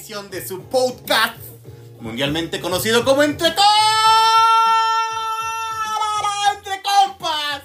[0.00, 1.36] transmisión de su podcast,
[2.00, 3.58] mundialmente conocido como Entre Entre
[6.82, 7.62] Compas.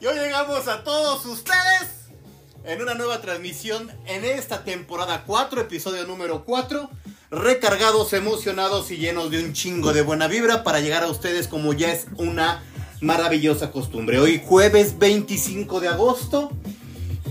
[0.00, 2.08] Y hoy llegamos a todos ustedes
[2.64, 6.88] en una nueva transmisión en esta temporada 4, episodio número 4,
[7.30, 11.74] recargados, emocionados y llenos de un chingo de buena vibra para llegar a ustedes como
[11.74, 12.62] ya es una
[13.02, 14.18] maravillosa costumbre.
[14.18, 16.52] Hoy jueves 25 de agosto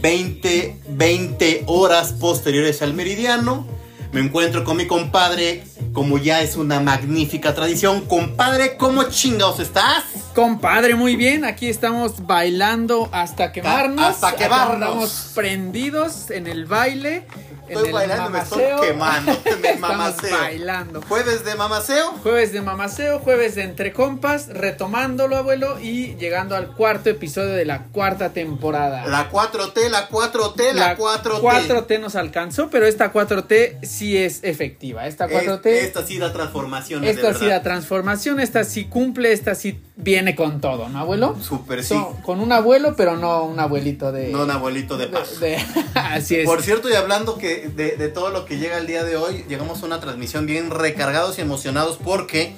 [0.02, 3.79] 20, 20 horas posteriores al meridiano.
[4.12, 5.64] Me encuentro con mi compadre,
[5.94, 8.06] como ya es una magnífica tradición.
[8.08, 10.04] Compadre, ¿cómo chingados estás?
[10.34, 11.46] Compadre, muy bien.
[11.46, 14.04] Aquí estamos bailando hasta quemarnos.
[14.04, 14.90] Hasta quemarnos.
[14.90, 17.28] Estamos prendidos en el baile.
[17.70, 19.32] Estoy bailando, me estoy quemando.
[19.62, 20.38] Me mamaceo.
[20.38, 21.02] bailando.
[21.08, 22.12] Jueves de mamaceo.
[22.24, 27.66] Jueves de mamaceo, jueves de entre compas, retomándolo, abuelo, y llegando al cuarto episodio de
[27.66, 29.06] la cuarta temporada.
[29.08, 31.42] La 4T, la 4T, la, 4T.
[31.42, 35.08] 4T nos alcanzó, pero esta 4T sí es efectiva.
[35.08, 35.66] Esta 4T.
[35.66, 37.04] esta sí da transformación.
[37.04, 41.36] Esta sí da transformación, esta sí cumple, esta sí viene con todo, ¿no, abuelo?
[41.42, 41.96] Súper sí.
[42.24, 44.30] con un abuelo, pero no un abuelito de.
[44.30, 45.40] No un abuelito de paz.
[45.94, 46.46] así es.
[46.46, 49.46] Por cierto, y hablando que de, todo lo que llega el día de hoy.
[49.48, 52.56] Llegamos a una transmisión bien recargados y emocionados porque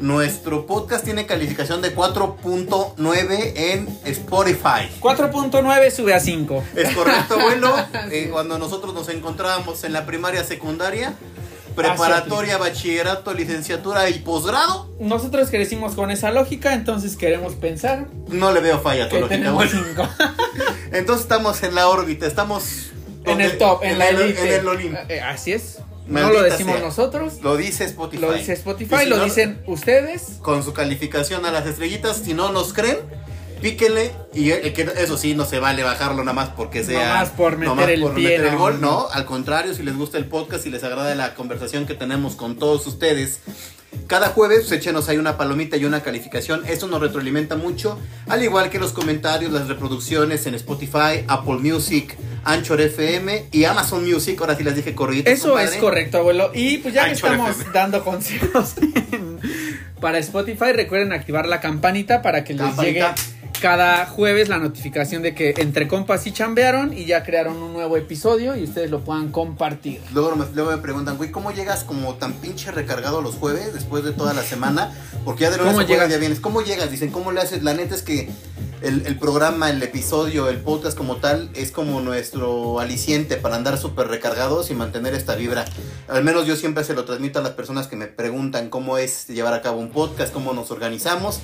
[0.00, 4.90] nuestro podcast tiene calificación de 4.9 en Spotify.
[5.00, 6.64] 4.9 sube a 5.
[6.76, 7.74] Es correcto, abuelo.
[8.10, 11.14] Eh, cuando nosotros nos encontrábamos en la primaria secundaria,
[11.74, 14.90] preparatoria, bachillerato, licenciatura y posgrado.
[15.00, 18.06] Nosotros crecimos con esa lógica, entonces queremos pensar.
[18.28, 19.72] No le veo falla a tu lógica, abuelo.
[20.92, 22.92] entonces estamos en la órbita, estamos
[23.24, 24.56] en el top, en, la elite.
[24.56, 25.78] En el eh, así es.
[26.06, 27.40] no lo decimos nosotros.
[27.42, 28.22] Lo dice Spotify.
[28.22, 30.38] Lo dice Spotify, lo dicen ustedes.
[30.40, 32.98] Con su calificación a las estrellitas, si no nos creen,
[33.60, 37.56] píquenle y eso sí no se vale bajarlo nada más porque sea nada más por
[37.56, 40.82] meter, el, meter el gol, no, al contrario, si les gusta el podcast y les
[40.82, 43.40] agrada la conversación que tenemos con todos ustedes
[44.06, 46.62] cada jueves, pues, échenos ahí una palomita y una calificación.
[46.66, 47.98] Eso nos retroalimenta mucho.
[48.28, 54.08] Al igual que los comentarios, las reproducciones en Spotify, Apple Music, Anchor FM y Amazon
[54.08, 54.40] Music.
[54.40, 55.30] Ahora sí les dije corrido.
[55.30, 56.50] Eso es correcto, abuelo.
[56.54, 58.74] Y pues ya que estamos dando consejos
[60.00, 63.04] para Spotify, recuerden activar la campanita para que les llegue
[63.62, 67.96] cada jueves la notificación de que entre compas y chambearon y ya crearon un nuevo
[67.96, 70.00] episodio y ustedes lo puedan compartir.
[70.12, 74.02] Luego me, luego me preguntan, güey, ¿cómo llegas como tan pinche recargado los jueves después
[74.02, 74.92] de toda la semana?
[75.24, 76.40] Porque ya de lunes ¿Cómo ya vienes.
[76.40, 76.90] ¿Cómo llegas?
[76.90, 77.62] Dicen, ¿cómo le haces?
[77.62, 78.30] La neta es que
[78.82, 83.78] el, el, programa, el episodio, el podcast como tal es como nuestro aliciente para andar
[83.78, 85.66] súper recargados y mantener esta vibra.
[86.08, 89.28] Al menos yo siempre se lo transmito a las personas que me preguntan cómo es
[89.28, 91.38] llevar a cabo un podcast, cómo nos organizamos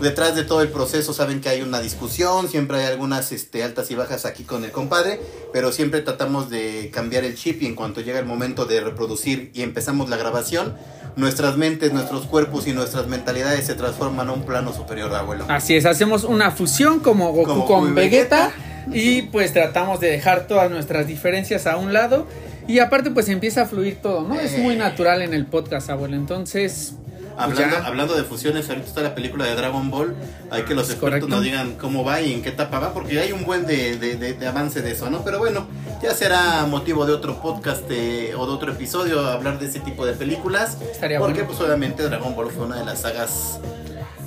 [0.00, 3.90] detrás de todo el proceso saben que hay una discusión, siempre hay algunas este, altas
[3.90, 5.20] y bajas aquí con el compadre,
[5.52, 9.50] pero siempre tratamos de cambiar el chip y en cuanto llega el momento de reproducir
[9.54, 10.76] y empezamos la grabación,
[11.16, 15.46] nuestras mentes, nuestros cuerpos y nuestras mentalidades se transforman a un plano superior, abuelo.
[15.48, 18.52] Así es, hacemos una fusión como Goku con Vegeta,
[18.92, 22.26] y pues tratamos de dejar todas nuestras diferencias a un lado.
[22.66, 24.38] Y aparte pues empieza a fluir todo, ¿no?
[24.38, 24.78] Es muy eh.
[24.78, 26.16] natural en el podcast, abuelo.
[26.16, 26.94] Entonces,
[27.38, 30.14] Hablando, hablando de fusiones, ahorita está la película de Dragon Ball.
[30.50, 33.32] Hay que los expertos nos digan cómo va y en qué etapa va, porque hay
[33.32, 35.22] un buen de, de, avance de eso, ¿no?
[35.24, 35.66] Pero bueno,
[36.02, 40.04] ya será motivo de otro podcast eh, o de otro episodio hablar de ese tipo
[40.04, 40.78] de películas.
[40.90, 43.60] Estaría porque, pues, obviamente, Dragon Ball fue una de las sagas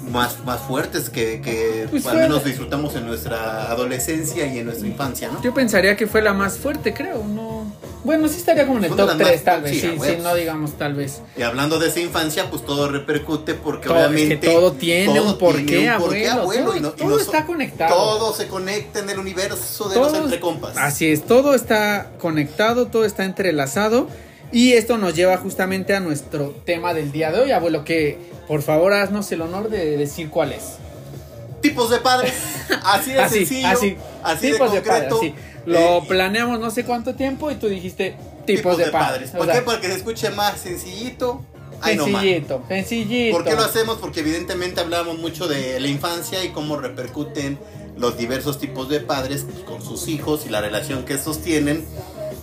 [0.09, 4.87] más, más fuertes que, que pues al menos disfrutamos en nuestra adolescencia y en nuestra
[4.87, 5.41] infancia, ¿no?
[5.41, 7.50] Yo pensaría que fue la más fuerte, creo, ¿no?
[8.03, 10.95] Bueno, sí estaría como en el top 3, tal vez, sí, sí, no digamos tal
[10.95, 11.21] vez.
[11.37, 14.37] Y hablando de esa infancia, pues todo repercute porque obviamente.
[14.37, 16.93] todo tiene un porqué, abuelo.
[16.93, 17.93] todo, está conectado.
[17.95, 20.77] Todo se conecta en el universo de los entrecompas.
[20.77, 24.07] Así es, todo está conectado, todo está entrelazado.
[24.53, 28.17] Y esto nos lleva justamente a nuestro tema del día de hoy, abuelo, que
[28.47, 30.73] por favor haznos el honor de decir cuál es.
[31.61, 32.33] Tipos de padres.
[32.83, 33.67] Así de sencillo.
[33.67, 35.13] Así, así tipos de, padres.
[35.65, 38.15] Lo eh, planeamos no sé cuánto tiempo y tú dijiste
[38.45, 39.31] tipos, de, padres.
[39.31, 39.61] ¿Por qué?
[39.61, 41.41] Porque se escuche más sencillito.
[41.83, 43.37] sencillito, sencillito.
[43.37, 43.97] ¿Por qué lo hacemos?
[43.97, 47.59] Porque evidentemente hablamos mucho de la infancia y cómo repercuten
[47.97, 51.85] los diversos tipos de padres con sus hijos y la relación que estos tienen.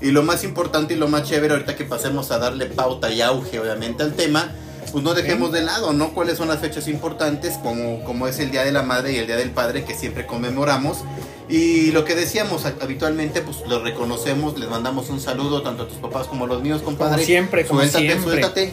[0.00, 3.20] Y lo más importante y lo más chévere, ahorita que pasemos a darle pauta y
[3.20, 4.52] auge, obviamente, al tema,
[4.90, 6.12] pues no dejemos de lado, ¿no?
[6.14, 9.26] ¿Cuáles son las fechas importantes, como, como es el Día de la Madre y el
[9.26, 11.04] Día del Padre, que siempre conmemoramos?
[11.48, 15.96] Y lo que decíamos habitualmente, pues lo reconocemos, les mandamos un saludo tanto a tus
[15.96, 17.16] papás como a los míos, compadre.
[17.16, 18.20] Como siempre, como siempre.
[18.22, 18.72] Suéltate.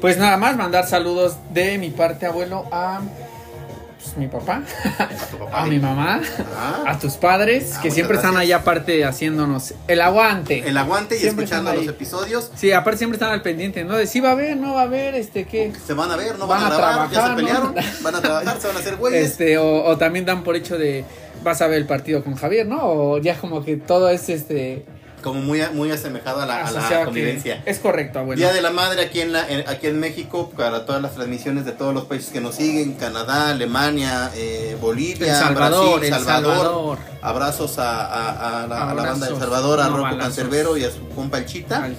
[0.00, 3.00] Pues nada más mandar saludos de mi parte, abuelo, a
[4.02, 4.62] pues, mi papá,
[5.52, 6.22] a, mi mamá,
[6.56, 6.84] ah.
[6.86, 10.66] a tus padres, ah, que siempre están ahí aparte haciéndonos el aguante.
[10.66, 12.50] El aguante y escuchando los episodios.
[12.54, 13.96] Sí, aparte siempre están al pendiente, ¿no?
[13.96, 15.72] De si va a ver, no va a ver, este, ¿qué?
[15.86, 18.66] Se van a ver, no van, a, trabajar, ya se pelearon, van a trabajar, se
[18.68, 19.30] van a hacer güeyes.
[19.30, 21.04] Este, o, o también dan por hecho de,
[21.42, 22.78] vas a ver el partido con Javier, ¿no?
[22.82, 24.84] O ya como que todo es, este
[25.20, 27.62] como muy, muy asemejado a la, convivencia.
[27.66, 28.38] Es correcto, abuelo.
[28.38, 31.72] Día de la Madre aquí en, la, aquí en México, para todas las transmisiones de
[31.72, 36.98] todos los países que nos siguen, Canadá, Alemania, eh, Bolivia, Salvador, Brasil, Salvador.
[37.22, 41.90] Abrazos a, la, banda de Salvador, a Rocco Cancerbero y a su compa el Chita.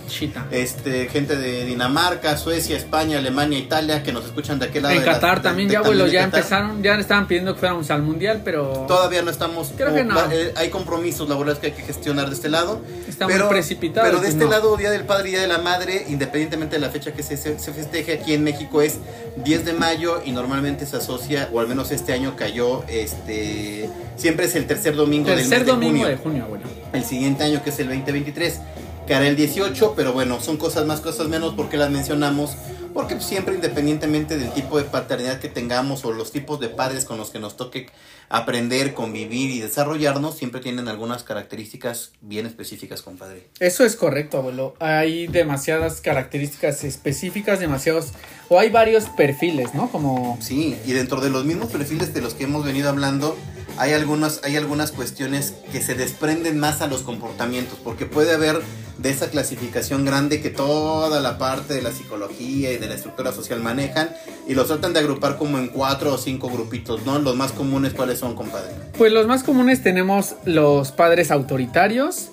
[0.49, 4.95] Este, gente de Dinamarca, Suecia, España, Alemania, Italia, que nos escuchan de aquel lado.
[4.95, 8.85] En Qatar también, ya abuelo, ya empezaron, ya estaban pidiendo que fuéramos al Mundial, pero...
[8.87, 9.71] Todavía no estamos...
[9.77, 10.19] Creo que no.
[10.31, 12.81] Eh, hay compromisos laborales que hay que gestionar de este lado.
[13.11, 14.07] Está pero, muy precipitado.
[14.07, 16.89] Pero de este lado, Día del Padre y Día de la Madre, independientemente de la
[16.89, 18.99] fecha que se, se, festeje aquí en México, es
[19.43, 24.45] 10 de mayo y normalmente se asocia, o al menos este año cayó, este siempre
[24.45, 26.45] es el tercer domingo tercer del mes domingo de junio.
[26.47, 26.63] bueno.
[26.93, 28.61] El siguiente año, que es el 2023, que
[29.09, 32.55] hará el 18, pero bueno, son cosas más, cosas menos, porque las mencionamos
[32.93, 37.17] porque siempre independientemente del tipo de paternidad que tengamos o los tipos de padres con
[37.17, 37.87] los que nos toque
[38.29, 43.49] aprender, convivir y desarrollarnos, siempre tienen algunas características bien específicas, compadre.
[43.59, 44.75] Eso es correcto, abuelo.
[44.79, 48.13] Hay demasiadas características específicas, demasiados,
[48.47, 49.91] o hay varios perfiles, ¿no?
[49.91, 50.37] Como...
[50.41, 53.37] Sí, y dentro de los mismos perfiles de los que hemos venido hablando,
[53.77, 58.61] hay algunas, hay algunas cuestiones que se desprenden más a los comportamientos, porque puede haber
[58.97, 63.31] de esa clasificación grande que toda la parte de la psicología y de la estructura
[63.31, 64.09] social manejan
[64.47, 67.17] y los tratan de agrupar como en cuatro o cinco grupitos, ¿no?
[67.19, 68.71] Los más comunes, ¿cuáles son, compadre?
[68.97, 72.29] Pues los más comunes tenemos los padres autoritarios,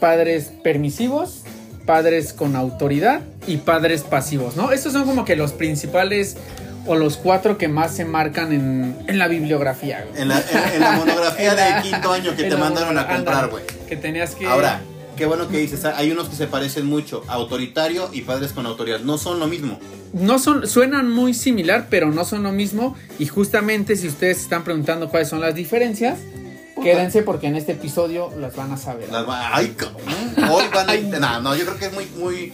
[0.00, 1.42] padres permisivos,
[1.86, 4.72] padres con autoridad y padres pasivos, ¿no?
[4.72, 6.36] Estos son como que los principales
[6.86, 10.06] o los cuatro que más se marcan en, en la bibliografía.
[10.16, 10.42] En la,
[10.96, 13.64] monografía de quinto año que te mandaron a comprar, güey.
[13.88, 14.46] Que tenías que...
[14.46, 14.80] Ahora,
[15.16, 19.00] qué bueno que dices, hay unos que se parecen mucho, autoritario y padres con autoridad,
[19.00, 19.78] no son lo mismo.
[20.12, 22.96] No son, suenan muy similar, pero no son lo mismo.
[23.18, 26.18] Y justamente si ustedes se están preguntando cuáles son las diferencias,
[26.82, 29.10] quédense porque en este episodio las van a saber.
[29.12, 29.76] Las ay,
[30.50, 31.40] Hoy van a...
[31.40, 32.52] no, yo creo que es muy, muy,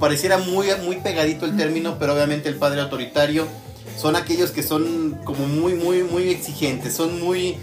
[0.00, 3.46] pareciera muy, muy pegadito el término, pero obviamente el padre autoritario
[3.98, 7.56] son aquellos que son como muy, muy, muy exigentes, son muy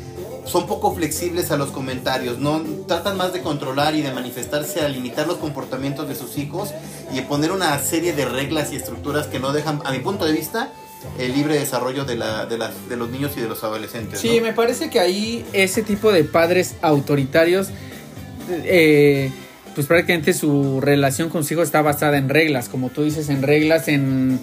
[0.45, 4.89] son poco flexibles a los comentarios, no tratan más de controlar y de manifestarse a
[4.89, 6.69] limitar los comportamientos de sus hijos
[7.11, 10.33] y poner una serie de reglas y estructuras que no dejan, a mi punto de
[10.33, 10.71] vista,
[11.17, 12.59] el libre desarrollo de, la, de,
[12.89, 14.19] de los niños y de los adolescentes.
[14.19, 17.69] Sí, me parece que ahí ese tipo de padres autoritarios,
[18.49, 19.31] eh,
[19.73, 23.41] pues prácticamente su relación con sus hijos está basada en reglas, como tú dices, en
[23.41, 24.39] reglas, en...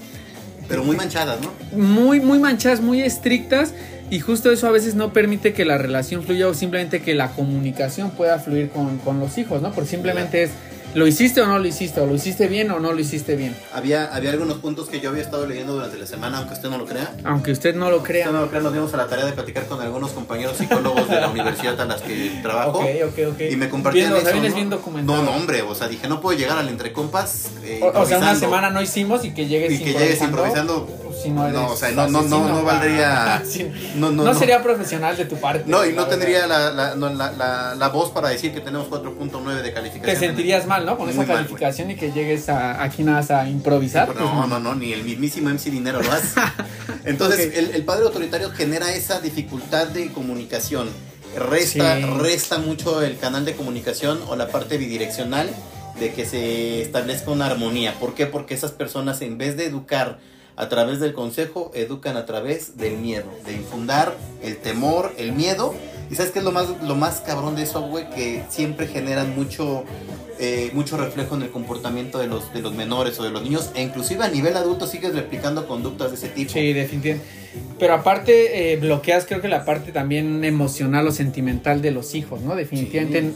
[0.69, 1.53] Pero muy manchadas, ¿no?
[1.77, 3.75] Muy, muy manchadas, muy estrictas
[4.11, 7.31] y justo eso a veces no permite que la relación fluya o simplemente que la
[7.31, 9.73] comunicación pueda fluir con, con los hijos, ¿no?
[9.73, 10.51] Porque simplemente es
[10.95, 12.01] ¿Lo hiciste o no lo hiciste?
[12.01, 13.57] ¿O lo hiciste bien o no lo hiciste bien?
[13.73, 16.79] Había, había algunos puntos que yo había estado leyendo durante la semana, aunque usted no
[16.79, 17.15] lo crea.
[17.25, 18.27] Aunque usted no lo crea.
[18.27, 21.09] Usted no lo crea, nos dimos a la tarea de platicar con algunos compañeros psicólogos
[21.09, 22.81] de la universidad a las que trabajo.
[22.81, 23.41] Ok, ok, ok.
[23.51, 24.41] Y me compartían eso, ¿no?
[24.43, 28.05] Bien no, no, hombre, o sea, dije, no puedo llegar al entre compas eh, o,
[28.07, 30.89] sea, una semana no hicimos y que llegues y que llegues improvisando.
[31.23, 33.43] Pues, si no, no, o sea, no, no, no, no, valdría...
[33.97, 35.65] no, no, no, sería profesional de tu parte.
[35.67, 39.73] No, y no tendría la, la, la, la, voz para decir que tenemos 4.9 de
[39.73, 40.15] calificación.
[40.15, 40.99] Te sentirías mal, ¿no?
[40.99, 44.07] Con esa calificación y que llegues a, aquí nada más a improvisar.
[44.07, 46.41] Pues no, no, no, ni el mismísimo MC Dinero lo hace.
[47.05, 50.89] Entonces, el, padre autoritario genera esa dificultad de comunicación.
[51.37, 55.49] Resta, resta mucho el canal de comunicación o la parte bidireccional
[55.99, 57.95] de que se establezca una armonía.
[57.99, 58.27] ¿Por qué?
[58.27, 60.19] Porque esas personas en vez de educar
[60.57, 65.75] a través del consejo, educan a través del miedo, de infundar el temor, el miedo.
[66.13, 68.09] ¿Y sabes qué es lo más, lo más cabrón de eso, güey?
[68.11, 69.85] Que siempre generan mucho
[70.39, 73.71] eh, mucho reflejo en el comportamiento de los, de los menores o de los niños,
[73.75, 76.53] e inclusive a nivel adulto sigues replicando conductas de ese tipo.
[76.53, 77.27] Sí, definitivamente.
[77.79, 82.43] Pero aparte, eh, bloqueas creo que la parte también emocional o sentimental de los hijos,
[82.43, 82.57] ¿no?
[82.57, 83.33] Definitivamente.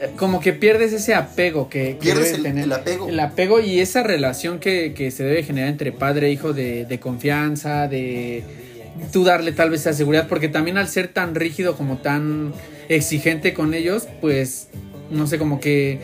[0.00, 2.64] Eh, como que pierdes ese apego que, pierdes el, tener.
[2.64, 3.08] El apego.
[3.08, 6.84] El apego y esa relación que, que se debe generar entre padre e hijo de,
[6.84, 8.67] de confianza, de
[9.12, 12.52] tú darle tal vez esa seguridad, porque también al ser tan rígido como tan
[12.88, 14.68] exigente con ellos, pues
[15.10, 16.00] no sé, como que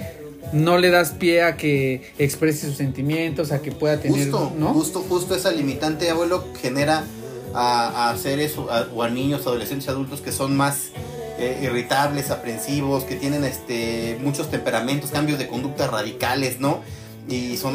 [0.52, 4.72] no le das pie a que exprese sus sentimientos, a que pueda tener, justo, ¿no?
[4.72, 7.04] Justo, justo esa limitante, abuelo, genera
[7.54, 10.90] a, a seres o a, niños, adolescentes, adultos que son más
[11.38, 16.82] eh, irritables, aprensivos, que tienen este muchos temperamentos, cambios de conducta radicales, ¿no?
[17.28, 17.74] Y son,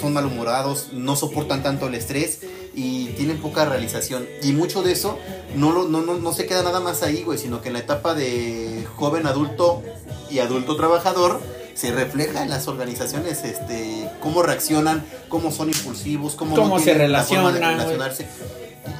[0.00, 2.40] son malhumorados, no soportan tanto el estrés
[2.76, 4.28] y tienen poca realización.
[4.42, 5.18] Y mucho de eso
[5.56, 7.80] no, lo, no, no, no se queda nada más ahí, güey, sino que en la
[7.80, 9.82] etapa de joven adulto
[10.30, 11.40] y adulto trabajador
[11.74, 17.54] se refleja en las organizaciones este cómo reaccionan, cómo son impulsivos, cómo, ¿Cómo se relacionan,
[17.54, 18.26] relacionarse.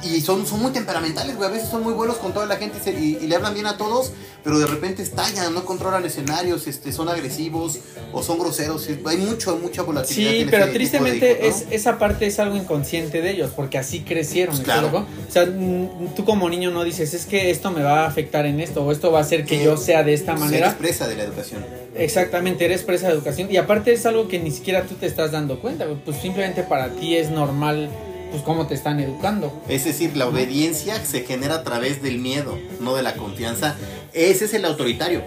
[0.03, 1.49] Y son, son muy temperamentales, güey.
[1.49, 3.53] A veces son muy buenos con toda la gente y, se- y- y le hablan
[3.53, 4.11] bien a todos,
[4.43, 7.79] pero de repente estallan, no controlan escenarios, este, son agresivos
[8.13, 8.87] o son groseros.
[9.05, 10.31] Hay mucho, mucha volatilidad.
[10.31, 14.55] Sí, en pero tristemente es, esa parte es algo inconsciente de ellos, porque así crecieron.
[14.55, 15.05] Pues ¿me claro.
[15.27, 18.45] O sea, mm, tú como niño no dices, es que esto me va a afectar
[18.45, 20.41] en esto, o esto va a hacer que yo sea de esta ¿no?
[20.41, 20.67] manera.
[20.67, 21.65] Se expresa de la educación.
[21.95, 23.49] Exactamente, eres presa de educación.
[23.51, 25.85] Y aparte es algo que ni siquiera tú te estás dando cuenta.
[26.05, 27.89] Pues simplemente para ti es normal,
[28.31, 29.61] pues cómo te están educando.
[29.67, 33.75] Es decir, la obediencia se genera a través del miedo, no de la confianza.
[34.13, 35.21] Ese es el autoritario.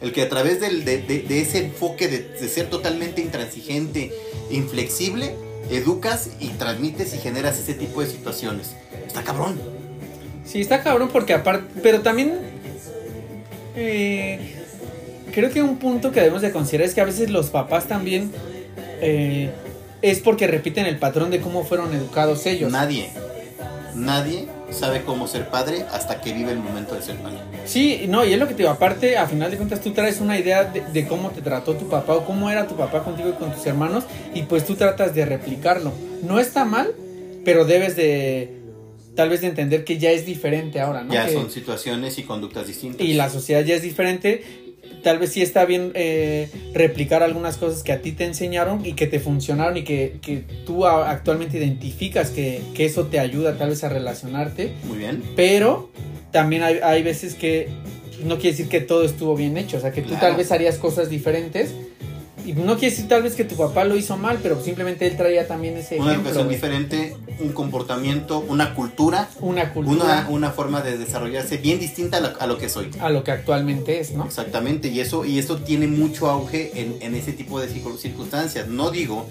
[0.00, 4.12] El que a través del- de, de- de ese enfoque de, de ser totalmente intransigente,
[4.50, 5.34] inflexible,
[5.70, 8.74] educas y transmites y generas ese tipo de situaciones.
[9.06, 9.58] Está cabrón.
[10.44, 12.34] Sí, está cabrón porque aparte, pero también
[13.76, 14.54] eh,
[15.32, 18.30] creo que un punto que debemos de considerar es que a veces los papás también
[19.00, 19.50] eh,
[20.10, 22.70] es porque repiten el patrón de cómo fueron educados ellos.
[22.70, 23.08] Nadie,
[23.94, 27.38] nadie sabe cómo ser padre hasta que vive el momento de ser padre.
[27.64, 30.20] Sí, no, y es lo que te digo, aparte, a final de cuentas tú traes
[30.20, 33.28] una idea de, de cómo te trató tu papá o cómo era tu papá contigo
[33.30, 35.92] y con tus hermanos y pues tú tratas de replicarlo.
[36.22, 36.92] No está mal,
[37.44, 38.58] pero debes de
[39.14, 41.14] tal vez de entender que ya es diferente ahora, ¿no?
[41.14, 43.00] ya Que- son situaciones y conductas distintas.
[43.06, 44.42] y la sociedad ya es diferente.
[45.02, 48.94] Tal vez sí está bien eh, replicar algunas cosas que a ti te enseñaron y
[48.94, 53.68] que te funcionaron y que, que tú actualmente identificas que, que eso te ayuda tal
[53.70, 54.72] vez a relacionarte.
[54.84, 55.22] Muy bien.
[55.36, 55.90] Pero
[56.32, 57.68] también hay, hay veces que
[58.24, 59.76] no quiere decir que todo estuvo bien hecho.
[59.76, 60.28] O sea, que tú Claro.
[60.28, 61.74] tal vez harías cosas diferentes.
[62.44, 65.16] Y no quiere decir tal vez que tu papá lo hizo mal, pero simplemente él
[65.16, 66.30] traía también ese Una ejemplo.
[66.30, 66.56] educación güey.
[66.56, 72.20] diferente, un comportamiento, una cultura Una cultura una, una forma de desarrollarse bien distinta a
[72.20, 72.90] lo, a lo que soy.
[73.00, 74.24] a lo que actualmente es, ¿no?
[74.26, 78.68] Exactamente, y eso, y eso tiene mucho auge en, en ese tipo de circun- circunstancias.
[78.68, 79.26] No digo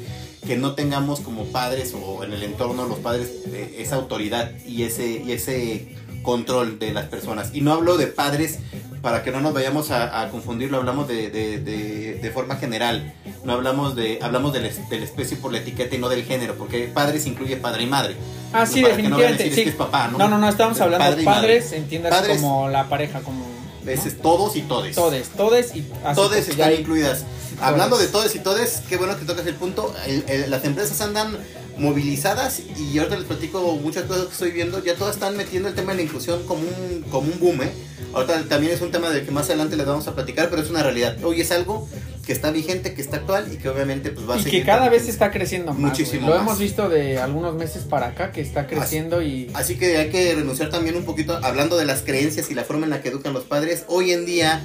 [0.46, 4.84] que no tengamos como padres o en el entorno los padres eh, esa autoridad y
[4.84, 5.88] ese, y ese
[6.24, 7.51] control de las personas.
[7.53, 8.58] Y no hablo de padres
[9.03, 13.13] para que no nos vayamos a, a confundirlo, hablamos de, de- de- de forma general.
[13.44, 16.88] No hablamos de, hablamos de la especie por la etiqueta y no del género, porque
[16.88, 18.15] padres incluye padre y madre.
[18.53, 19.48] Ah, sí, no definitivamente.
[19.48, 19.62] es sí.
[19.62, 20.18] es papá, ¿no?
[20.18, 23.46] No, no, no, estamos hablando padre de padres, entiendas Padres- como la pareja, como...
[23.86, 23.92] ¿no?
[23.92, 24.96] Es todos y todes.
[24.96, 27.25] Todes, todes y así, Todes ya están hay- incluidas.
[27.62, 29.94] Hablando de todes y todes, qué bueno que tocas el punto.
[30.08, 31.38] El- el- las empresas andan
[31.77, 34.84] movilizadas y ahorita les platico muchas cosas que estoy viendo.
[34.84, 37.62] Ya todas están metiendo el tema de la inclusión como un, como un boom.
[37.63, 37.72] ¿eh?
[38.13, 40.70] Ahorita también es un tema del que más adelante les vamos a platicar, pero es
[40.70, 41.18] una realidad.
[41.24, 41.88] Hoy es algo
[42.25, 44.62] que está vigente, que está actual y que obviamente pues va a Y seguir.
[44.62, 45.82] que cada vez está creciendo más.
[45.92, 46.27] Muchísimo.
[46.27, 46.44] Lo más.
[46.44, 49.50] hemos visto de algunos meses para acá que está creciendo y...
[49.53, 52.86] Así que hay que renunciar también un poquito, hablando de las creencias y la forma
[52.86, 53.84] en la que educan los padres.
[53.88, 54.63] Hoy en día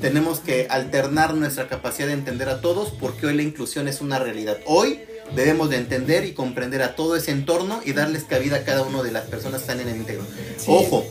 [0.00, 4.18] tenemos que alternar nuestra capacidad de entender a todos porque hoy la inclusión es una
[4.18, 4.58] realidad.
[4.66, 5.00] Hoy
[5.34, 9.02] debemos de entender y comprender a todo ese entorno y darles cabida a cada una
[9.02, 10.22] de las personas que están en el íntegro.
[10.58, 10.66] Sí.
[10.68, 11.04] Ojo,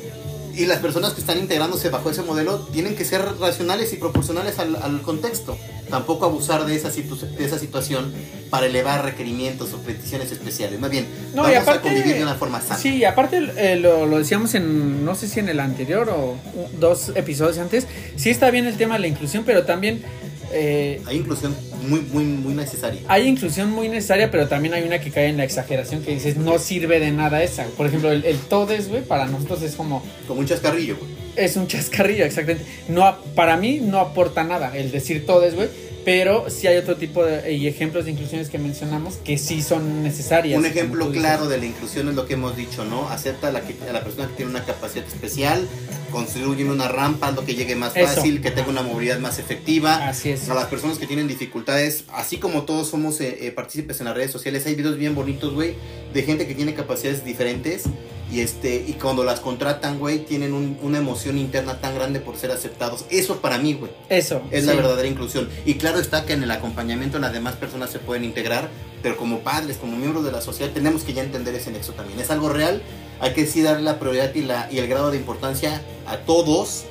[0.56, 4.60] y las personas que están integrándose bajo ese modelo tienen que ser racionales y proporcionales
[4.60, 5.58] al, al contexto.
[5.90, 8.12] Tampoco abusar de esa, situ- de esa situación
[8.50, 10.80] para elevar requerimientos o peticiones especiales.
[10.80, 12.78] Más bien, No, vamos aparte- a convivir de una forma sana.
[12.78, 16.36] Sí, y aparte eh, lo, lo decíamos en, no sé si en el anterior o
[16.80, 20.04] dos episodios antes, sí está bien el tema de la inclusión, pero también
[20.52, 21.56] eh, Hay inclusión
[21.88, 23.02] muy, muy, muy necesaria.
[23.08, 26.38] hay inclusión muy necesaria, pero también hay una que cae en la exageración que dices,
[26.38, 27.66] no sirve de nada esa.
[27.78, 31.12] Por ejemplo, el, el todes, güey, para nosotros es como, Como un chascarrillo, güey.
[31.36, 32.66] es un chascarrillo, exactamente.
[32.88, 35.70] No, para mí no aporta nada el decir todes, güey.
[36.10, 40.02] Pero sí hay otro tipo de y ejemplos de inclusiones que mencionamos que sí son
[40.02, 40.58] necesarias.
[40.58, 43.08] Un ejemplo claro de la inclusión es lo que hemos dicho, ¿no?
[43.10, 45.68] Acepta a la, que, a la persona que tiene una capacidad especial,
[46.12, 48.08] construye una rampa, lo que llegue más Eso.
[48.08, 50.08] fácil, que tenga una movilidad más efectiva.
[50.08, 50.50] Así es.
[50.50, 54.16] A las personas que tienen dificultades, así como todos somos eh, eh, partícipes en las
[54.16, 55.76] redes sociales, hay videos bien bonitos, güey,
[56.12, 57.84] de gente que tiene capacidades diferentes
[58.32, 62.38] y este y cuando las contratan, güey, tienen un- una emoción interna tan grande por
[62.38, 63.06] ser aceptados.
[63.10, 64.42] Eso para mí, güey, Eso.
[64.52, 64.68] es sí.
[64.68, 65.50] la verdadera inclusión.
[65.66, 68.70] Y claro está que en el acompañamiento las demás personas se pueden integrar,
[69.02, 72.20] pero como padres, como miembros de la sociedad, tenemos que ya entender ese nexo también.
[72.20, 72.82] Es algo real,
[73.20, 76.84] hay que sí darle la prioridad y, la, y el grado de importancia a todos,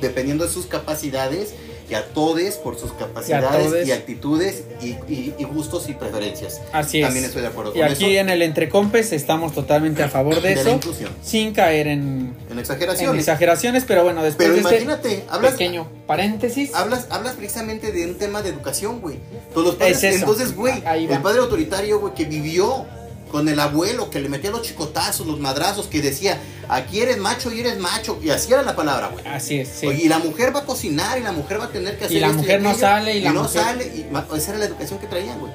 [0.00, 1.54] dependiendo de sus capacidades,
[1.92, 3.86] y a todos por sus capacidades todes.
[3.86, 6.60] y, actitudes y, y- y gustos y preferencias.
[6.72, 7.04] Así es.
[7.06, 8.20] También estoy de acuerdo Y con aquí eso.
[8.20, 12.34] en el Entrecompes estamos totalmente a favor de, de la eso, inclusión, sin caer en,
[12.46, 13.18] en en exageraciones.
[13.20, 18.06] exageraciones, pero bueno, después Pero de este imagínate, hablas, pequeño paréntesis, hablas, hablas precisamente de
[18.06, 19.18] un tema de educación, güey.
[19.54, 22.86] Los padres, Es entonces, güey, el padre autoritario, güey, que vivió
[23.32, 27.50] con el abuelo que le metía los chicotazos, los madrazos, que decía, aquí eres macho
[27.50, 28.20] y eres macho.
[28.22, 29.26] Y así era la palabra, güey.
[29.26, 29.86] Así es, sí.
[29.86, 32.20] Y la mujer va a cocinar y la mujer va a tener que hacer Y
[32.20, 33.62] la mujer no sale y, la no mujer...
[33.62, 33.86] sale.
[33.86, 35.50] Y esa era la educación que traían, güey.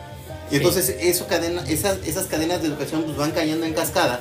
[0.51, 4.19] Y entonces eso cadena, esas, esas cadenas de educación pues, van cayendo en cascada.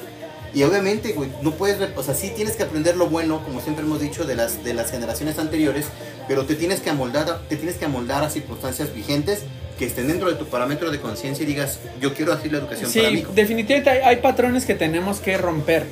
[0.52, 3.84] Y obviamente, güey, no puedes, o sea, sí tienes que aprender lo bueno, como siempre
[3.84, 5.86] hemos dicho de las, de las generaciones anteriores,
[6.28, 9.40] pero te tienes que amoldar, te tienes que amoldar a circunstancias vigentes
[9.78, 12.90] que estén dentro de tu parámetro de conciencia y digas, yo quiero así la educación
[12.90, 13.24] sí, para mí.
[13.34, 15.84] definitivamente hay, hay, patrones que tenemos que romper.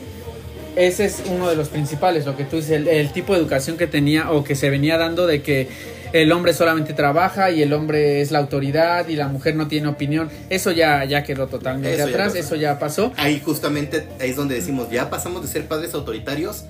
[0.77, 3.77] Ese es uno de los principales, lo que tú dices, el, el, tipo de educación
[3.77, 5.69] que tenía o que se venía dando de que
[6.13, 9.89] el hombre solamente trabaja y el hombre es la autoridad y la mujer no tiene
[9.89, 10.31] opinión.
[10.49, 12.39] Eso ya, ya quedó totalmente Eso ya atrás, pasó.
[12.39, 13.13] eso ya pasó.
[13.17, 16.65] Ahí justamente ahí es donde decimos, ya pasamos de ser padres autoritarios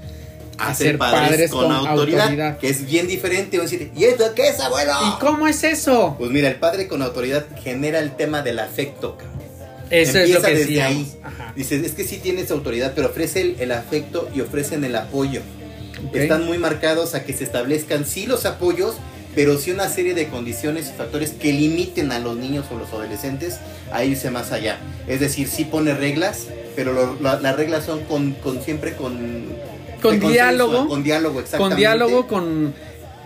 [0.59, 2.59] a, ser, padres, padres con, con autoridad, autoridad.
[2.59, 3.59] que es bien diferente.
[3.59, 4.93] Decir, ¿y esto qué es, abuelo?
[5.09, 6.15] ¿Y cómo es eso?
[6.19, 9.35] Pues mira, el padre con autoridad genera el tema del afecto, cabrón.
[9.91, 11.13] Eso Empieza es lo que desde ahí.
[11.55, 15.41] Dices, es que sí tienes autoridad, pero ofrece el, el afecto y ofrecen el apoyo.
[16.09, 16.17] Ok.
[16.17, 18.97] Están muy marcados a que se establezcan sí los apoyos,
[19.35, 22.89] pero sí una serie de condiciones y factores que limiten a los niños o los
[22.91, 23.59] adolescentes
[23.93, 24.79] a irse más allá.
[25.07, 26.45] Es decir, sí pone reglas,
[26.75, 29.47] pero lo- la- las reglas son con, con siempre con...
[30.09, 30.89] Con diálogo.
[30.89, 31.71] Con diálogo, exactamente.
[31.75, 32.75] con diálogo, con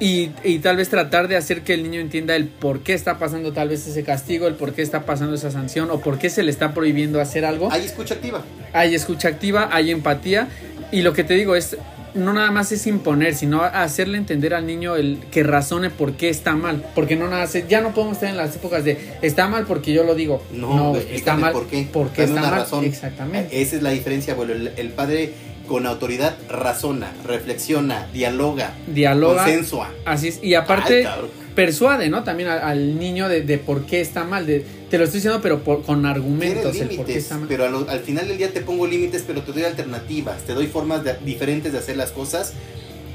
[0.00, 3.18] y, y tal vez tratar de hacer que el niño entienda el por qué está
[3.18, 6.30] pasando tal vez ese castigo, el por qué está pasando esa sanción o por qué
[6.30, 7.72] se le está prohibiendo hacer algo.
[7.72, 8.44] Hay escucha activa.
[8.72, 10.48] Hay escucha activa, hay empatía
[10.92, 11.76] y lo que te digo es
[12.14, 16.30] no nada más es imponer, sino hacerle entender al niño el que razone por qué
[16.30, 19.46] está mal, porque no nada se- ya no podemos estar en las épocas de está
[19.48, 20.42] mal porque yo lo digo.
[20.52, 21.86] No, está mal por qué.
[21.92, 22.60] porque está una mal.
[22.60, 22.84] razón.
[22.84, 23.60] Exactamente.
[23.60, 24.54] Esa es la diferencia, abuelo.
[24.54, 25.32] El, el padre
[25.68, 29.44] con autoridad razona, reflexiona, dialoga, Dialoga.
[29.44, 29.90] consensua.
[30.04, 30.40] Así es.
[30.42, 31.20] Y aparte Ay,
[31.54, 32.24] persuade, ¿no?
[32.24, 34.46] También al, al niño de, de por qué está mal.
[34.46, 36.74] De, te lo estoy diciendo, pero por- con argumentos.
[36.76, 37.46] El por qué está mal.
[37.48, 40.54] pero a lo- al final del día te pongo límites, pero te doy alternativas, te
[40.54, 42.54] doy formas de- diferentes de hacer las cosas.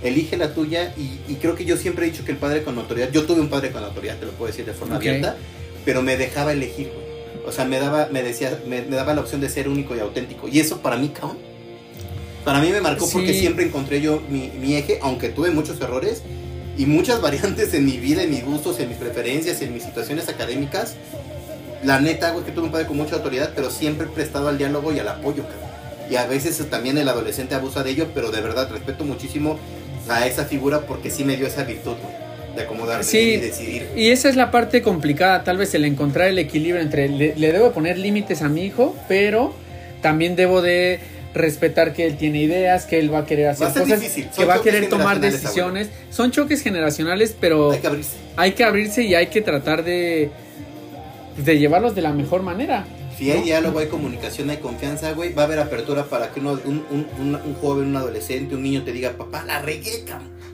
[0.03, 2.77] Elige la tuya y, y creo que yo siempre he dicho que el padre con
[2.77, 5.01] autoridad, yo tuve un padre con autoridad, te lo puedo decir de forma Ok.
[5.01, 5.37] abierta,
[5.85, 6.89] pero me dejaba elegir.
[7.47, 9.99] O sea, me daba, me decía, me, me daba la opción de ser único y
[9.99, 10.47] auténtico.
[10.49, 11.37] Y eso para mí, cabrón.
[12.43, 13.39] Para mí me marcó porque Sí.
[13.39, 16.21] siempre encontré yo mi, mi eje, aunque tuve muchos errores
[16.77, 20.27] y muchas variantes en mi vida, en mis gustos, en mis preferencias, en mis situaciones
[20.29, 20.95] académicas.
[21.83, 24.93] La neta, güey, que tuve un padre con mucha autoridad, pero siempre prestado al diálogo
[24.93, 25.69] y al apoyo, cabrón.
[26.09, 29.57] Y a veces también el adolescente abusa de ello, pero de verdad respeto muchísimo
[30.09, 33.17] a esa figura porque sí me dio esa virtud, güey, de acomodarme Sí.
[33.19, 33.87] y decidir.
[33.95, 37.51] Y esa es la parte complicada, tal vez el encontrar el equilibrio entre le, le
[37.51, 39.53] debo poner límites a mi hijo, pero
[40.01, 40.99] también debo de
[41.33, 44.01] respetar que él tiene ideas, que él va a querer hacer Va a ser cosas,
[44.01, 44.27] difícil.
[44.29, 45.89] que Son va a querer tomar decisiones.
[46.09, 48.15] Son choques generacionales, pero Hay que abrirse.
[48.37, 50.29] hay que abrirse y hay que tratar de,
[51.43, 52.85] de llevarlos de la mejor manera.
[53.17, 56.59] Si hay diálogo, hay comunicación, hay confianza, güey, va a haber apertura para que uno-
[56.65, 60.03] un, un, un- un joven, un adolescente, un niño te diga, papá, la regué.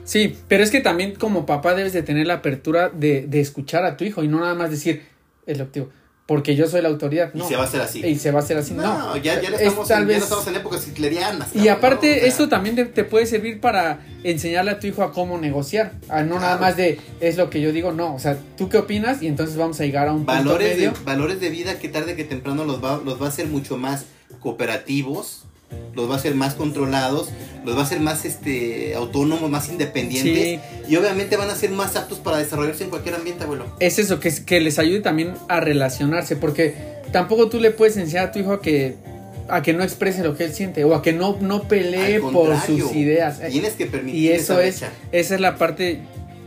[0.04, 3.84] Sí, pero es que también como papá debes de tener la apertura de, de escuchar
[3.84, 5.02] a tu hijo y no nada más decir,
[5.46, 5.92] es lo que digo,
[6.30, 7.32] porque yo soy la autoridad.
[7.34, 7.48] Y No.
[7.48, 8.06] se va a hacer así.
[8.06, 8.72] Y se va a hacer así.
[8.72, 10.86] No, No, ya, ya, no Es estamos tal en, ya vez- no estamos en épocas
[10.86, 11.48] hitlerianas.
[11.56, 12.12] Y aparte.
[12.12, 15.38] O sea, esto también te, te puede servir para enseñarle a tu hijo a cómo
[15.38, 15.90] negociar.
[16.08, 18.14] A no nada más de es lo que yo digo, no.
[18.14, 19.22] O sea, ¿tú qué opinas?
[19.22, 20.92] Y entonces vamos a llegar a un punto valores de, medio.
[21.04, 24.04] valores de vida que tarde que temprano los va, los va a hacer mucho más
[24.38, 25.46] cooperativos,
[25.94, 27.30] los va a hacer más controlados,
[27.64, 31.96] los va a hacer más este autónomos, más independientes y obviamente van a ser más
[31.96, 33.66] aptos para desarrollarse en cualquier ambiente, abuelo.
[33.80, 36.36] Es eso, que, es- que les ayude también a relacionarse.
[36.36, 36.74] Porque
[37.12, 38.94] tampoco tú le puedes enseñar a tu hijo a que
[39.48, 42.56] a que no exprese lo que él siente o a que no, no pelee por
[42.60, 43.40] sus ideas.
[43.50, 44.92] Tienes que permitir Y eso esa es, brecha.
[45.10, 45.98] esa es la parte,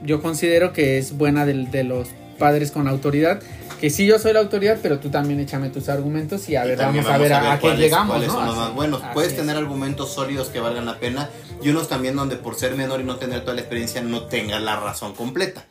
[0.05, 2.07] yo considero que es buena del- de, los
[2.39, 3.41] padres con autoridad.
[3.83, 6.69] Que sí, yo soy la autoridad, pero tú también échame tus argumentos y a Y
[6.69, 8.11] ver, vamos a ver a, a qué llegamos.
[8.11, 8.35] cuáles ¿no?
[8.35, 9.01] son los más buenos.
[9.13, 9.37] Puedes es.
[9.37, 11.29] tener argumentos sólidos que valgan la pena
[11.61, 14.61] y unos también donde por ser menor y no tener toda la experiencia no tengas
[14.61, 15.65] la razón completa.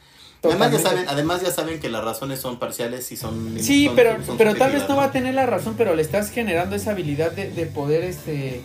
[0.45, 3.57] Además ya, saben, además ya saben que las razones son parciales y son...
[3.59, 6.03] Sí, son- pero, son pero tal vez no va a tener la razón, pero le
[6.03, 8.61] estás generando esa habilidad de, de poder este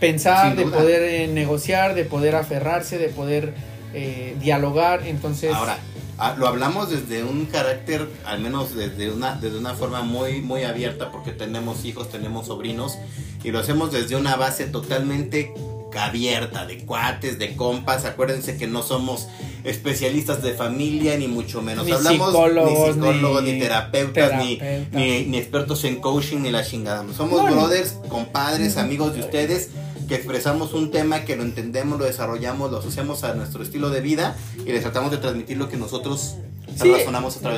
[0.00, 3.52] pensar, de poder eh, negociar, de poder aferrarse, de poder
[3.92, 5.02] eh, dialogar.
[5.06, 5.76] Entonces, Ahora,
[6.18, 10.64] ah, lo hablamos desde un carácter, al menos desde una, desde una forma muy, muy
[10.64, 12.98] abierta, porque tenemos hijos, tenemos sobrinos,
[13.42, 15.54] y lo hacemos desde una base totalmente
[15.98, 18.04] abierta, de cuates, de compas.
[18.04, 19.28] Acuérdense que no somos
[19.64, 21.86] especialistas de familia, ni mucho menos.
[21.86, 24.92] Ni Hablamos psicólogos, ni psicólogos, ni ni, terapeutas, ni, terapeutas.
[25.00, 27.04] ni, ni expertos en coaching, ni la chingada.
[27.16, 27.50] Somos no.
[27.50, 29.70] brothers, compadres, amigos de ustedes
[30.08, 34.00] que expresamos un tema, que lo entendemos, lo desarrollamos, lo asociamos a nuestro estilo de
[34.00, 36.36] vida y les tratamos de transmitir lo que nosotros
[36.76, 36.92] Sí,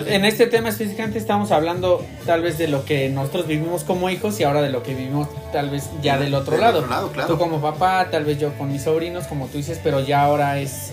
[0.06, 4.38] en este tema específicamente estamos hablando tal vez de lo que nosotros vivimos como hijos
[4.40, 6.84] y ahora de lo que vivimos tal vez ya del otro lado.
[7.26, 10.60] Tú como papá, tal vez yo con mis sobrinos, como tú dices, pero ya ahora
[10.60, 10.92] es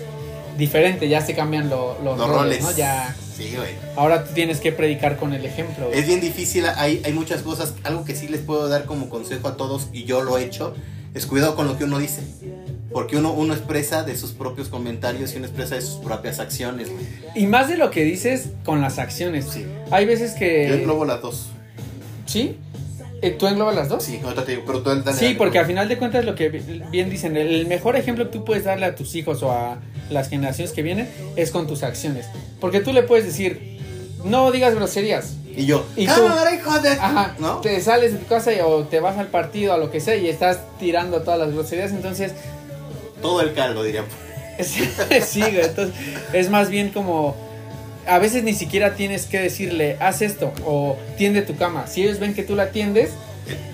[0.58, 2.72] diferente, ya se cambian los, roles, ¿no?
[2.72, 3.70] Ya, sí, güey.
[3.96, 5.88] Ahora tú tienes que predicar con el ejemplo.
[5.92, 9.48] Es bien difícil, hay, hay muchas cosas, algo que sí les puedo dar como consejo
[9.48, 10.74] a todos y yo lo he hecho,
[11.18, 12.22] es cuidado con lo que uno dice.
[12.92, 16.88] Porque uno, uno expresa de sus propios comentarios y uno expresa de sus propias acciones,
[17.34, 19.44] Y más de lo que dices con las acciones.
[19.44, 19.66] Sí.
[19.90, 20.68] Hay veces que...
[20.68, 21.48] Yo englobo las dos.
[22.24, 22.56] ¿Sí?
[23.20, 24.04] Eh, ¿Tú englobas las dos?
[24.04, 27.36] Sí, te digo, pero tú Sí, porque al final de cuentas lo que bien dicen,
[27.36, 29.78] el mejor ejemplo que tú puedes darle a tus hijos o a
[30.08, 32.26] las generaciones que vienen es con tus acciones.
[32.60, 33.78] Porque tú le puedes decir,
[34.24, 35.36] no digas groserías.
[35.58, 36.12] Y yo, y tú,
[36.54, 36.90] hijo de...
[36.90, 37.60] Ajá, ¿no?
[37.60, 40.14] te sales de tu casa y, o te vas al partido, a lo que sea,
[40.14, 42.32] y estás tirando todas las groserías, entonces
[43.20, 44.04] todo el caldo, diría.
[44.60, 45.94] sí, entonces
[46.32, 47.34] es más bien como
[48.06, 51.88] a veces ni siquiera tienes que decirle, haz esto o tiende tu cama.
[51.88, 53.10] Si ellos ven que tú la tiendes,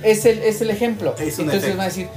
[0.02, 1.14] es el, es el ejemplo.
[1.18, 2.08] entonces van a decir,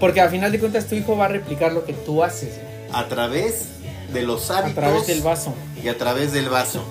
[0.00, 2.60] porque al final de cuentas tu hijo va a replicar lo que tú haces.
[2.92, 3.68] A través
[4.12, 4.72] de los hábitos.
[4.84, 5.54] A través del vaso.
[5.82, 6.84] Y a través del vaso.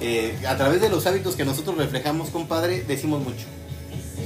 [0.00, 3.46] Eh, a través de los hábitos que nosotros reflejamos, compadre, decimos mucho.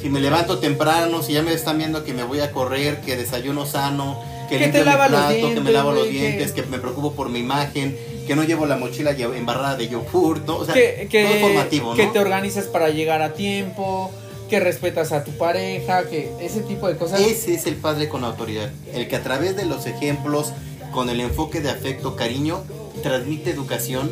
[0.01, 3.17] Si me levanto temprano, si ya me están viendo que me voy a correr, que
[3.17, 6.63] desayuno sano, que, lava los dientes, que me lavo los dientes, que...
[6.65, 10.57] me preocupo por mi imagen, que no llevo la mochila embarrada de yogurt, ¿no?
[10.57, 11.97] O sea, que, todo formativo, ¿no?
[11.97, 14.11] Que te organizas para llegar a tiempo,
[14.51, 17.21] que respetas a tu pareja, que ese tipo de cosas.
[17.21, 20.53] Ese es el padre con autoridad, el que a través de los ejemplos,
[20.93, 22.63] con el enfoque de afecto, cariño,
[23.03, 24.11] transmite educación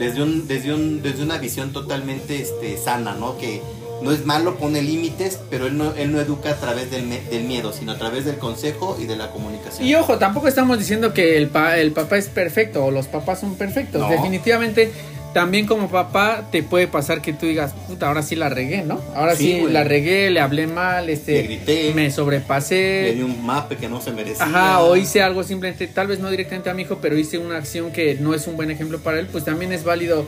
[0.00, 3.36] desde un, desde un, desde una visión totalmente este, sana, ¿no?
[3.36, 3.60] Que
[4.02, 7.44] no es malo, pone límites, pero él no, él no educa a través del, del,
[7.44, 9.86] miedo, sino a través del consejo y de la comunicación.
[9.86, 13.56] Y ojo, tampoco estamos diciendo que el, el papá es perfecto o los papás son
[13.56, 14.08] perfectos.
[14.08, 14.90] Definitivamente,
[15.32, 19.00] también como papá te puede pasar que tú digas, puta, ahora sí la regué, ¿no?
[19.14, 23.02] Ahora sí, la regué, le hablé mal, este, le grité, me sobrepasé.
[23.04, 24.44] Le di un mape que no se merecía.
[24.44, 27.56] Ajá, o hice algo simplemente, tal vez no directamente a mi hijo, pero hice una
[27.56, 30.26] acción que no es un buen ejemplo para él, pues también es válido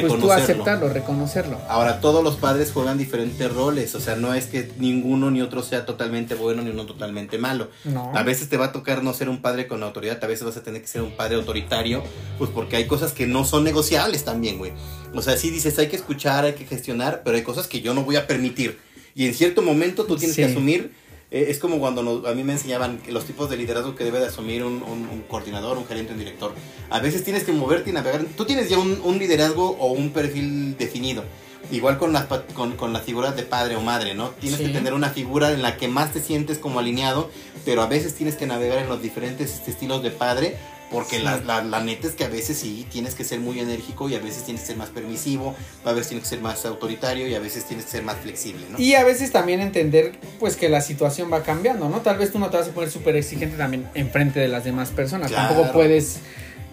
[0.00, 1.58] pues tú aceptarlo, reconocerlo.
[1.68, 5.62] Ahora, todos los padres juegan diferentes roles, o sea, no es que ninguno ni otro
[5.62, 7.68] sea totalmente bueno ni uno totalmente malo.
[8.14, 10.56] A veces te va a tocar no ser un padre con autoridad, a veces vas
[10.56, 12.02] a tener que ser un padre autoritario,
[12.38, 14.72] pues porque hay cosas que no son negociables también, güey.
[15.14, 17.94] O sea, sí dices, hay que escuchar, hay que gestionar, pero hay cosas que yo
[17.94, 18.78] no voy a permitir.
[19.14, 20.94] Y en cierto momento tú tienes que asumir
[21.32, 24.26] eh, es como cuando a mí me enseñaban los tipos de liderazgo que debe de
[24.26, 26.52] asumir un, coordinador, un gerente, un director.
[26.90, 28.24] A veces tienes que moverte y navegar.
[28.36, 31.24] Tú tienes ya un, liderazgo o un perfil definido.
[31.70, 34.30] Igual con las, con, con las figuras de padre o madre, ¿no?
[34.40, 37.30] Tienes que tener una figura en la que más te sientes como alineado,
[37.64, 40.58] pero a veces tienes que navegar en los diferentes estilos de padre
[40.92, 44.14] porque la, la, neta es que a veces sí tienes que ser muy enérgico y
[44.14, 47.34] a veces tienes que ser más permisivo, a veces tienes que ser más autoritario y
[47.34, 48.78] a veces tienes que ser más flexible, ¿no?
[48.78, 52.00] Y a veces también entender pues que la situación va cambiando, ¿no?
[52.00, 54.90] Tal vez tú no te vas a poner súper exigente también enfrente de las demás
[54.90, 55.32] personas.
[55.32, 56.20] Tampoco puedes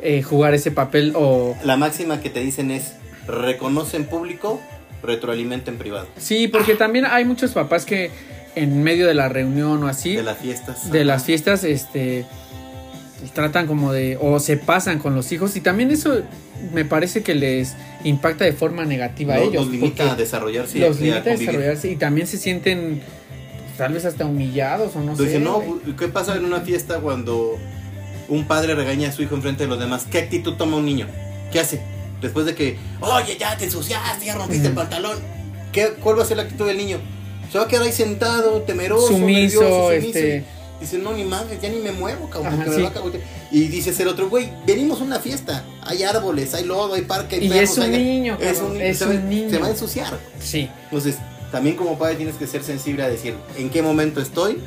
[0.02, 1.56] eh, jugar ese papel o...
[1.64, 2.94] La máxima que te dicen es
[3.26, 4.60] reconoce en público,
[5.02, 6.08] retroalimenta en privado.
[6.18, 8.12] Sí, porque también hay muchos papás que
[8.56, 10.16] en medio de la reunión o así...
[10.16, 10.92] De las fiestas.
[10.92, 12.26] De las fiestas, este
[13.34, 16.22] tratan como de o se pasan con los hijos y también eso
[16.74, 19.66] me parece que les impacta de forma negativa a ellos.
[19.66, 20.80] Los limita a desarrollarse.
[20.80, 23.02] Los limita a, desarrollarse y también se sienten
[23.78, 25.40] tal vez hasta humillados o no sé.
[25.40, 25.64] no,
[25.98, 27.58] ¿qué pasa en una fiesta cuando
[28.28, 30.06] un padre regaña a su hijo enfrente de los demás?
[30.10, 31.08] ¿Qué actitud toma un niño?
[31.52, 31.82] ¿Qué hace?
[32.22, 35.18] Después de que, oye, ya te ensuciaste, ya rompiste el pantalón.
[35.72, 37.00] ¿Qué, ¿Cuál va a ser la actitud del niño?
[37.52, 40.46] Se va a quedar ahí sentado, temeroso, sumiso, nervioso, este
[40.80, 42.94] Dice, no, ni madre, ya ni me muevo, cabrón, porque me va a
[43.52, 45.66] Y dice el otro, güey, venimos a una fiesta.
[45.82, 49.30] Hay árboles, hay lodo, hay parque, hay y es un niño, es un, es un
[49.30, 49.50] niño.
[49.50, 50.18] Se va a ensuciar.
[50.40, 50.70] Sí.
[50.86, 51.18] Entonces,
[51.52, 54.60] también como padre tienes que ser sensible a decir en qué momento estoy,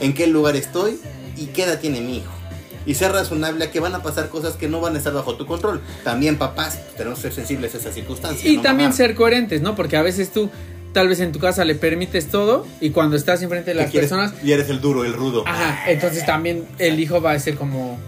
[0.00, 1.00] en qué lugar estoy
[1.36, 2.32] y qué edad tiene mi hijo.
[2.86, 5.34] Y ser razonable a que van a pasar cosas que no van a estar bajo
[5.34, 5.82] tu control.
[6.04, 8.46] También papás tenemos que ser sensibles a esas circunstancias.
[8.46, 9.74] Y también ser coherentes, ¿no?
[9.74, 10.48] Porque a veces tú
[10.92, 14.32] tal vez en tu casa le permites todo y cuando estás enfrente de las personas...
[14.42, 15.44] Y eres el duro, el rudo.
[15.46, 17.98] Ajá, entonces también el hijo va a ser como...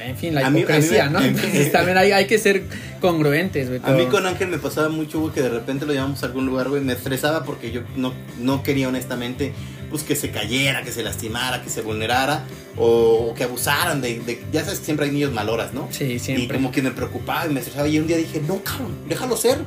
[0.00, 1.20] En fin, la hipocresía, ¿no?
[1.24, 2.62] Entonces también hay, hay que ser
[3.00, 3.80] congruentes, güey.
[3.82, 6.46] A mí con Ángel me pasaba mucho, güey, que de repente lo llevamos a algún
[6.46, 9.52] lugar, güey, me estresaba porque yo no, no quería honestamente,
[9.90, 12.44] pues que se cayera, que se lastimara, que se vulnerara
[12.76, 15.88] o, que abusaran de, de, Ya sabes que siempre hay niños maloras, ¿no?
[15.90, 16.44] Sí, siempre.
[16.44, 19.36] Y como que me preocupaba y me estresaba y un día dije, no, cabrón, déjalo
[19.36, 19.58] ser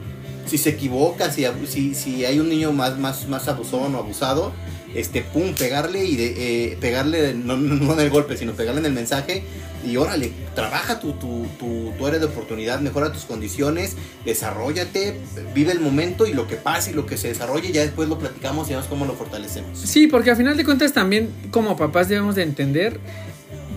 [0.50, 4.52] Si se equivoca, si, si, si hay un niño más, más, más abusón o abusado,
[4.96, 8.88] este, pum, pegarle y de, eh, pegarle, no, no en el golpe, sino pegarle en
[8.88, 9.44] el mensaje
[9.86, 15.16] y órale, trabaja tu, tu, tu, tu, área de oportunidad, mejora tus condiciones, desarrollate,
[15.54, 18.20] vive el momento y lo que pase y lo que se desarrolle, ya después lo
[18.20, 19.80] platicamos y vemos cómo lo fortalecemos.
[19.80, 23.00] Sí, porque al final de cuentas también como papás debemos de entender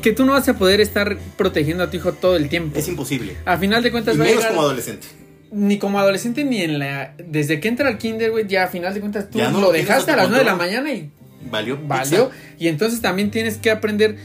[0.00, 2.78] que tú no vas a poder estar protegiendo a tu hijo todo el tiempo.
[2.78, 3.36] Es imposible.
[3.44, 4.16] A final de cuentas...
[4.16, 5.06] Y menos como adolescente.
[5.52, 7.14] Ni como adolescente ni en la...
[7.18, 10.10] Desde que entra al kinder, güey, ya a final de cuentas tú no lo, dejaste
[10.10, 11.10] a las 9 de la mañana y...
[11.50, 11.78] Valió.
[11.82, 12.30] Valió.
[12.58, 14.16] Y entonces también tienes que aprender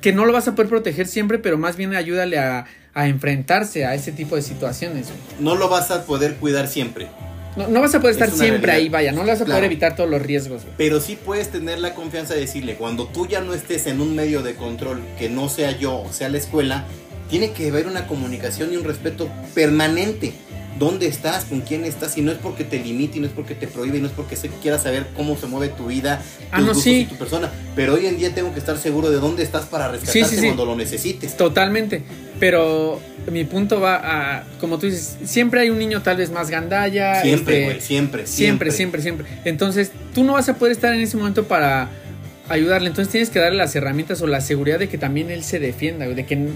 [0.00, 3.86] que no lo vas a poder proteger siempre, pero más bien ayúdale a, a enfrentarse
[3.86, 5.08] a ese tipo de situaciones.
[5.40, 7.08] No lo vas a poder cuidar siempre.
[7.56, 9.94] No, no vas a poder estar siempre ahí, vaya, no le vas a poder evitar
[9.94, 10.62] todos los riesgos.
[10.78, 14.16] Pero sí puedes tener la confianza de decirle, cuando tú ya no estés en un
[14.16, 16.86] medio de control, que no sea yo o sea la escuela,
[17.28, 20.32] tiene que haber una comunicación y un respeto permanente
[20.82, 23.54] dónde estás, con quién estás, y no es porque te limite, y no es porque
[23.54, 26.58] te prohíbe, y no es porque se quieras saber cómo se mueve tu vida, ah,
[26.58, 27.50] tus gustos y tu persona.
[27.76, 30.74] Pero hoy en día tengo que estar seguro de dónde estás para rescatarte cuando lo
[30.74, 31.36] necesites.
[31.36, 32.02] Totalmente.
[32.40, 36.50] Pero mi punto va a, como tú dices, siempre hay un niño tal vez más
[36.50, 37.22] gandalla.
[37.22, 39.26] Siempre, este, güey, siempre, siempre, siempre, siempre, siempre.
[39.44, 41.88] Entonces, tú no vas a poder estar en ese momento para
[42.48, 42.88] ayudarle.
[42.88, 46.08] Entonces tienes que darle las herramientas o la seguridad de que también él se defienda,
[46.08, 46.48] de que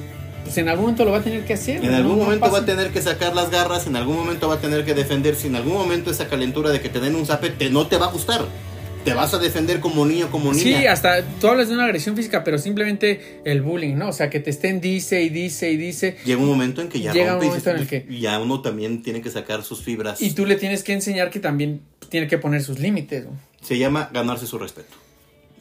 [0.46, 1.84] pues en algún momento lo va a tener que hacer.
[1.84, 4.60] En algún momento va a tener que sacar las garras, en algún momento va a
[4.60, 7.68] tener que defenderse, en algún momento esa calentura de que te den un zape te,
[7.68, 8.46] no te va a gustar.
[9.04, 10.78] Te vas a defender como niño, como niña.
[10.78, 14.08] Sí, hasta tú hablas de una agresión física, pero simplemente el bullying, ¿no?
[14.08, 16.16] O sea, que te estén dice y dice y dice.
[16.24, 19.02] Llega un momento en que ya Llega un momento en el que ya uno también
[19.02, 20.22] tiene que sacar sus fibras.
[20.22, 23.26] Y tú le tienes que enseñar que también tiene que poner sus límites.
[23.62, 24.96] Se llama ganarse su respeto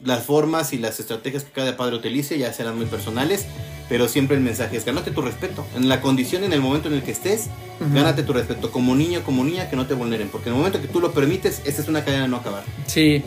[0.04, 3.46] las formas y las estrategias que cada padre utilice ya serán muy personales,
[3.88, 5.66] pero siempre el mensaje es gánate tu respeto.
[5.76, 7.46] En la condición, en el momento en el que estés,
[7.92, 8.70] gánate tu respeto.
[8.70, 10.28] Como niño, como niña, que no te vulneren.
[10.28, 12.64] Porque en el momento que tú lo permites, esta es una cadena de no acabar.
[12.86, 13.22] Sí.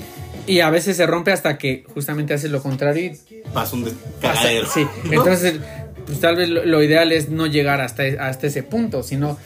[0.48, 4.67] Y a veces se rompe hasta que justamente haces lo contrario y pasa un cagadero.
[4.67, 5.60] Sí, entonces
[6.06, 9.38] pues tal vez lo, ideal es no llegar hasta, hasta ese punto, sino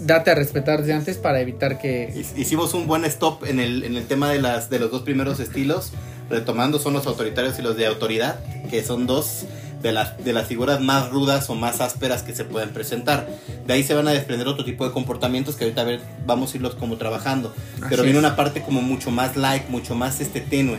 [0.00, 2.12] date a respetar de antes para evitar que...
[2.36, 5.40] Hicimos un buen stop en el, en el tema de, las, de los dos primeros
[5.40, 5.92] estilos
[6.30, 8.38] retomando son los autoritarios y los de autoridad,
[8.70, 9.44] que son dos
[9.82, 13.28] de las, de las figuras más rudas o más ásperas que se pueden presentar.
[13.66, 16.52] De ahí se van a desprender otro tipo de comportamientos que ahorita a ver, vamos
[16.52, 17.54] a irlos como trabajando.
[17.88, 20.78] Pero viene una parte como mucho más light, mucho más este tenue.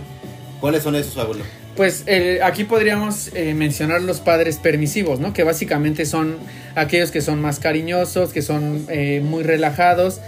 [0.60, 1.44] ¿Cuáles son esos, abuelo?
[1.76, 2.06] Pues
[2.44, 5.34] aquí podríamos eh, mencionar los padres permisivos, ¿no?
[5.34, 6.38] Que básicamente son
[6.76, 10.20] aquellos que son más cariñosos, que son eh, muy relajados,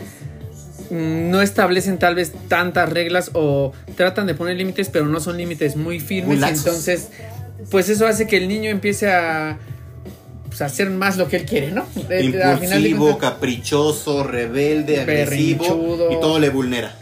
[0.94, 5.38] Mm, no establecen tal vez tantas reglas o tratan de poner límites, pero no son
[5.38, 6.42] límites muy firmes.
[6.44, 7.10] entonces,
[7.70, 9.58] pues eso hace que el niño empiece a,
[10.48, 11.86] pues, hacer más lo que él quiere, ¿no?
[12.22, 16.96] Impulsivo, caprichoso, rebelde, agresivo y todo le vulnera.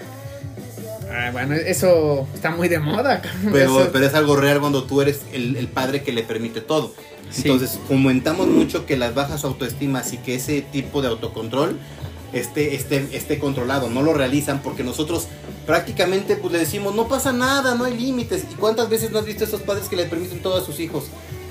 [1.14, 3.22] Ah, bueno, eso está muy de moda.
[3.52, 6.94] Pero, pero es algo real cuando tú eres el, padre que le permite todo.
[7.36, 11.78] Entonces, comentamos mucho que las bajas autoestimas y que ese tipo de autocontrol
[12.32, 15.28] esté, esté, esté controlado, no lo realizan porque nosotros
[15.66, 18.46] prácticamente pues le decimos, no pasa nada, no hay límites.
[18.52, 20.80] ¿Y cuántas veces no has visto a esos padres que le permiten todo a sus
[20.80, 21.06] hijos?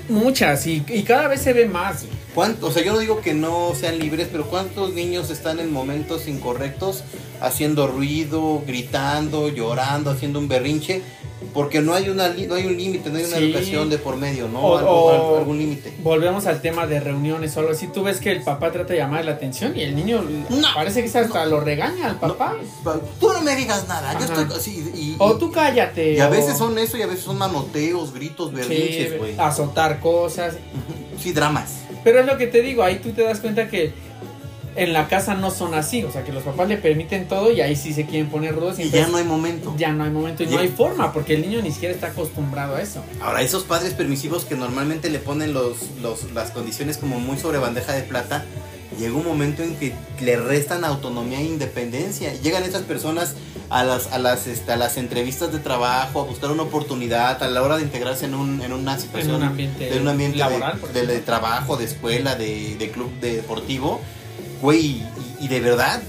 [0.09, 2.05] Muchas, y, cada vez se ve más.
[2.35, 5.71] ¿Cuánto, o sea, yo no digo que no sean libres, pero ¿cuántos niños están en
[5.71, 7.03] momentos incorrectos
[7.39, 11.01] haciendo ruido, gritando, llorando, haciendo un berrinche?
[11.53, 14.47] Porque no hay una no hay un límite, no hay una educación de por medio,
[14.47, 14.61] ¿no?
[14.61, 15.93] O, algún límite.
[16.03, 17.87] Volvemos al tema de reuniones o algo así.
[17.87, 20.23] Tú ves que el papá trata de llamar la atención y el niño
[20.73, 22.55] parece que hasta lo regaña al papá.
[23.19, 25.15] tú no me digas nada, yo estoy así.
[25.17, 26.13] o tú cállate.
[26.13, 29.35] Y a veces son eso y a veces son manoteos, gritos, berrinches, güey.
[29.37, 30.55] azotar cosas.
[31.19, 31.81] Sí, dramas.
[32.03, 33.93] Pero es lo que te digo, ahí tú te das cuenta que
[34.75, 37.61] en la casa no son así, o sea que los papás le permiten todo y
[37.61, 38.79] ahí sí se quieren poner rudos.
[38.79, 39.73] Y, ya no hay momento.
[39.77, 42.75] Ya no hay momento y no hay forma, porque el niño ni siquiera está acostumbrado
[42.75, 43.03] a eso.
[43.21, 45.77] Ahora, esos padres permisivos que normalmente le ponen los,
[46.33, 48.45] las condiciones como muy sobre bandeja de plata,
[48.97, 52.33] llega un momento en que le restan autonomía e independencia.
[52.41, 53.35] Llegan esas personas
[53.69, 57.47] a las, a las, este, a las entrevistas de trabajo, a buscar una oportunidad, a
[57.47, 60.37] la hora de integrarse en, un, en una situación, en un ambiente, de, un ambiente
[60.37, 64.01] laboral, de, de, trabajo, de escuela, de, de club deportivo
[64.61, 65.03] güey,
[65.39, 66.01] y, de verdad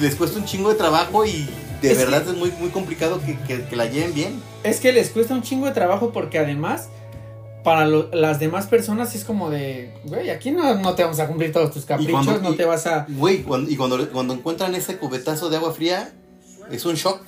[0.00, 1.48] les cuesta un chingo de trabajo y
[1.82, 4.42] de verdad es muy, muy complicado que, la lleven bien.
[4.62, 6.88] Es que les cuesta un chingo de trabajo porque además
[7.64, 11.72] para las demás personas es como de, güey, aquí no, te vamos a cumplir todos
[11.72, 13.06] tus caprichos, no te vas a...
[13.08, 16.12] Güey, y cuando, cuando encuentran ese cubetazo de agua fría,
[16.70, 17.20] es un shock,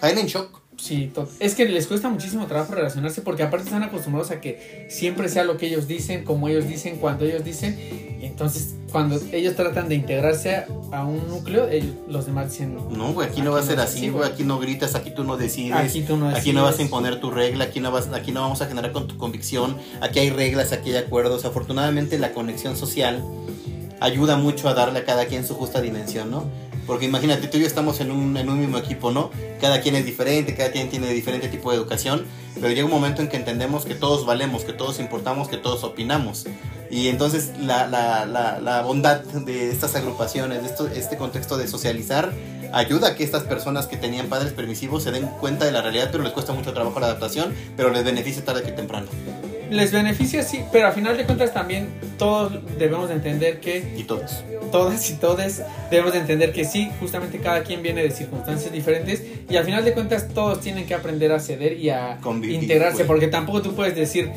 [0.00, 0.65] caen en shock.
[0.76, 1.10] Sí,
[1.40, 5.44] es que les cuesta muchísimo trabajo relacionarse porque aparte están acostumbrados a que siempre sea
[5.44, 7.78] lo que ellos dicen, como ellos dicen, cuando ellos dicen.
[8.20, 12.76] Y entonces, cuando ellos tratan de integrarse a, un núcleo, ellos, los demás dicen...
[12.90, 15.36] No, güey, aquí, no va a ser así, güey, aquí no gritas, aquí tú no
[15.36, 15.76] decides.
[15.76, 16.42] Aquí, tú no, decides.
[16.42, 18.92] aquí no vas a imponer tu regla, aquí no, vas, aquí no vamos a generar
[18.92, 21.44] con tu convicción, aquí hay reglas, aquí hay acuerdos.
[21.46, 23.22] Afortunadamente la conexión social
[24.00, 26.44] ayuda mucho a darle a cada quien su justa dimensión, ¿no?
[26.86, 29.30] Porque imagínate, tú y yo estamos en un, en un mismo equipo, ¿no?
[29.60, 33.22] Cada quien es diferente, cada quien tiene diferente tipo de educación, pero llega un momento
[33.22, 36.46] en que entendemos que todos valemos, que todos importamos, que todos opinamos.
[36.90, 41.66] Y entonces la, la, la, la bondad de estas agrupaciones, de esto, este contexto de
[41.66, 42.32] socializar,
[42.72, 46.10] ayuda a que estas personas que tenían padres permisivos se den cuenta de la realidad,
[46.12, 49.06] pero les cuesta mucho trabajo la adaptación, pero les beneficia tarde que temprano
[49.70, 53.94] les beneficia, sí, pero a final de cuentas también todos debemos de entender que...
[53.96, 54.44] Y todos.
[54.70, 59.22] Todas y todos debemos de entender que sí, justamente cada quien viene de circunstancias diferentes
[59.48, 63.28] y al final de cuentas todos tienen que aprender a ceder y a integrarse, porque
[63.28, 64.30] tampoco tú puedes decir,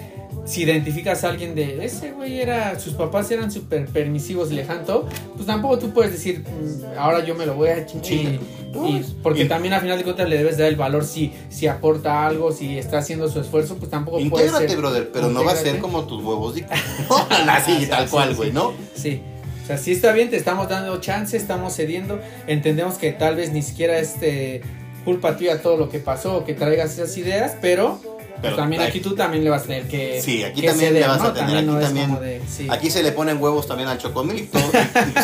[0.45, 5.45] si identificas a alguien de ese güey era, sus papás eran súper permisivos lejano, pues
[5.45, 8.39] tampoco tú puedes decir, mm, ahora yo me lo voy a chinchar.
[8.71, 12.27] Y, porque también al final de cuentas le debes dar el valor si, si aporta
[12.27, 14.77] algo, si está haciendo su esfuerzo, pues tampoco puede ser.
[14.77, 16.55] brother, pero no va a ser como tus huevos.
[17.47, 18.73] Así, tal cual, güey, ¿no?
[18.95, 19.21] Sí.
[19.63, 23.51] O sea, sí está bien, te estamos dando chance, estamos cediendo, entendemos que tal vez
[23.51, 24.61] ni siquiera es este,
[25.05, 27.99] culpa tuya todo lo que pasó o que traigas esas ideas, pero
[28.41, 30.21] pero también aquí tú también le vas a tener que.
[30.21, 31.57] Sí, aquí también le vas a tener.
[31.57, 34.49] aquí, también, aquí se le ponen huevos también al chocomil.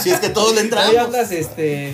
[0.01, 0.95] si es que todos le entramos.
[0.95, 1.93] Ahí este.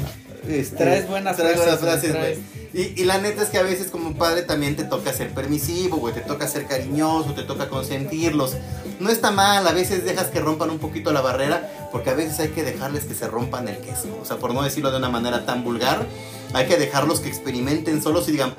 [0.49, 2.39] Este, traes buenas frases.
[2.73, 6.13] Y, la neta es que a veces como padre también te toca ser permisivo, güey,
[6.13, 8.55] te toca ser cariñoso, te toca consentirlos.
[8.99, 12.39] No está mal, a veces dejas que rompan un poquito la barrera, porque a veces
[12.39, 14.07] hay que dejarles que se rompan el queso.
[14.21, 16.07] O sea, por no decirlo de una manera tan vulgar,
[16.53, 18.55] hay que dejarlos que experimenten solos y digan,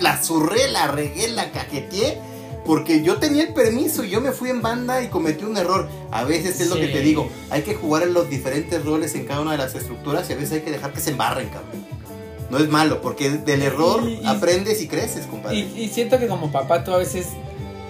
[0.00, 2.18] la zurré, la regué, la cajeteé
[2.64, 5.88] porque yo tenía el permiso y yo me fui en banda y cometí un error.
[6.10, 9.26] A veces es lo que te digo, hay que jugar en los diferentes roles en
[9.26, 11.84] cada una de las estructuras y a veces hay que dejar que se embarren, cabrón.
[12.50, 15.58] No es malo, porque del error aprendes y creces, compadre.
[15.58, 17.26] Y, siento que como papá tú a veces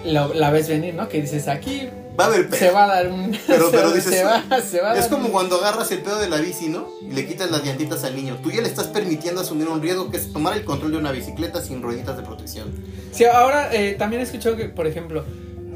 [0.03, 1.09] la ves venir, ¿no?
[1.09, 1.89] Que dices, aquí
[2.19, 3.37] Va a haber Se va a dar un.
[3.47, 4.13] Pero, pero dices.
[4.13, 6.87] Se va, se va es como cuando agarras el pedo de la bici, ¿no?
[7.01, 8.37] Y le quitas las llantitas al niño.
[8.41, 11.11] Tú ya le estás permitiendo asumir un riesgo que es tomar el control de una
[11.11, 12.71] bicicleta sin rueditas de protección.
[13.11, 15.25] Sí, ahora eh, también he escuchado que, por ejemplo,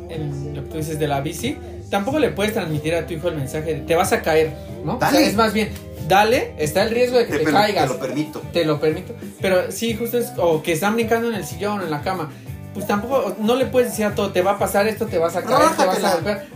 [0.10, 1.58] en lo que tú dices de la bici,
[1.90, 4.98] tampoco le puedes transmitir a tu hijo el mensaje de te vas a caer, ¿no?
[4.98, 5.26] Dale.
[5.26, 5.70] es más bien,
[6.08, 7.88] dale, está el riesgo de que te, caigas.
[7.88, 8.42] Te lo permito.
[8.54, 9.16] Te lo permito.
[9.42, 12.30] Pero sí, justo es, o que están brincando en el sillón o en la cama
[12.74, 15.36] pues tampoco, no le puedes decir a todo, te va a pasar esto, te vas
[15.36, 16.48] a caer, te vas a golpear.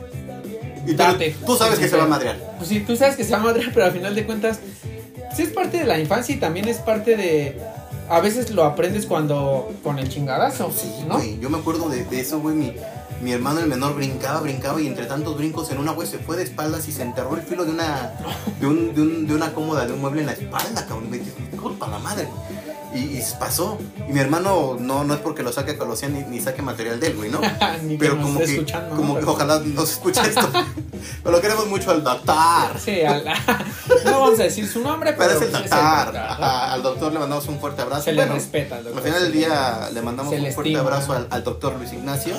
[0.86, 0.96] Y
[1.46, 2.38] tú, sabes que se va a madrear.
[2.58, 4.60] Pues sí, tú sabes que se va a madrear, pero al final de cuentas,
[5.36, 7.60] sí es parte de la infancia y también es parte de.
[8.10, 9.72] A veces lo aprendes cuando.
[9.82, 10.72] con el chingadazo.
[10.76, 11.24] Sí, ¿no?
[11.24, 12.56] yo me acuerdo de, eso, güey.
[12.56, 12.74] Mi,
[13.23, 16.36] mi hermano el menor brincaba, brincaba y entre tantos brincos en una, güey, se fue
[16.36, 18.13] de espaldas y se enterró el filo de una.
[18.59, 21.09] de, un, de, un, de una cómoda, de un mueble en la espalda, cabrón.
[21.09, 21.33] Me dice,
[21.79, 22.27] la madre.
[22.93, 23.79] Y, pasó.
[24.07, 26.99] Y mi hermano no, no es porque lo saque a Colosía ni, ni saque material
[26.99, 27.41] de él, güey, ¿no?
[27.99, 30.47] Pero como que, como que ojalá no se escuche esto.
[31.23, 32.79] pero lo queremos mucho al doctor.
[32.79, 33.25] Sí, al,
[34.05, 36.17] no vamos a decir su nombre, pero, pero es el doctor.
[36.17, 38.03] al doctor le mandamos un fuerte abrazo.
[38.03, 39.01] Se le respeta al doctor.
[39.01, 42.36] Al final del día le mandamos un fuerte abrazo al, al, doctor Luis Ignacio.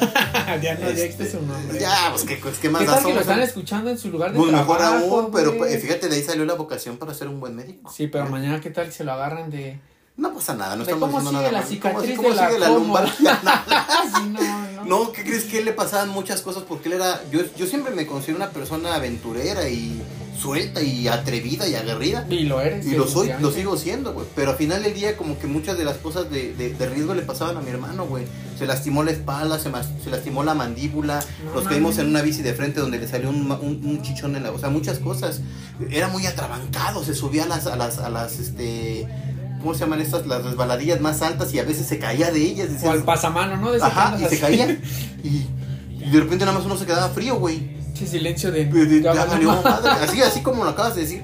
[0.79, 1.79] Ya no, este, su nombre.
[1.79, 4.33] Ya, pues qué, pues, qué más ¿Qué tal que lo están escuchando en su lugar
[4.33, 7.41] de pues mejor aún, pero pues, fíjate, de ahí salió la vocación para ser un
[7.41, 7.91] buen médico.
[7.91, 9.79] Sí, pero mañana qué tal se lo agarran de
[10.17, 11.51] no pasa nada, no estamos diciendo nada.
[11.51, 13.09] La cicatriz ¿Cómo, sigue la lumbar?
[14.87, 16.63] no, ¿qué crees que le pasaban muchas cosas?
[16.63, 17.21] Porque él era.
[17.33, 20.01] Yo, yo siempre me considero una persona aventurera y
[20.37, 22.27] suelta y atrevida y aguerrida.
[22.29, 22.87] Y lo eres.
[22.87, 24.27] Y lo soy, lo sigo siendo, güey.
[24.35, 27.23] Pero al final del día, como que muchas de las cosas de, de, riesgo le
[27.23, 28.25] pasaban a mi hermano, güey.
[28.59, 29.71] Se lastimó la espalda, se,
[30.03, 31.25] se lastimó la mandíbula.
[31.55, 34.53] nos caímos en una bici de frente donde le salió un, un, chichón en la.
[34.53, 35.41] O sea, muchas cosas.
[35.91, 39.09] Era muy atrabancado, se subía a las, a las, a las, este
[39.65, 40.27] ¿cómo se llaman estas?
[40.27, 42.69] Las resbaladillas más altas y a veces se caía de ellas.
[42.85, 43.71] o al pasamano, ¿no?
[43.83, 44.79] Ajá, y se caía.
[45.25, 45.47] y,
[46.11, 47.74] de repente nada más uno se quedaba frío, güey.
[47.95, 48.69] Sí, silencio de...
[50.03, 51.23] así, así como lo acabas de decir.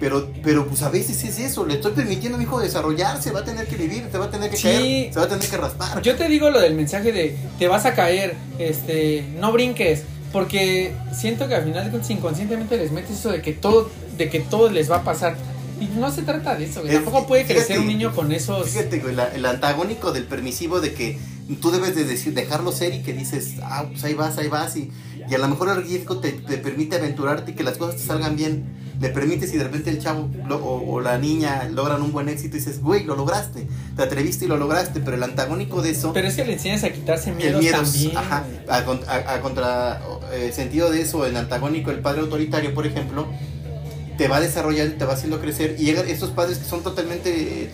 [0.00, 3.38] Pero, pero pues a veces es eso, le estoy permitiendo a mi hijo desarrollarse, va
[3.40, 5.56] a tener que vivir, se va a tener que caer, se va a tener que
[5.56, 6.02] raspar.
[6.02, 10.02] Yo te digo lo del mensaje de te vas a caer, este, no brinques,
[10.32, 13.88] porque siento que al final inconscientemente les metes eso de que todo,
[14.18, 15.36] de que todo les va a pasar.
[15.80, 18.68] Y no se trata de eso, Tampoco puede crecer un niño con esos.
[18.68, 21.18] Fíjate, güey, el antagónico del permisivo de que
[21.60, 24.76] tú debes de decir, dejarlo ser y que dices, ah, pues ahí vas, ahí vas
[24.76, 24.90] y,
[25.28, 28.02] y a lo mejor el riesgo te, te, permite aventurarte y que las cosas te
[28.02, 28.64] salgan bien.
[29.00, 32.60] Le permites y de repente el chavo o, la niña logran un buen éxito y
[32.60, 33.66] dices, güey, lo lograste,
[33.96, 36.12] te atreviste y lo lograste, pero el antagónico de eso...
[36.12, 38.16] Pero es que le enseñas a quitarse miedos, el también.
[38.16, 40.00] Ajá, a, contra
[40.32, 43.26] eh, sentido de eso, el antagónico, el padre autoritario, por ejemplo,
[44.16, 47.70] te va desarrollando, te va haciendo crecer y llegan estos padres que son totalmente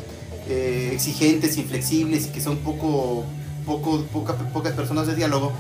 [0.49, 3.25] eh, exigentes, inflexibles y que son poco,
[3.67, 4.03] poco,
[4.53, 5.53] pocas personas de diálogo,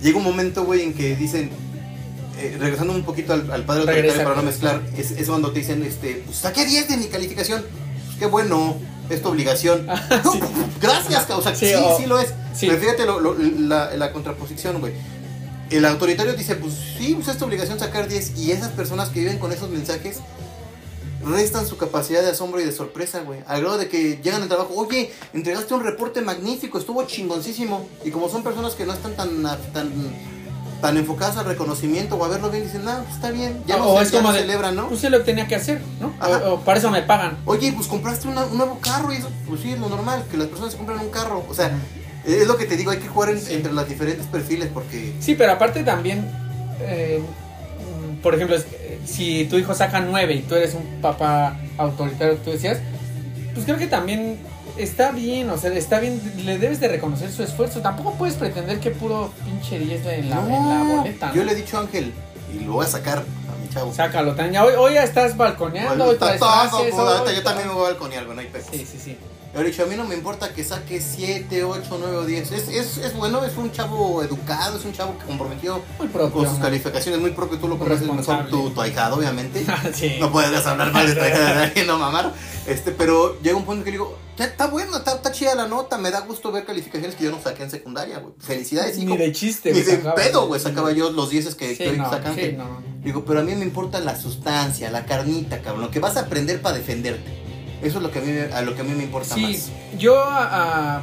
[0.00, 1.50] llega un momento, güey, en que dicen,
[2.38, 5.82] eh, regresando un poquito al, padre autoritario para no mezclar, es, es, cuando te dicen,
[5.82, 8.76] este, pues saqué 10 de mi calificación, pues, qué bueno,
[9.10, 9.86] es tu obligación.
[10.80, 12.34] gracias, o sea, sí, sí, lo es.
[12.60, 14.92] Pero fíjate la, la, contraposición, güey.
[15.70, 18.38] El autoritario dice, pues sí, pues es tu obligación sacar 10.
[18.38, 20.18] Y esas personas que viven con esos mensajes
[21.24, 23.40] restan su capacidad de asombro y de sorpresa, güey.
[23.46, 27.88] Al grado de que llegan al trabajo, oye, entregaste un reporte magnífico, estuvo chingoncísimo.
[28.04, 29.42] Y como son personas que no están tan,
[29.72, 29.92] tan,
[30.80, 34.00] tan enfocadas al reconocimiento o a verlo bien, dicen, no, pues está bien, ya no,
[34.00, 34.88] es como celebran, ¿no?
[34.88, 36.14] Pues se lo tenía que hacer, ¿no?
[36.50, 37.38] O, para eso me pagan.
[37.44, 40.48] Oye, pues compraste un nuevo carro y eso, pues sí, es lo normal, que las
[40.48, 41.44] personas compran un carro.
[41.48, 41.76] O sea,
[42.24, 45.14] es lo que te digo, hay que jugar entre los diferentes perfiles porque...
[45.20, 46.30] Sí, pero aparte también,
[46.80, 47.22] eh,
[48.22, 48.56] por ejemplo,
[49.08, 52.78] si tu hijo saca nueve y tú eres un papá autoritario, tú decías,
[53.54, 54.38] pues creo que también
[54.76, 57.80] está bien, o sea, está bien, le debes de reconocer su esfuerzo.
[57.80, 61.32] Tampoco puedes pretender que puro pinche 10 en la, boleta.
[61.32, 62.12] Yo le he dicho a Ángel,
[62.54, 63.92] y lo voy a sacar a mi chavo.
[63.92, 64.64] Sácalo, Tania.
[64.64, 68.86] Hoy, hoy ya estás balconeando, frases, Yo también me voy a balconear, no hay Sí,
[68.86, 69.16] sí, sí.
[69.54, 72.52] He dicho, a mí no me importa que saque 7, 8, 9 o 10.
[72.52, 75.82] Es, es, es, bueno, es un chavo educado, es un chavo que comprometió
[76.32, 77.58] con sus calificaciones, muy propio.
[77.58, 79.64] Tú lo conoces mejor tu, tu ahijado, obviamente.
[80.20, 82.32] No puedes hablar mal de tu ahijado, no mamar.
[82.66, 85.96] Este, pero llega un punto en que digo, está bueno, está, está, chida la nota,
[85.98, 88.34] me da gusto ver calificaciones que yo no saqué en secundaria, güey.
[88.38, 89.10] Felicidades, hijo.
[89.10, 92.36] Ni de chiste, Ni de pedo, güey, sacaba yo los 10 que, que hoy sacan.
[93.02, 96.20] Digo, pero a mí me importa la sustancia, la carnita, cabrón, lo que vas a
[96.20, 97.47] aprender para defenderte.
[97.82, 99.70] Eso es lo que a mí, a lo que a mí me importa sí, más.
[99.98, 100.20] Yo,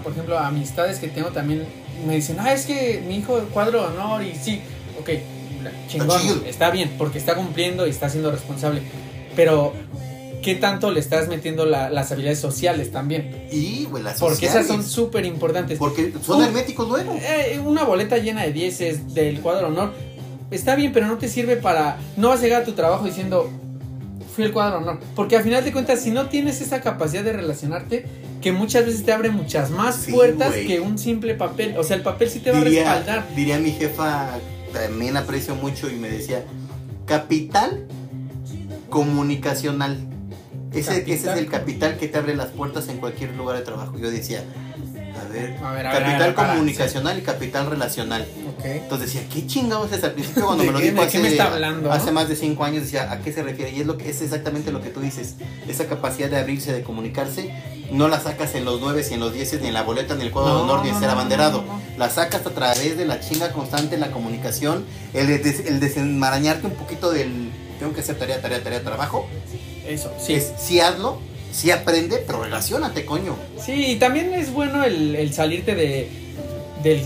[0.04, 1.66] por ejemplo, amistades que tengo también
[2.06, 4.62] me dicen, ah, es que mi hijo cuadro de honor y sí,
[5.00, 5.10] ok,
[5.88, 8.82] chingón, está, bien, porque está cumpliendo y está siendo responsable.
[9.36, 9.74] Pero,
[10.42, 13.48] ¿qué tanto le estás metiendo las habilidades sociales también?
[13.52, 15.80] Y, güey, las Porque esas son súper importantes.
[15.80, 17.18] Porque son herméticos luego.
[17.22, 19.94] Eh, una boleta llena de dieces del cuadro honor
[20.52, 21.98] está bien, pero no te sirve para.
[22.18, 23.50] No vas a llegar a tu trabajo diciendo,
[24.36, 25.00] fui el cuadro no.
[25.16, 28.06] Porque al final de cuentas, si no tienes esa capacidad de relacionarte,
[28.42, 31.78] que muchas veces te abre muchas más puertas que un simple papel.
[31.78, 33.26] O sea, el papel sí te va a respaldar.
[33.36, 34.30] Diría mi jefa,
[34.74, 36.44] también aprecio mucho y me decía,
[37.06, 37.88] capital
[38.90, 39.98] comunicacional.
[40.74, 43.98] Ese, ese es el capital que te abre las puertas en cualquier lugar de trabajo.
[43.98, 44.44] Yo decía,
[45.16, 48.28] a ver, capital comunicacional y capital relacional.
[48.64, 50.04] Entonces decía, ¿qué chingados es?
[50.04, 51.40] Al principio cuando me lo dijo hace,
[51.92, 53.72] hace más de cinco años decía, ¿a qué se refiere?
[53.72, 55.36] Y es lo que es exactamente lo que tú dices.
[55.68, 57.54] Esa capacidad de abrirse, de comunicarse,
[57.92, 60.22] no la sacas en los nueve, ni en los dieces, ni en la boleta, ni
[60.22, 61.64] en el cuadro de honor, ni en ser abanderado.
[61.98, 66.74] La sacas a través de la chinga constante en la comunicación, el, el desenmarañarte un
[66.74, 69.28] poquito del tengo que hacer tarea, tarea, tarea, trabajo.
[69.88, 70.34] Eso, sí.
[70.34, 71.20] Es, sí hazlo,
[71.52, 73.36] sí aprende, pero relacionate, coño.
[73.64, 76.10] Sí, y también es bueno el, salirte de,
[76.84, 77.06] del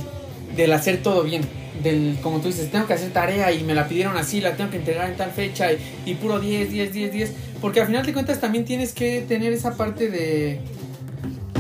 [0.60, 1.42] del hacer todo bien.
[1.82, 4.70] Del, como tú dices, tengo que hacer tarea y me la pidieron así, la tengo
[4.70, 5.70] que entregar en tal fecha
[6.06, 7.32] y, puro 10, 10, 10, 10.
[7.62, 10.60] Porque al final de cuentas también tienes que tener esa parte de,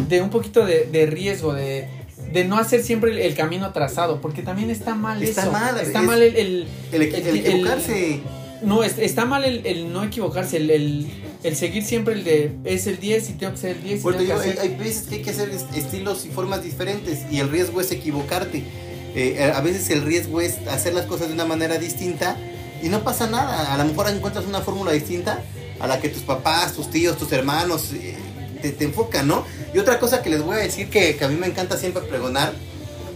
[0.09, 1.87] de un poquito de, riesgo, de,
[2.33, 5.51] de no hacer siempre el, camino trazado, porque también está mal está eso.
[5.51, 8.19] Mal, está mal el, el, el equivocarse.
[8.61, 13.33] no, está mal el, no equivocarse, el, seguir siempre el de es el 10 y
[13.33, 14.05] tengo que ser el 10.
[14.05, 17.89] hay, hay veces que hay que hacer estilos y formas diferentes y el riesgo es
[17.93, 18.88] equivocarte.
[19.15, 22.37] Eh, a veces el riesgo es hacer las cosas de una manera distinta
[22.81, 23.73] y no pasa nada.
[23.73, 25.41] A lo mejor encuentras una fórmula distinta
[25.79, 28.17] a la que tus papás, tus tíos, tus hermanos eh,
[28.61, 29.45] te, enfocan, ¿no?
[29.73, 32.53] Y otra cosa que les voy a decir que, a mí me encanta siempre pregonar,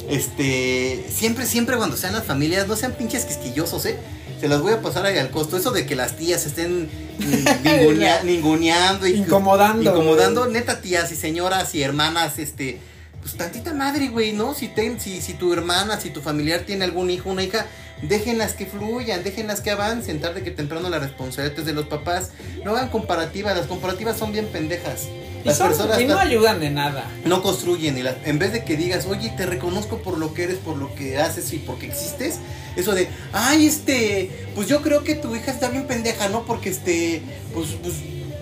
[0.10, 3.98] este, siempre, siempre cuando sean las familias, no sean pinches quisquillosos, ¿eh?
[4.39, 5.56] Se las voy a pasar ahí al costo.
[5.56, 6.89] Eso de que las tías estén
[8.26, 9.89] ninguneando y incomodando.
[9.89, 12.80] Incomodando, neta tías y señoras y hermanas, este
[13.24, 14.53] pues tantita madre, güey, ¿no?
[14.53, 17.67] Si, ten, si, si tu hermana, si tu familiar tiene algún hijo, una hija,
[18.01, 22.32] déjenlas que fluyan, déjenlas que avancen, tarde que temprano la responsabilidad es de los papás.
[22.65, 25.07] No hagan comparativas, las comparativas son bien pendejas.
[25.45, 27.09] Las y, personas y no ayudan de nada.
[27.24, 27.97] No construyen.
[27.97, 30.93] Y en vez de que digas, oye, te reconozco por lo que eres, por lo
[30.93, 32.39] que haces y porque existes,
[32.76, 36.45] eso de, ay, este, pues yo creo que tu hija está bien pendeja, ¿no?
[36.45, 37.21] Porque este,
[37.53, 37.95] pues, pues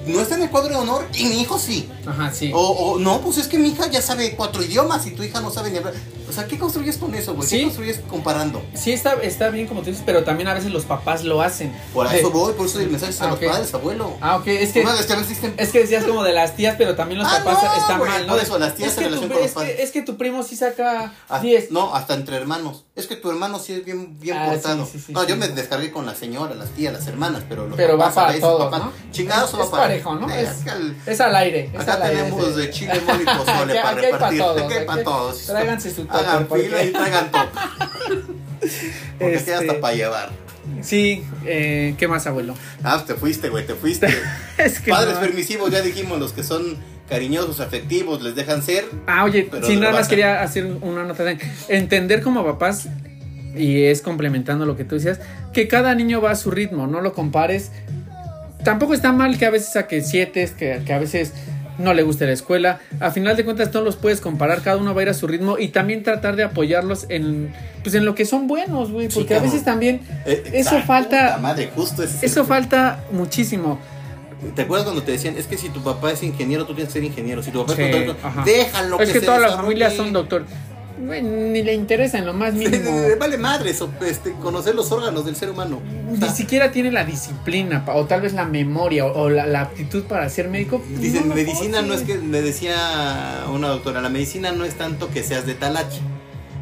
[0.08, 1.90] no está en el cuadro de honor y mi hijo sí.
[2.06, 2.52] Ajá, sí.
[2.54, 5.42] O, o no, pues es que mi hija ya sabe cuatro idiomas y tu hija
[5.42, 5.94] no sabe ni hablar.
[6.32, 7.48] O sea, ¿qué construyes con eso, güey?
[7.50, 7.64] ¿Qué Sí.
[7.66, 8.64] construyes comparando?
[8.74, 11.74] Sí, está, está bien como tú dices, pero también a veces los papás lo hacen.
[11.94, 14.16] Por eso voy, por eso el mensaje a Ah, los padres, abuelo.
[14.22, 14.82] Ah, ok, es que...
[14.82, 17.64] Es que existen- Es que decías como de las tías, pero también los Ah, papás
[17.64, 18.34] no, están mal, ¿no?
[18.34, 19.76] por eso, las tías es en relación tu, con los es, padres.
[19.76, 21.70] que, es que tu primo sí saca Ah, 10.
[21.72, 22.86] No, hasta entre hermanos.
[22.96, 24.86] Es que tu hermano sí es bien, bien Ah, portado.
[24.86, 27.98] sí, no, yo me descargué con la señora, las tías, las hermanas, pero los Pero
[27.98, 29.12] va papás a para todos, papás, ¿no?
[29.12, 30.28] Chingados es, va para parejo, ¿no?
[31.06, 31.72] Es, al aire.
[31.78, 34.42] Acá tenemos de chile, mole y pozole para repartir.
[34.42, 35.46] Aquí hay para aquí- todos.
[35.46, 37.50] tráiganse su topper, Porque- fila y traigan top.
[39.20, 40.30] Porque Este- hasta para llevar.
[40.82, 42.56] Sí, eh, ¿qué más, abuelo?
[42.84, 44.08] Ah, te fuiste, güey, te fuiste.
[44.58, 45.20] es que Padres no.
[45.22, 46.78] permisivos, ya dijimos, los que son
[47.10, 48.86] cariñosos, afectivos, les dejan ser.
[49.08, 52.88] Ah, oye, sí, nada más quería hacer una nota de entender como papás
[53.56, 55.20] y es complementando lo que tú decías,
[55.52, 57.72] que cada niño va a su ritmo, no lo compares.
[58.64, 61.34] Tampoco está mal que a veces saque siete, que, que a veces
[61.78, 62.80] no le guste la escuela.
[63.00, 65.28] A final de cuentas no los puedes comparar, cada uno va a ir a su
[65.28, 67.54] ritmo y también tratar de apoyarlos en
[67.84, 71.38] pues en lo que son buenos, güey, Sí, porque a veces también Eh, Eso falta-
[71.42, 73.80] madre, justo es eso falta muchísimo.
[74.56, 77.00] ¿Te acuerdas cuando te decían, es que si tu papá es ingeniero, tú tienes que
[77.00, 77.44] ser ingeniero?
[77.44, 78.44] Si tu papá Sí, es doctor, ajá.
[78.44, 80.46] déjalo es que se todas las familias son doctor.
[81.06, 82.92] Güey, ni le interesa en lo más mínimo.
[83.20, 85.82] vale madre eso, este, conocer los órganos del ser humano.
[86.12, 89.62] Ni sea, siquiera tiene la disciplina o tal vez la memoria o, o la, la
[89.62, 90.82] aptitud para ser médico.
[91.00, 95.10] Dicen, No medicina no es que, me decía una doctora, la medicina no es tanto
[95.10, 96.00] que seas de talache.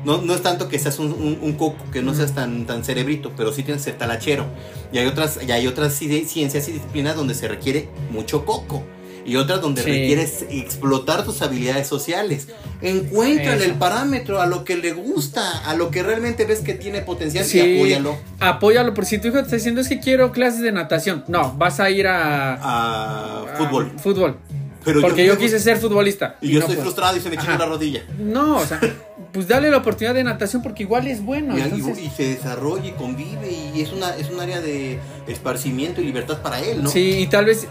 [0.06, 2.86] No, no es tanto que seas un, un- un coco, que no seas tan, tan
[2.86, 4.46] cerebrito, pero sí tienes que ser talachero.
[4.94, 8.82] Y hay otras, y hay otras ci- ciencias y disciplinas donde se requiere mucho coco.
[9.30, 9.90] Y otras donde Sí.
[9.92, 12.48] requieres explotar tus habilidades sociales.
[12.82, 17.02] Encuentra el parámetro a lo que le gusta, a lo que realmente ves que tiene
[17.02, 18.18] potencial Sí, y apóyalo.
[18.40, 21.24] Apóyalo, por si tu hijo te está diciendo es que quiero clases de natación.
[21.28, 23.92] No, vas a ir a, A a fútbol.
[24.02, 24.38] fútbol.
[24.86, 26.38] Pero Porque yo, quise ser futbolista.
[26.42, 26.86] Y yo no estoy puedo.
[26.86, 27.58] frustrado y se me Ajá.
[27.58, 28.02] la rodilla.
[28.18, 28.80] No, o sea,
[29.34, 31.58] pues dale la oportunidad de natación porque igual es bueno.
[31.58, 34.98] y, entonces- y- y se desarrolla y convive y es una es un área de
[35.28, 36.90] esparcimiento y libertad para él, ¿no?
[36.90, 37.68] Sí, y tal vez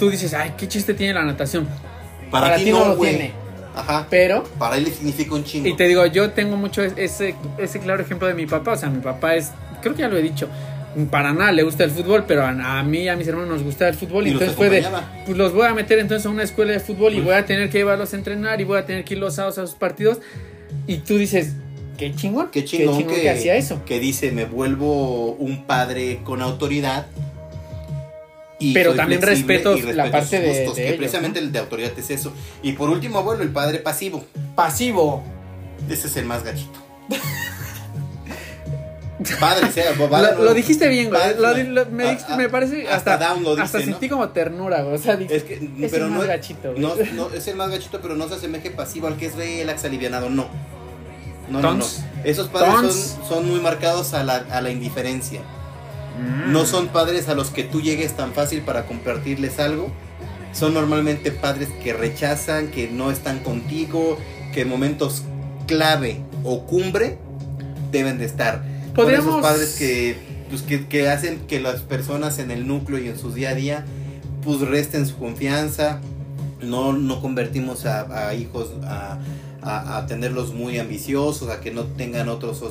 [0.00, 1.68] tú dices, ay, qué chiste tiene la natación.
[2.30, 3.32] para, para ti, no, no lo tiene.
[3.76, 4.06] Ajá.
[4.10, 5.68] Pero Para él le significa un chingo.
[5.68, 8.72] Y te digo, yo tengo mucho ese, ese claro ejemplo de mi papá.
[8.72, 10.48] O sea, mi papá es, creo que ya lo he dicho,
[11.10, 12.48] para nada le gusta el fútbol, pero a,
[12.80, 14.26] a mí y a mis hermanos nos gusta el fútbol.
[14.26, 14.84] Y, entonces fue de,
[15.24, 17.46] pues los voy a meter entonces a una escuela de fútbol y Pues- voy a
[17.46, 19.76] tener que llevarlos a entrenar y voy a tener que ir los sábados a sus
[19.76, 20.18] partidos.
[20.88, 21.52] Y tú dices,
[21.96, 23.84] qué chingón, Qué chingón, que, que hacía eso.
[23.84, 27.06] que dice, me vuelvo un padre con autoridad.
[28.60, 31.50] Y Pero también respeto y la parte sus de- gustos, de que ellos, precisamente el
[31.50, 32.32] de autoridad es eso.
[32.62, 34.24] Y por último, abuelo, el padre pasivo.
[34.54, 35.24] Pasivo.
[35.88, 36.78] Ese es el más gachito.
[39.38, 41.20] Padre, sea, padre, Lo, lo dijiste bien, güey.
[41.20, 43.62] padre, Lo di- lo- me, a- dijiste- a- me parece hasta hasta, Down lo dice,
[43.64, 43.84] hasta ¿no?
[43.84, 44.94] sentí como ternura, güey.
[44.94, 46.80] O sea, Es que, es pero el no, más gachito, güey.
[46.80, 49.84] no, no, es el más gachito, pero no se asemeje pasivo al que es relax
[49.84, 50.48] alivianado, no.
[51.50, 51.84] No, no, no.
[52.24, 55.42] Esos padres son, son muy marcados a la, a la indiferencia.
[56.18, 56.52] Mm.
[56.52, 59.90] No son padres a los que tú llegues tan fácil para compartirles algo.
[60.52, 64.18] Son normalmente padres que rechazan, que no están contigo,
[64.52, 65.22] que en momentos
[65.66, 67.18] clave o cumbre
[67.92, 68.62] deben de estar.
[68.86, 70.16] Son Podríamos- esos padres que,
[70.48, 73.54] pues, que, que hacen que las personas en el núcleo y en su día a
[73.54, 73.84] día
[74.44, 76.00] pues resten su confianza.
[76.62, 79.18] No, no convertimos a, a hijos a,
[79.62, 82.62] a, a tenerlos muy ambiciosos, a que no tengan otros,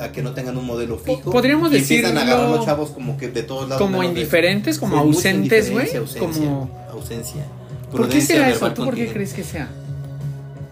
[0.00, 1.30] a que no tengan un modelo fijo.
[1.30, 3.80] podríamos empiezan a agarrar los chavos como que de todos lados.
[3.82, 5.88] como de- indiferentes, como Sí, ausentes, güey.
[6.18, 6.70] Como...
[6.92, 7.44] ausencia.
[7.90, 8.70] ¿Por qué será eso?
[8.72, 9.68] ¿Tú por qué crees que sea?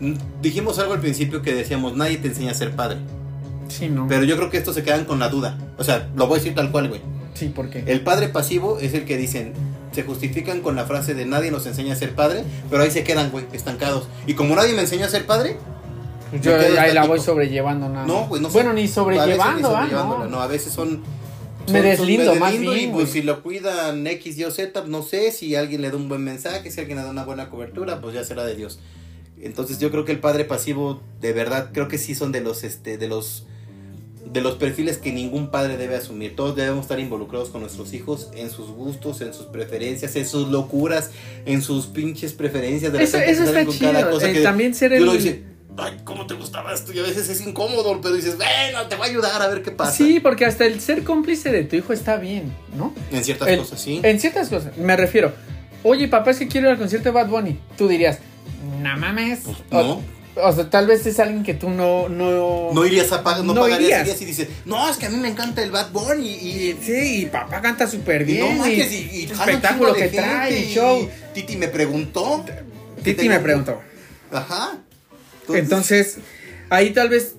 [0.01, 2.99] Mm, Dijimos algo al principio que decíamos, nadie te enseña a ser padre.
[3.69, 4.07] Sí, no.
[4.09, 5.59] Pero yo creo que estos se quedan con la duda.
[5.79, 7.01] O sea, lo voy a decir tal cual, güey.
[7.35, 7.85] Sí, ¿por qué?
[7.87, 9.53] El padre pasivo es el que dicen,
[9.97, 13.03] se justifican con la frase de nadie nos enseña a ser padre, pero ahí se
[13.03, 14.09] quedan, güey, estancados.
[14.27, 15.57] Y como nadie me enseñó a ser padre,
[16.31, 18.07] me yo ahí la voy sobrellevando nada.
[18.07, 19.89] no, güey, no Bueno, ni a veces sobrellevando, ni ¿ah?
[19.91, 20.27] No.
[20.27, 21.01] no, a veces son...
[21.73, 25.03] Me son- deslindo, son- más deslindo Y pues si lo cuidan X, Y Z, no
[25.03, 28.03] sé, si alguien le da un buen mensaje, si alguien le da una buena cobertura,
[28.03, 28.79] pues ya será de Dios.
[29.41, 32.65] Entonces yo creo que el padre pasivo, de verdad, creo que sí son de los,
[32.65, 33.47] este, de los,
[34.33, 36.35] de los perfiles que ningún padre debe asumir.
[36.37, 40.49] Todos debemos estar involucrados con nuestros hijos en sus gustos, en sus preferencias, en sus
[40.49, 41.11] locuras,
[41.45, 42.93] en sus pinches preferencias.
[42.93, 44.11] De Eso, eso está con cada chido.
[44.11, 45.11] cosa eh, que también ser el...
[45.13, 45.45] dice,
[45.79, 46.93] ay, ¿cómo te gustaba esto?
[46.93, 49.71] Y a veces es incómodo, pero dices, bueno, te voy a ayudar a ver qué
[49.71, 49.93] pasa.
[49.93, 52.93] Sí, porque hasta el ser cómplice de tu hijo está bien, ¿no?
[53.13, 54.01] En ciertas El- cosas, sí.
[54.03, 54.77] En ciertas cosas.
[54.77, 55.33] Me refiero.
[55.83, 57.59] Oye, papá, es que quiero ir al concierto de Bad Bunny.
[57.79, 58.19] Tú dirías,
[58.83, 59.41] no mames.
[59.45, 59.93] Pues, no.
[59.93, 60.03] o
[60.53, 64.03] sea, tal vez es alguien que tú no no no irías a pagar, no, pagarías
[64.03, 64.21] irías.
[64.21, 67.27] y dices, "No, es que a mí me encanta el Bad Bunny y, sí, y
[67.27, 71.09] papá canta súper bien." Y, y, espectáculo que trae, y show.
[71.33, 72.45] Titi me preguntó.
[73.03, 73.81] Titi me preguntó.
[74.31, 74.79] Ajá.
[75.49, 76.19] Entonces,
[76.71, 77.37] ahí tal vez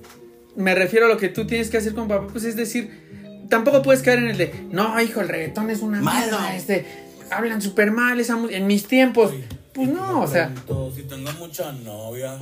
[0.56, 3.82] me refiero a lo que tú tienes que hacer con papá, pues es decir, tampoco
[3.82, 6.38] puedes caer en el de, "No, hijo, el reggaetón es una Malo.
[6.54, 6.84] este
[7.30, 9.32] hablan súper mal esa en mis tiempos."
[9.72, 10.52] Pues no, o sea,
[10.96, 12.40] si tengo muchas novias.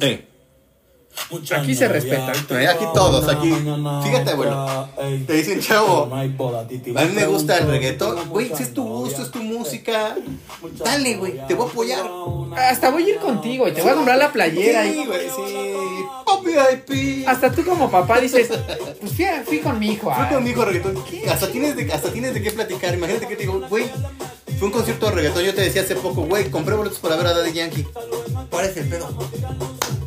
[1.56, 2.32] Aquí se respeta.
[2.32, 3.52] Aquí todos, aquí.
[4.04, 4.88] Fíjate, abuelo.
[5.26, 6.08] Te dicen, chavo.
[6.14, 8.28] A mí me gusta el reggaetón.
[8.28, 10.16] Güey, si es tu gusto, es tu música.
[10.84, 11.46] Dale, güey.
[11.46, 12.10] Te voy a apoyar.
[12.56, 14.84] Hasta voy a ir contigo y te voy a comprar la playera.
[14.84, 15.76] Sí, güey, sí.
[17.26, 18.48] Hasta tú como papá dices,
[19.00, 20.12] pues fui, fui con mi hijo.
[20.12, 21.02] Fui con mi hijo reggaetón.
[21.28, 22.94] Hasta tienes, de, hasta tienes de qué platicar.
[22.94, 23.86] Imagínate que te digo, güey,
[24.58, 25.42] fue un concierto de reggaetón.
[25.42, 27.86] Yo te decía hace poco, güey, compré boletos para ver a Daddy Yankee.
[28.50, 29.08] ¿Cuál es el pedo?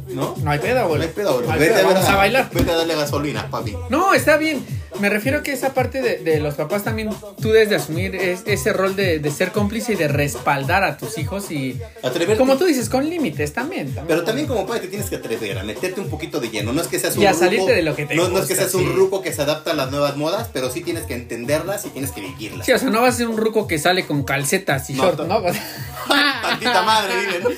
[0.09, 0.35] ¿No?
[0.41, 0.99] No hay pedo, güey.
[0.99, 1.59] No hay pedo, güey.
[1.59, 2.49] vete vamos a, bailar.
[2.51, 3.75] Vete a darle gasolina, papi.
[3.89, 4.65] No, está bien.
[4.99, 7.09] Me refiero a que esa parte de, los papás también
[7.41, 11.51] tú debes de asumir ese rol de, ser cómplice y de respaldar a tus hijos
[11.51, 11.79] y...
[12.03, 12.37] Atreverte.
[12.37, 15.63] Como tú dices, con límites también, Pero también como padre te tienes que atrever a
[15.63, 16.73] meterte un poquito de lleno.
[16.73, 18.45] No es que seas un y a salirte de lo que te no, no es
[18.45, 21.13] que seas un ruco que se adapta a las nuevas modas, pero sí tienes que
[21.13, 22.65] entenderlas y tienes que vivirlas.
[22.65, 25.19] Sí, o sea, no vas a ser un ruco que sale con calcetas y short,
[25.19, 25.41] ¿no?
[26.41, 27.49] Tantita madre, dile, ¿no?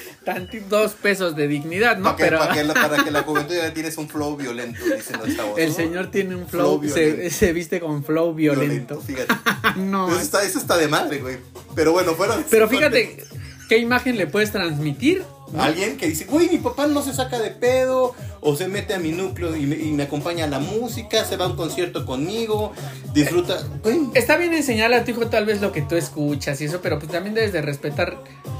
[0.69, 2.03] Dos pesos de dignidad, ¿no?
[2.03, 5.19] Para que, para, que la, para que la juventud ya tienes un flow violento, dicen
[5.19, 5.59] los chavos.
[5.59, 9.01] El señor tiene un flow, se, se, viste con flow violento.
[9.01, 9.34] fíjate.
[9.78, 10.09] no.
[10.09, 11.38] Eso está, eso está de madre, güey.
[11.76, 13.24] Pero bueno, fuera Pero fíjate,
[13.67, 15.24] ¿qué imagen le puedes transmitir?
[15.58, 18.99] Alguien que dice, güey, mi papá no se saca de pedo, o se mete a
[18.99, 22.74] mi núcleo y me, acompaña a la música, se va a un concierto conmigo,
[23.14, 23.64] disfruta.
[24.16, 26.97] Está bien enseñarle a tu hijo tal vez lo que tú escuchas y eso, pero
[26.97, 28.18] pues también debes de respetar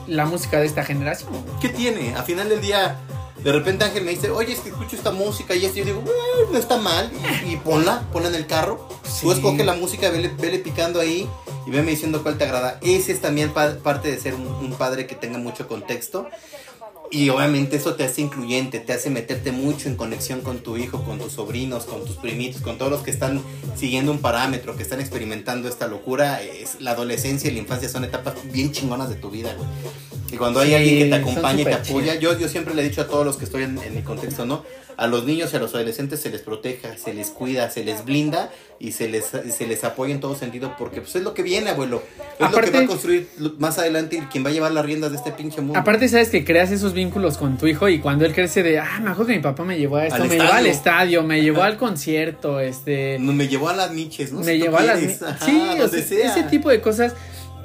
[0.08, 1.32] la música de esta generación.
[1.60, 2.14] ¿Qué tiene?
[2.16, 3.00] A final del día,
[3.44, 5.80] de repente Ángel me dice, oye, es que escucho esta música y esto.
[5.80, 6.04] Yo digo,
[6.52, 7.12] no está mal.
[7.50, 8.88] Y, ponla, ponla en el carro.
[9.20, 11.28] Tú escoge la música, vele, vele, picando ahí
[11.66, 12.78] y veme diciendo cuál te agrada.
[12.82, 16.28] Ese es también parte de ser un padre que tenga mucho contexto
[17.12, 21.04] y obviamente eso te hace incluyente, te hace meterte mucho en conexión con tu hijo,
[21.04, 23.42] con tus sobrinos, con tus primitos, con todos los que están
[23.76, 26.42] siguiendo un parámetro, que están experimentando esta locura.
[26.42, 29.68] Es, la adolescencia y la infancia son etapas bien chingonas de tu vida, güey.
[30.32, 32.90] Y cuando hay alguien que te acompaña y te apoya, yo, yo siempre le he
[32.90, 34.64] dicho a todos los que estoy en, en mi contexto, ¿no?
[34.98, 38.06] A los niños y a los adolescentes se les proteja, se les cuida, se les
[38.06, 41.44] blinda y se les, se les apoya en todo sentido porque pues es lo que
[41.44, 42.02] viene, abuelo.
[42.40, 43.30] Es lo que va a construir
[43.60, 45.80] más adelante y quien va a llevar las riendas de este pinche mundo.
[45.80, 49.00] Aparte, sabes que creas esos vínculos con tu hijo y cuando él crece de, ah,
[49.02, 51.78] mejor que mi papá me llevó a esto, me llevó al estadio, me llevó al
[51.78, 53.20] concierto, este...
[53.20, 54.42] Me llevó a las miches, ¿no?
[54.42, 55.00] Me llevó a las
[55.46, 57.14] Sí, ese tipo de cosas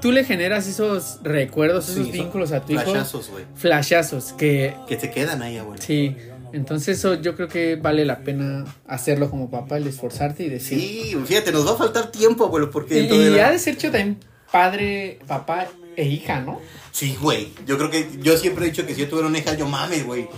[0.00, 2.82] tú le generas esos recuerdos, esos vínculos a tu hijo.
[2.82, 3.44] Flashazos, güey.
[3.54, 4.74] Flashazos que...
[4.86, 5.82] Que te quedan ahí, abuelo.
[5.82, 6.16] Sí.
[6.56, 10.80] Entonces eso yo creo que vale la pena hacerlo como papá, el esforzarte y decir...
[10.80, 13.00] Sí, fíjate, nos va a faltar tiempo, abuelo, porque...
[13.00, 14.18] Y, y ha de ser hecho también
[14.50, 16.60] padre, papá e hija, ¿no?
[16.92, 17.48] Sí, güey.
[17.66, 20.06] Yo creo que yo siempre he dicho que si yo tuviera una hija, yo mames,
[20.06, 20.28] güey.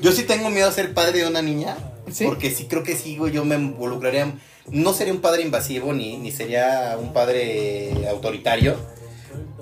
[0.00, 1.76] Yo sí tengo miedo a ser padre de una niña.
[2.10, 2.24] ¿Sí?
[2.24, 4.32] Porque sí creo que sí, güey, yo me involucraría...
[4.70, 8.76] No sería un padre invasivo ni, ni sería un padre autoritario.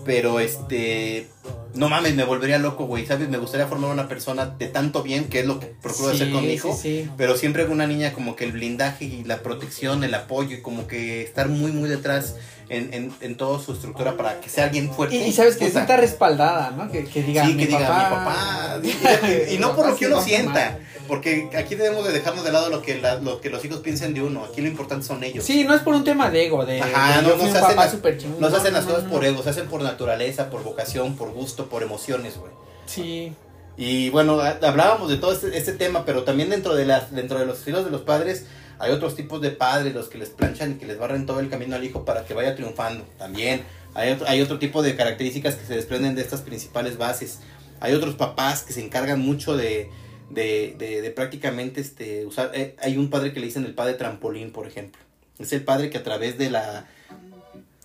[0.05, 1.29] Pero este
[1.75, 3.29] no mames, me volvería loco, güey, ¿sabes?
[3.29, 6.47] Me gustaría formar una persona de tanto bien, que es lo que procuro hacer con
[6.47, 6.79] mi hijo.
[7.17, 10.87] Pero siempre una niña como que el blindaje y la protección, el apoyo y como
[10.87, 12.37] que estar muy, muy detrás
[12.69, 15.17] en, en, en toda su estructura para que sea alguien fuerte.
[15.17, 16.91] Y, sabes que está respaldada, ¿no?
[16.91, 18.81] Que, que diga, sí, que diga, mi papá.
[19.51, 20.79] y, no por lo que uno sienta.
[21.07, 24.23] Porque aquí debemos de dejarnos de lado lo que, lo que los hijos piensen de
[24.23, 24.45] uno.
[24.45, 25.45] Aquí lo importante son ellos.
[25.45, 26.65] Sí, no es por un tema de ego.
[26.65, 27.95] De, Ajá, no, no, se hacen, las,
[28.41, 31.67] no se hacen las cosas por ego, se hacen por naturaleza, por vocación, por gusto,
[31.67, 32.53] por emociones, güey.
[32.87, 33.35] Sí.
[33.77, 37.47] Y bueno, hablábamos de todo este, este, tema, pero también dentro de, las, dentro de
[37.47, 38.47] los estilos de los padres
[38.79, 41.49] hay otros tipos de padres, los que les planchan y que les barren todo el
[41.49, 43.05] camino al hijo para que vaya triunfando.
[43.19, 43.63] También
[43.95, 47.41] hay otro, hay otro tipo de características que se desprenden de estas principales bases.
[47.81, 49.91] Hay otros papás que se encargan mucho de,
[50.31, 52.51] de, de, prácticamente este, usar...
[52.55, 55.01] Eh, hay un padre que le dicen el padre trampolín, por ejemplo.
[55.39, 56.87] Es el padre que a través de la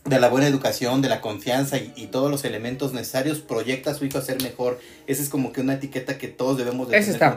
[0.06, 4.06] de la buena educación, de la confianza y, todos los elementos necesarios, proyecta a su
[4.06, 4.80] hijo a ser mejor.
[5.08, 7.36] Esa es como que una etiqueta que todos debemos de es esa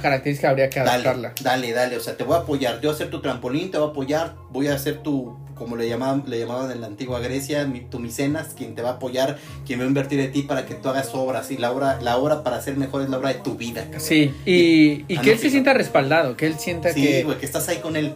[0.00, 1.32] característica habría que adaptarla.
[1.42, 3.78] Dale, dale, o sea, te voy a apoyar, yo voy a ser tu trampolín, te
[3.78, 7.20] voy a apoyar, voy a ser tu, como le llamaban, le llamaban en la antigua
[7.20, 10.66] Grecia, tu micenas, quien te va a apoyar, quien va a invertir de ti para
[10.66, 13.30] que tú hagas obras, y la obra, la obra para ser mejor es la obra
[13.30, 13.86] de tu vida.
[13.98, 17.22] Sí, y, y, que él se sienta respaldado, que él sienta que...
[17.22, 18.14] Sí, que estás ahí con él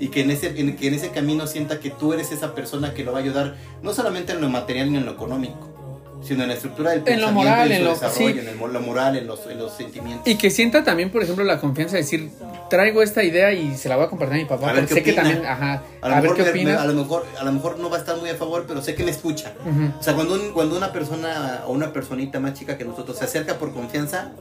[0.00, 2.94] y que en, ese, en, que en ese camino sienta que tú eres esa persona
[2.94, 5.74] que lo va a ayudar, no solamente en lo material ni en lo económico,
[6.22, 8.38] sino en la estructura del En lo pensamiento, moral, en su lo- desarrollo, sí.
[8.40, 10.26] en el lo moral, en los, en los sentimientos.
[10.26, 12.30] Y que sienta también, por ejemplo, la confianza de decir,
[12.68, 14.70] traigo esta idea y se la voy a compartir a mi papá.
[14.70, 15.22] A ver porque qué sé que opina.
[15.22, 16.70] también, ajá, A lo, a ver mejor qué me- opina.
[16.72, 18.82] me- a lo mejor a lo mejor no va a estar muy a favor, pero
[18.82, 19.52] sé que me escucha.
[19.64, 19.92] Ujú.
[19.98, 23.24] O sea, cuando, un- cuando una persona o una personita más chica que nosotros se
[23.24, 24.32] acerca por confianza,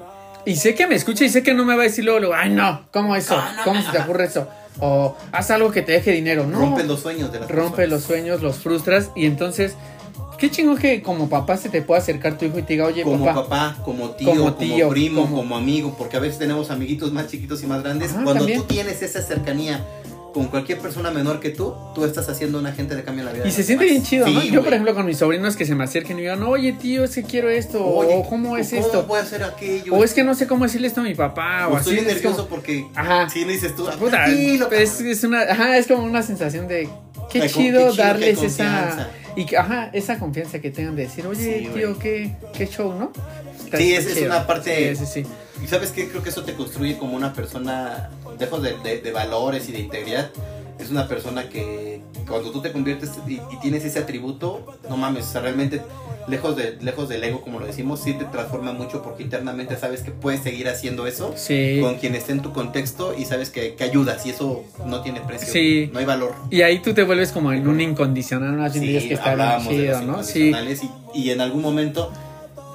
[0.46, 2.34] Y sé que me escucha y sé que no me va a decir luego, luego,
[2.36, 3.36] ay no, ¿cómo eso?
[3.38, 4.48] Ah, ¿Cómo se te ocurre eso?
[4.80, 6.60] O haz algo que te deje dinero, ¿no?
[6.60, 7.90] rompe los sueños de las rompe personas.
[7.90, 9.76] los sueños, los frustras y entonces,
[10.38, 13.02] qué chingo que como papá se te pueda acercar tu hijo y te diga, oye
[13.04, 15.58] como papá, papá, como tío, Como como, tío, primo, como- como...
[15.58, 18.12] amigo, porque a veces tenemos amiguitos más chiquitos y más grandes.
[18.12, 18.60] Ajá, Cuando también.
[18.62, 19.84] tú tienes esa cercanía
[20.38, 23.32] con cualquier persona menor que tú, tú estás haciendo un agente de cambio en la
[23.34, 23.44] vida.
[23.46, 23.94] y de se siente demás.
[24.02, 24.42] bien chido, ¿no?
[24.42, 27.04] Sí, Yo, por ejemplo, con mis sobrinos que se me acerquen y digan, oye tío,
[27.04, 29.94] es que quiero esto, Oye, o cómo es ¿cómo esto, hacer aquello?
[29.96, 31.90] o es que no sé cómo decirle esto a mi papá, o, O así.
[31.96, 33.28] estoy es nervioso como- porque Ajá.
[33.30, 36.88] si no dices tú, Puta, tranquilo, es, es una, ajá, es como una sensación de
[37.32, 41.26] qué Ay, chido qué chido darles esa y ajá, esa confianza que tengan de decir,
[41.28, 43.12] oye, Sí, tío, qué, qué show, ¿no?
[43.66, 45.30] Está- Sí, es- es una parte- Sí, sí, sí.
[45.64, 48.10] Y sabes qué, creo que eso te construye como una persona,
[48.40, 50.30] lejos de, de- de valores y de integridad,
[50.80, 55.26] es una persona que cuando tú te conviertes y, y tienes ese atributo, no mames,
[55.26, 55.82] o sea, realmente
[56.28, 60.02] lejos, de, lejos del ego, como lo decimos, sí te transforma mucho porque internamente sabes
[60.02, 61.80] que puedes seguir haciendo eso Sí.
[61.82, 65.22] con quien esté en tu contexto y sabes que, que ayudas y eso no tiene
[65.22, 65.90] precio, Sí.
[65.94, 66.36] no hay valor.
[66.52, 69.68] Y ahí tú te vuelves como en un incondicional, más bien dirías que está bien
[69.68, 70.22] chido, ¿no?
[70.24, 70.52] Sí.
[71.14, 72.12] y, y en algún momento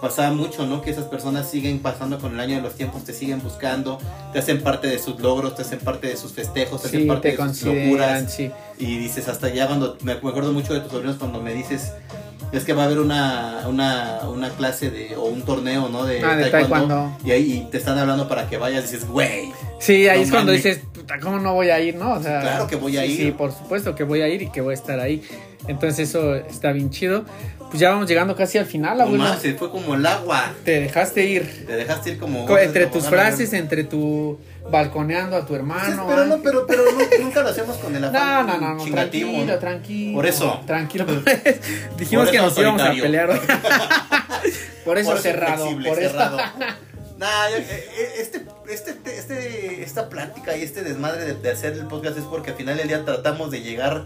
[0.02, 0.82] pasaba mucho, ¿no?
[0.82, 3.98] Que esas personas siguen pasando con el año de los tiempos, te siguen buscando,
[4.34, 7.06] te hacen parte de sus logros, te hacen parte de sus festejos, te hacen Sí,
[7.06, 8.34] parte te de sus locuras.
[8.34, 8.50] sí.
[8.78, 11.92] Y dices, hasta ya cuando, me acuerdo mucho de tus sobrinos cuando me dices,
[12.50, 16.04] es que va a haber una, una, una clase de, o un torneo, ¿no?
[16.04, 17.16] De, Ah, de taekwondo.
[17.24, 20.52] Y ahí te están hablando para que vayas, dices, güey, Sí, ahí No es cuando
[20.52, 20.64] mames.
[20.64, 22.12] dices, puta, ¿cómo no voy a ir, no?
[22.14, 23.16] O sea, claro que voy a sí, ir.
[23.18, 25.22] Sí, por supuesto que voy a ir y que voy a estar ahí.
[25.68, 27.24] Entonces eso está bien chido.
[27.72, 29.24] Pues ya vamos llegando casi al final, no abuelo.
[29.24, 30.52] más, se fue como el agua.
[30.64, 31.64] Te dejaste ir.
[31.66, 32.44] Te dejaste ir como...
[32.46, 34.38] Co- entre tus frases, entre tu
[34.70, 36.04] balconeando a tu hermano.
[36.06, 38.84] pero no, pero, pero no- nunca lo hacemos con el No, afán no, no, no,
[38.84, 39.30] chingativo.
[39.32, 40.14] tranquilo, tranquilo.
[40.16, 40.60] Por eso.
[40.66, 41.06] Tranquilo.
[41.98, 43.30] Dijimos Por que nos íbamos a pelear.
[43.30, 43.40] hoy.
[44.84, 45.56] por eso Por eso cerrado.
[45.64, 46.10] flexible, por eso.
[46.10, 46.36] cerrado.
[47.18, 51.86] Nah, eh, eh, este, este, este, esta plática y este desmadre de, de hacer el
[51.86, 54.04] podcast es porque al final del día tratamos de llegar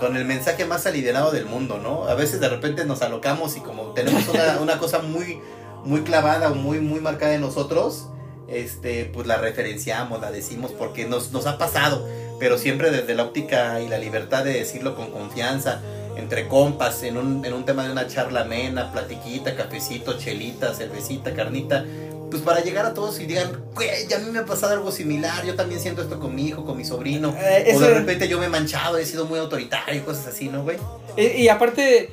[0.00, 2.08] con el mensaje más aliviado del mundo, ¿no?
[2.08, 5.38] A veces de repente nos alocamos y como tenemos una, una cosa muy,
[5.84, 8.08] muy clavada o muy, muy marcada en nosotros,
[8.48, 12.06] este, pues la referenciamos, la decimos porque nos, nos ha pasado,
[12.40, 15.80] pero siempre desde la óptica y la libertad de decirlo con confianza,
[16.16, 21.34] entre compas, en un, en un tema de una charla amena, platiquita, cafecito, chelita, cervecita,
[21.34, 21.84] carnita,
[22.30, 24.92] pues para llegar a todos y digan, güey, ya a mí me ha pasado algo
[24.92, 28.28] similar, yo también siento esto con mi hijo, con mi sobrino, Eh, o de repente
[28.28, 30.78] yo me he manchado, he sido muy autoritario y cosas así, ¿no, güey?
[31.16, 32.10] Y, y aparte,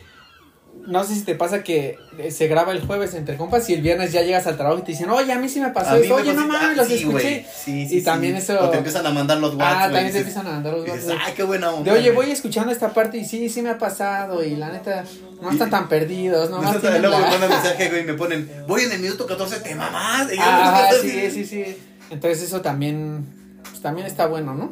[0.86, 3.82] no sé si te pasa que eh, se graba el jueves entre compas y el
[3.82, 5.98] viernes ya llegas al trabajo y te dicen, oye, a mí sí me pasó A
[5.98, 7.46] eso, oye, no mames, ah, los sí, escuché.
[7.54, 8.40] sí, sí, Y también sí.
[8.44, 10.88] eso- O te empiezan a mandar los WhatsApp, Ah, también te empiezan a mandar los
[10.88, 11.18] WhatsApp.
[11.26, 11.92] ay, qué buena onda.
[11.92, 12.28] De oye, güey".
[12.28, 15.04] voy escuchando esta parte y sí, sí me ha pasado y la neta,
[15.42, 18.50] no están tan perdidos, no tienen luego la- me mandan mensaje, güey, y me ponen,
[18.68, 20.28] voy en el minuto 14, te mamás.
[20.40, 21.78] Ah, sí, sí, sí.
[22.10, 23.26] Entonces eso también,
[23.70, 24.72] pues también está bueno, ¿no?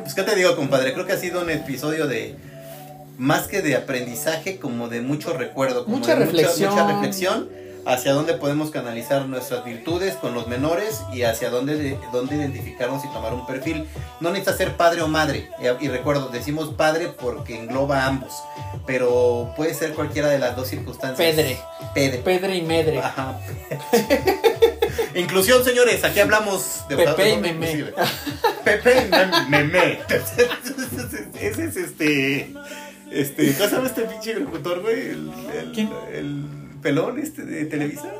[0.00, 0.92] Pues, ¿qué te digo, compadre?
[0.92, 2.36] Creo que ha sido un episodio de,
[3.18, 5.84] más que de aprendizaje, como de mucho recuerdo.
[5.84, 6.70] Como Mucha de reflexión.
[6.70, 7.50] Mucha, reflexión
[7.86, 13.08] hacia dónde podemos canalizar nuestras virtudes con los menores y hacia dónde, dónde identificarnos y
[13.08, 13.86] tomar un perfil.
[14.20, 15.48] No necesita ser padre o madre.
[15.80, 18.32] Y, y recuerdo, decimos padre porque engloba a ambos.
[18.86, 21.16] Pero puede ser cualquiera de las dos circunstancias.
[21.34, 21.58] Pedre.
[21.94, 22.18] Pedre.
[22.18, 22.98] Pedre y medre.
[22.98, 23.38] Ajá.
[25.14, 27.94] Inclusión, señores, aquí hablamos de Pepe y inclusive.
[28.64, 30.00] Pepe y mem- Memé.
[31.40, 32.52] Ese es este.
[33.10, 35.00] Este, ¿cómo se llama este pinche locutor, güey?
[35.10, 35.90] El, el, ¿Quién?
[36.12, 36.44] el
[36.82, 38.12] pelón este de Televisa.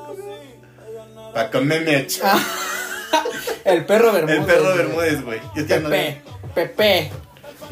[1.35, 2.21] Paco Memech.
[2.23, 2.43] Ah,
[3.65, 4.39] El perro Bermúdez.
[4.39, 4.75] el perro.
[4.77, 5.41] Bermúdez, güey.
[5.55, 6.23] Yo te ando- Pepe,
[6.55, 7.11] Pepe.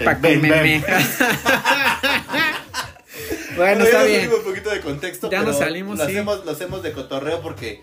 [0.05, 0.51] Paco Bem Bem.
[0.51, 0.85] Meme.
[3.57, 4.21] bueno, ya está nos bien.
[4.21, 5.31] salimos un poquito de contexto.
[5.31, 6.13] Ya nos salimos, lo sí.
[6.13, 7.83] Hacemos, lo hacemos de cotorreo porque,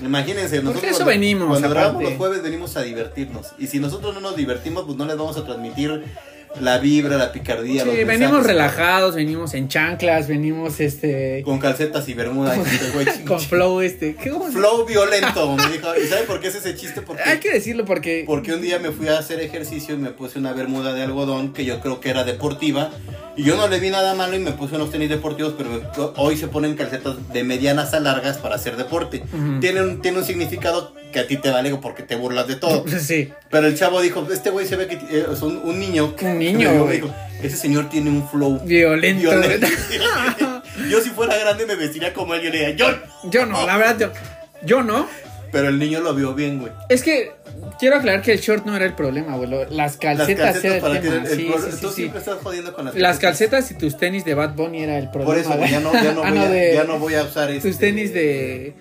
[0.00, 3.48] imagínense, Porque nosotros eso cuando, venimos, cuando grabamos los jueves venimos a divertirnos.
[3.58, 6.02] Y si nosotros no nos divertimos, pues no les vamos a transmitir
[6.58, 7.84] la vibra, la picardía.
[7.84, 8.20] los Sí, mensajes.
[8.20, 12.56] venimos relajados, venimos en chanclas, venimos este Con calcetas y bermuda.
[12.56, 14.16] y este güey con flow este.
[14.16, 15.88] ¿qué Flow violento, me dijo.
[15.96, 17.02] ¿Y sabe por qué es ese chiste?
[17.02, 20.10] Porque, Hay que decirlo porque porque un día me fui a hacer ejercicio y me
[20.10, 22.90] puse una bermuda de algodón que yo creo que era deportiva.
[23.36, 25.80] Y yo no le vi nada malo y me puse unos tenis deportivos, pero
[26.16, 29.22] hoy se ponen calcetas de medianas a largas para hacer deporte.
[29.60, 32.84] Tiene, un, tiene un significado que a ti te vale porque te burlas de todo.
[32.98, 33.32] sí.
[33.50, 36.14] Pero el chavo dijo, este güey se ve que eh, es un, un niño.
[36.20, 37.00] Un niño, Me güey.
[37.00, 39.20] dijo, ese señor tiene un flow Violento.
[39.30, 39.66] violento.
[40.90, 42.42] Yo si fuera grande me vestiría como él.
[42.42, 42.86] Yo le diría, yo.
[43.30, 44.12] Yo no, la verdad, yo,
[44.64, 45.06] yo no.
[45.52, 46.72] Pero el niño lo vio bien, güey.
[46.88, 47.32] Es que
[47.78, 49.66] quiero aclarar que el short no era el problema, abuelo.
[49.68, 51.14] Las calcetas, era el tema.
[51.16, 53.96] el sí, pro- sí, sí, Tú siempre estás jodiendo con las Las calcetas y tus
[53.98, 55.26] tenis de Bad Bunny era el problema.
[55.32, 57.24] Por eso, güey, ya no, ya no, Ah, voy, a, de- ya no voy a
[57.24, 58.74] usar este, Tus tenis de.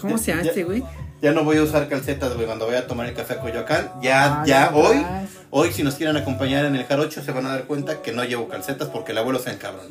[0.00, 0.82] ¿Cómo se este, güey?
[1.22, 3.90] Ya no voy a usar calcetas, güey, cuando voy a tomar el café a Coyoacán.
[4.00, 5.28] Ya, Ah, ya, hoy, vas.
[5.50, 8.24] hoy si nos quieren acompañar en el jarocho se van a dar cuenta que no
[8.24, 9.86] llevo calcetas porque el abuelo se encabrón.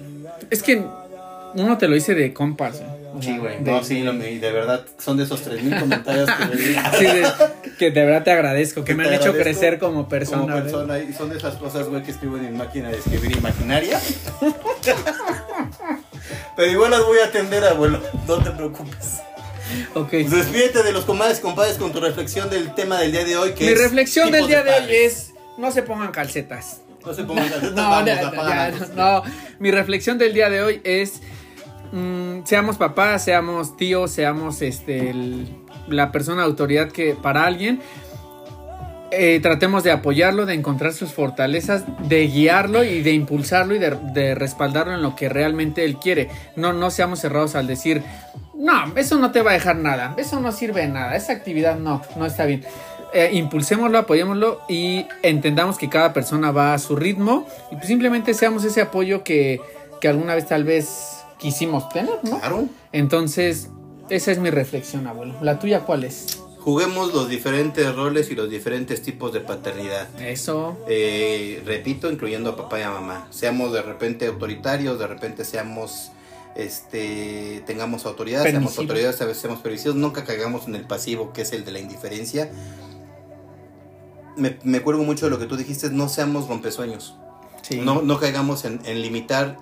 [0.49, 0.83] Es que
[1.53, 2.77] uno te lo hice de compas.
[2.77, 3.63] sea, Sí, güey.
[3.63, 6.55] de- No, sí, no, de verdad son de esos 3000 comentarios que me.
[6.97, 7.27] Sí, de-
[7.77, 10.41] que de verdad te agradezco, que Que me han hecho crecer como persona.
[10.41, 13.35] Como persona, y son de esas cosas, güey, que escribo en mi máquina de escribir
[13.37, 13.99] imaginaria.
[16.55, 17.99] Pero igual las voy a atender, abuelo.
[18.27, 19.18] No te preocupes.
[19.93, 20.09] Ok.
[20.09, 23.37] Pues despídete de los comadres y compadres con tu reflexión del tema del día de
[23.37, 23.53] hoy.
[23.53, 26.81] Que Mi es reflexión del día de hoy es: no se pongan calcetas.
[27.05, 29.23] No se pongan calcetas, No, vamos, ya, no.
[29.59, 31.21] Mi reflexión del día de hoy es:
[31.91, 35.47] mm, seamos papás, seamos tíos, seamos este el-
[35.87, 37.81] la persona de autoridad que para alguien.
[39.11, 43.97] eh, tratemos de apoyarlo, de encontrar sus fortalezas, de guiarlo y de impulsarlo y de,
[44.13, 46.29] de respaldarlo en lo que realmente él quiere.
[46.55, 48.03] No, no seamos cerrados al decir,
[48.59, 51.79] no, eso no te va a dejar nada, eso no sirve de nada, esa actividad
[51.79, 52.63] no, no está bien.
[53.11, 58.35] Eh, impulsémoslo, apoyémoslo y entendamos que cada persona va a su ritmo y pues simplemente
[58.35, 59.59] seamos ese apoyo que,
[59.99, 62.37] que alguna vez tal vez quisimos tener, ¿no?
[62.37, 62.65] Claro.
[62.91, 63.69] Entonces,
[64.09, 65.35] esa es mi reflexión, abuelo.
[65.41, 66.39] ¿La tuya cuál es?
[66.59, 70.07] Juguemos los diferentes roles y los diferentes tipos de paternidad.
[70.19, 70.77] Eso.
[70.87, 73.27] Eh, repito, incluyendo a papá y a mamá.
[73.29, 76.11] Seamos de repente autoritarios, de repente seamos,
[76.63, 78.79] este, tengamos autoridad, seamos Permisivos.
[78.83, 81.79] autoridades, a veces seamos permisivos, nunca caigamos en el pasivo que es el de la
[81.79, 82.51] indiferencia.
[84.37, 87.15] Me, me acuerdo mucho de lo que tú dijiste, no seamos rompesueños.
[87.61, 87.81] Sí.
[87.81, 89.57] No, no caigamos en, en limitar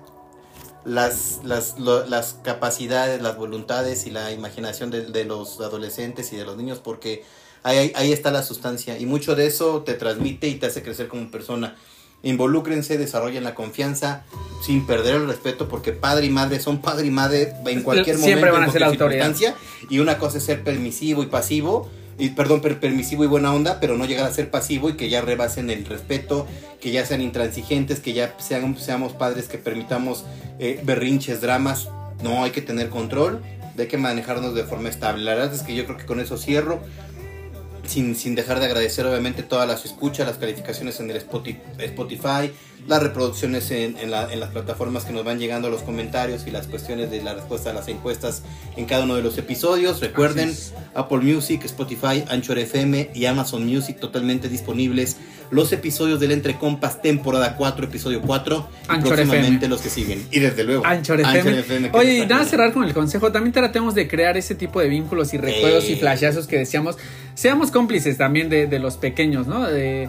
[0.84, 6.36] las, las, lo- las capacidades, las voluntades y la imaginación de, de los adolescentes y
[6.36, 7.24] de los niños, porque
[7.64, 8.98] ahí- ahí está la sustancia.
[8.98, 11.76] Y mucho de eso te transmite y te hace crecer como persona.
[12.22, 14.24] Involúcrense, desarrollen la confianza
[14.64, 18.24] sin perder el respeto, porque padre y madre son padre y madre en cualquier momento.
[18.26, 19.26] Siempre van a en ser la autoridad.
[19.88, 21.88] Y una cosa es ser permisivo y pasivo,
[22.18, 25.08] y perdón, per- permisivo y buena onda, pero no llegar a ser pasivo y que
[25.08, 26.46] ya rebasen el respeto,
[26.80, 30.24] que ya sean intransigentes, que ya sean, seamos padres que permitamos
[30.58, 31.88] eh, berrinches, dramas.
[32.24, 33.40] No, hay que tener control,
[33.78, 35.22] hay que manejarnos de forma estable.
[35.22, 36.80] La verdad es que yo creo que con eso cierro.
[37.88, 42.52] Sin, sin dejar de agradecer obviamente todas las escuchas, las calificaciones en el Spoti- Spotify,
[42.86, 46.50] las reproducciones en, en la- en las plataformas que nos van llegando, los comentarios y
[46.50, 48.42] las cuestiones de la respuesta a las encuestas
[48.76, 50.00] en cada uno de los episodios.
[50.00, 50.54] Recuerden.
[50.94, 55.16] Apple Music, Spotify, Anchor FM y Amazon Music totalmente disponibles.
[55.50, 58.68] Los episodios del Entre Compas, temporada 4, episodio 4.
[58.68, 59.68] Y Anchor próximamente FM.
[59.68, 60.26] los que siguen.
[60.30, 60.84] Y desde luego.
[60.84, 61.90] Anchor FM.
[61.90, 63.32] que Oye, y nada, cerrar con el consejo.
[63.32, 66.96] También tratemos de crear ese tipo de vínculos y recuerdos y flashazos que decíamos.
[67.38, 69.64] Seamos cómplices también de, de los pequeños, ¿no?
[69.66, 70.08] De,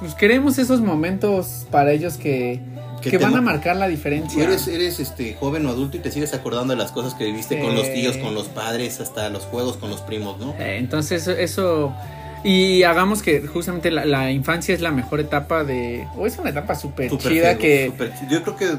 [0.00, 2.60] pues queremos esos momentos para ellos que,
[3.00, 4.42] Que van a ma- marcar la diferencia.
[4.42, 7.60] Eres, eres este joven o adulto y te sigues acordando de las cosas que viviste
[7.60, 10.54] con los tíos, con los padres, hasta los juegos con los primos, ¿no?
[10.58, 11.94] Eh, entonces, eso-.
[12.42, 16.06] Y hagamos que justamente la, la infancia es la mejor etapa de.
[16.16, 17.92] O es una etapa súper chida que.
[18.30, 18.78] Yo creo que eh,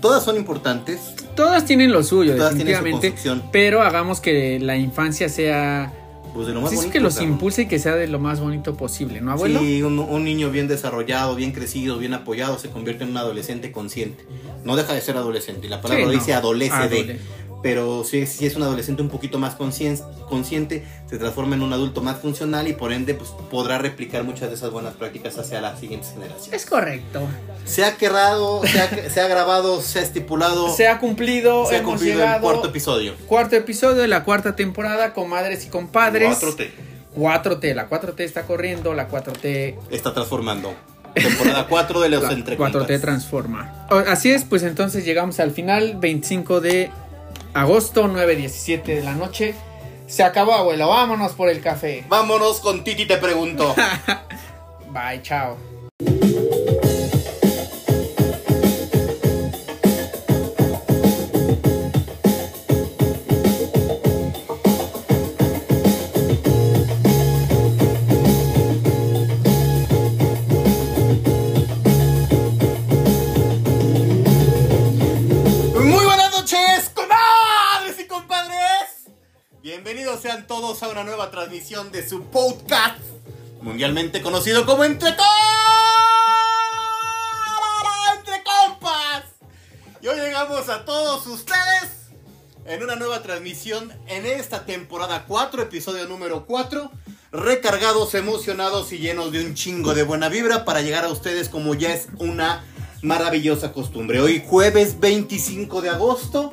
[0.00, 1.14] todas son importantes.
[1.36, 3.48] Todas tienen lo suyo, Todas tienen su definitivamente.
[3.52, 5.92] Pero hagamos que la infancia sea.
[6.34, 8.18] Pues de lo más sí, es bonito, que los impulse y que sea de lo
[8.18, 9.60] más bonito posible, ¿no, abuelo?
[9.60, 13.70] Sí, un, un niño bien desarrollado, bien crecido, bien apoyado, se convierte en un adolescente
[13.70, 14.24] consciente.
[14.64, 16.18] No deja de ser adolescente, la palabra Sí, no.
[16.18, 17.04] dice adolece Adole.
[17.04, 17.20] de.
[17.64, 19.98] Pero si, si es un adolescente un poquito más conscien-
[20.28, 24.50] consciente, se transforma en un adulto más funcional y por ende pues, podrá replicar muchas
[24.50, 26.52] de esas buenas prácticas hacia las siguientes generaciones.
[26.62, 27.20] Es correcto.
[27.64, 31.76] Se ha querrado, se ha, se ha grabado, se ha estipulado, Se ha cumplido, se
[31.78, 33.14] ha cumplido el cuarto episodio.
[33.26, 36.38] cuarto episodio de la cuarta temporada, comadres y compadres.
[36.42, 36.68] 4T.
[37.16, 40.74] 4T, la 4T está corriendo, la 4T Está transformando.
[41.14, 43.86] Temporada 4 de los entre 4T transforma.
[44.08, 46.90] Así es, pues entonces llegamos al final, 25 de
[47.54, 49.54] agosto, 9.17 de la noche.
[50.06, 52.04] Se acabó, abuelo, vámonos por el café.
[52.08, 53.74] Vámonos con Titi te pregunto.
[54.90, 55.56] Bye, chao.
[82.08, 82.98] Su podcast
[83.62, 85.18] mundialmente conocido como Entre, Entre
[88.42, 89.24] Compas.
[90.02, 92.10] Y hoy llegamos a todos ustedes
[92.66, 96.90] en una nueva transmisión en esta temporada 4, episodio número 4.
[97.32, 101.74] Recargados, emocionados y llenos de un chingo de buena vibra para llegar a ustedes como
[101.74, 102.64] ya es una
[103.02, 104.20] maravillosa costumbre.
[104.20, 106.52] Hoy jueves 25 de agosto,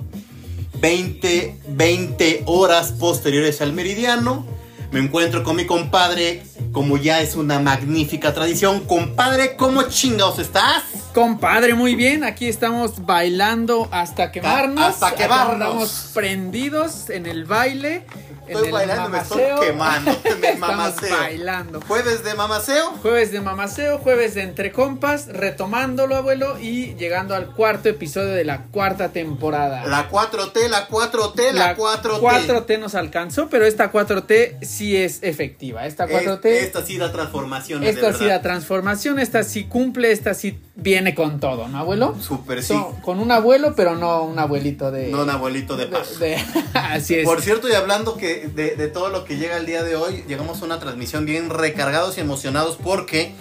[0.79, 4.60] 20, 20 horas posteriores al meridiano.
[4.91, 8.81] Me encuentro con mi compadre, como ya es una magnífica tradición.
[8.81, 10.83] Compadre, ¿cómo chingados estás?
[11.13, 12.25] Compadre, muy bien.
[12.25, 14.83] Aquí estamos bailando hasta quemarnos.
[14.83, 15.67] Hasta quemarnos.
[15.67, 18.05] Estamos prendidos en el baile.
[18.53, 20.11] Estoy bailando, me estoy quemando.
[20.41, 21.17] Me mamaceo.
[21.17, 21.81] bailando.
[21.81, 22.91] Jueves de mamaceo.
[23.01, 28.43] Jueves de mamaceo, jueves de entre compas, retomándolo, abuelo, y llegando al cuarto episodio de
[28.43, 29.85] la cuarta temporada.
[29.85, 32.19] La 4T, la 4T, la, 4T.
[32.19, 35.85] 4T nos alcanzó, pero esta 4T sí es efectiva.
[35.85, 37.95] Esta 4T, Es- esta sí da transformaciones.
[37.95, 42.15] esta sí da transformación, esta sí cumple, esta sí viene con todo, ¿no, abuelo?
[42.19, 42.69] Súper sí.
[42.73, 45.09] So- con un abuelo, pero no un abuelito de...
[45.09, 46.17] No un abuelito de paz.
[46.19, 46.37] de-
[46.73, 47.25] así es.
[47.25, 50.23] Por cierto, y hablando que de, de todo lo que llega el día de hoy,
[50.27, 53.33] llegamos a una transmisión bien recargados y emocionados porque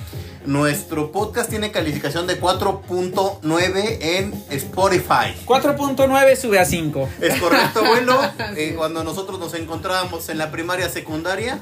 [0.46, 5.34] nuestro podcast tiene calificación de 4.9 en Spotify.
[5.46, 7.08] 4.9 sube a 5.
[7.20, 8.18] Es correcto, abuelo.
[8.56, 11.60] Eh, cuando nosotros nos encontrábamos en la primaria, secundaria,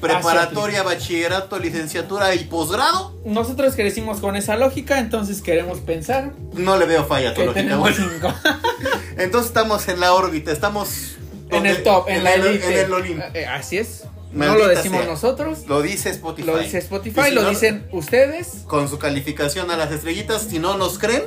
[0.00, 6.86] preparatoria, bachillerato, licenciatura y posgrado, Nosotros crecimos con esa lógica, entonces queremos pensar no le
[6.86, 7.96] veo falla a tu lógica, abuelo.
[7.96, 8.34] 5.
[9.18, 11.12] Entonces estamos en la órbita, estamos
[11.50, 12.66] en el top, en, la el, elite.
[12.72, 13.24] en el Olimpo.
[13.34, 14.04] Eh, así es.
[14.32, 15.08] no lo decimos sea.
[15.10, 16.46] nosotros, Lo dice Spotify.
[16.46, 18.62] lo dice Spotify, si lo no- dicen ustedes.
[18.66, 21.24] Con su calificación a las estrellitas, si no nos creen,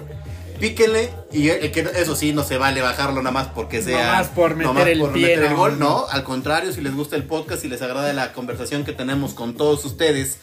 [0.60, 1.10] píquenle.
[1.32, 4.06] Y que eso sí, no se vale bajarlo nada más porque sea.
[4.14, 5.80] Nomás por meter el pie, meter el no, gol.
[5.80, 6.06] no.
[6.10, 9.56] Al contrario, si les gusta el podcast y les agrada la conversación que tenemos con
[9.56, 10.38] todos ustedes.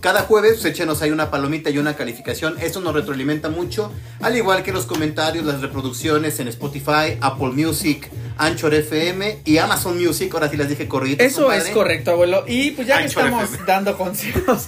[0.00, 2.56] Cada jueves, pues, échenos ahí una palomita y una calificación.
[2.60, 3.90] Eso nos retroalimenta mucho.
[4.20, 9.98] Al igual que los comentarios, las reproducciones en Spotify, Apple Music, Anchor FM y Amazon
[10.00, 10.32] Music.
[10.34, 11.68] Ahora sí les dije corriditas, Eso compadre.
[11.70, 12.44] es correcto, abuelo.
[12.46, 13.66] Y pues ya que estamos FM.
[13.66, 14.66] dando consejos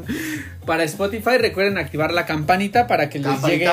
[0.66, 3.70] para Spotify, recuerden activar la campanita para que les llegue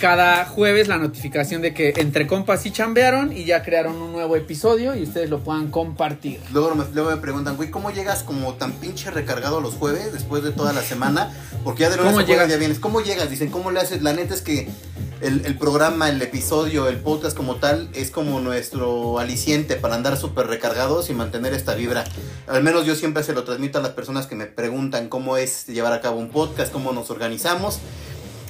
[0.00, 4.36] cada jueves la notificación de que entre compas sí chambearon y ya crearon un nuevo
[4.36, 6.40] episodio y ustedes lo puedan compartir.
[6.52, 10.42] Luego me, luego me preguntan, güey, ¿cómo llegas como tan pinche recargado los jueves después
[10.42, 11.32] de toda la semana?
[11.62, 12.50] Porque ya de lunes ¿Cómo a jueves llegas?
[12.50, 12.78] ya vienes.
[12.78, 13.30] ¿Cómo llegas?
[13.30, 14.02] Dicen, ¿cómo le haces?
[14.02, 14.68] La neta es que
[15.20, 20.16] el, el programa, el episodio, el podcast como tal, es como nuestro aliciente para andar
[20.16, 22.04] súper recargados y mantener esta vibra.
[22.46, 25.66] Al menos yo siempre se lo transmito a las personas que me preguntan cómo es
[25.66, 27.78] llevar a cabo un podcast, cómo nos organizamos.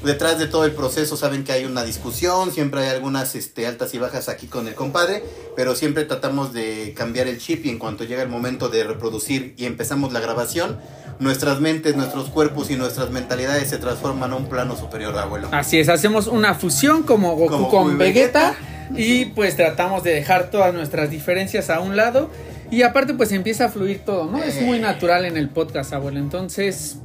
[0.05, 3.95] Detrás de todo el proceso saben que hay una discusión, siempre hay algunas este, altas
[3.95, 5.23] y bajas aquí con el compadre,
[5.57, 9.55] pero siempre tratamos de cambiar el chip y en cuanto llega el momento de reproducir
[9.57, 10.79] y empezamos la grabación,
[11.21, 15.49] nuestras mentes, nuestros cuerpos y nuestras mentalidades se transforman a un plano superior, abuelo.
[15.53, 18.57] Así es, hacemos una fusión como Goku Como con Vegeta
[18.91, 19.01] Vegeta.
[19.01, 22.31] y pues tratamos de dejar todas nuestras diferencias a un lado
[22.71, 24.43] y aparte pues empieza a fluir todo, ¿no?
[24.43, 24.81] Es muy Eh.
[24.81, 26.19] natural en el podcast, abuelo.
[26.19, 26.97] Entonces,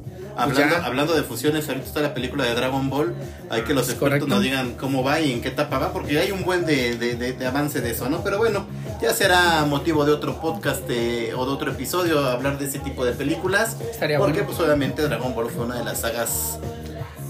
[0.42, 0.84] Hablando, ya.
[0.84, 3.14] hablando de fusiones, ahorita está la película de Dragon Ball.
[3.50, 4.26] Hay que los Es expertos correcto.
[4.28, 7.14] nos digan cómo va y en qué etapa va, porque hay un buen de, de-
[7.16, 8.22] de- de avance de eso, ¿no?
[8.22, 8.66] Pero bueno,
[9.00, 13.04] ya será motivo de otro podcast eh, o de otro episodio hablar de ese tipo
[13.04, 13.76] de películas.
[13.90, 14.46] Estaría porque, bueno.
[14.48, 16.58] pues, obviamente, Dragon Ball fue una de las sagas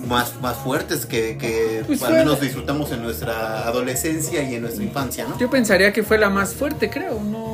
[0.07, 4.83] más, más fuertes que, que Pues al menos disfrutamos en nuestra adolescencia y en nuestra
[4.83, 5.39] infancia, ¿no?
[5.39, 7.50] Yo pensaría que fue la más fuerte, creo, ¿no?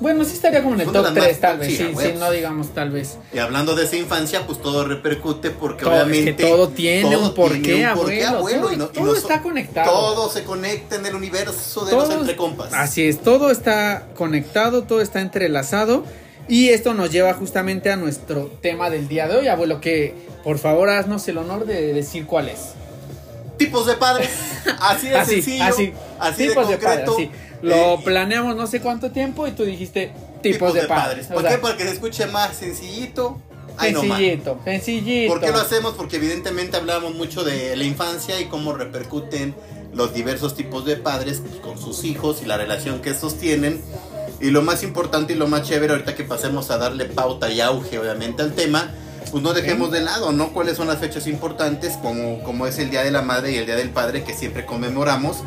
[0.00, 2.12] Bueno, sí estaría como en el Son top las 3, más- tal vez, sí, sí,
[2.18, 3.18] no digamos tal vez.
[3.34, 6.36] Y hablando de esa infancia, pues todo repercute porque Todo- es obviamente...
[6.36, 9.10] que todo tiene un porqué, tiene un porqué, abuelo, todo- y no- y todo no
[9.12, 9.90] so- está conectado.
[9.90, 12.72] Todo se conecta en el universo de Todo- los entrecompas.
[12.72, 16.04] Así es, todo está conectado, todo está entrelazado.
[16.48, 20.58] Y esto nos lleva justamente a nuestro tema del día de hoy, abuelo, que por
[20.58, 22.70] favor haznos el honor de decir cuál es.
[23.58, 24.30] Tipos de padres.
[24.80, 25.64] Así de así, sencillo.
[25.64, 27.12] así, Así tipos de de, padres, concreto.
[27.34, 27.49] así.
[27.62, 31.26] Lo Eh, planeamos no sé cuánto tiempo y tú dijiste tipos, de, padres.
[31.26, 31.58] ¿Por O sea, qué?
[31.58, 33.38] Para que se escuche más sencillito.
[33.76, 34.18] Ay, no, man.
[34.18, 35.32] sencillito, sencillito.
[35.32, 35.94] ¿Por qué lo hacemos?
[35.94, 39.54] Porque evidentemente hablamos mucho de la infancia y cómo repercuten
[39.92, 43.80] los diversos tipos de padres con sus hijos y la relación que estos tienen.
[44.40, 47.60] Y lo más importante y lo más chévere, ahorita que pasemos a darle pauta y
[47.60, 48.90] auge, obviamente, al tema,
[49.30, 50.52] pues no dejemos de lado, ¿no?
[50.52, 53.66] ¿Cuáles son las fechas importantes, como, como es el Día de la Madre y el
[53.66, 55.38] Día del Padre, que siempre conmemoramos?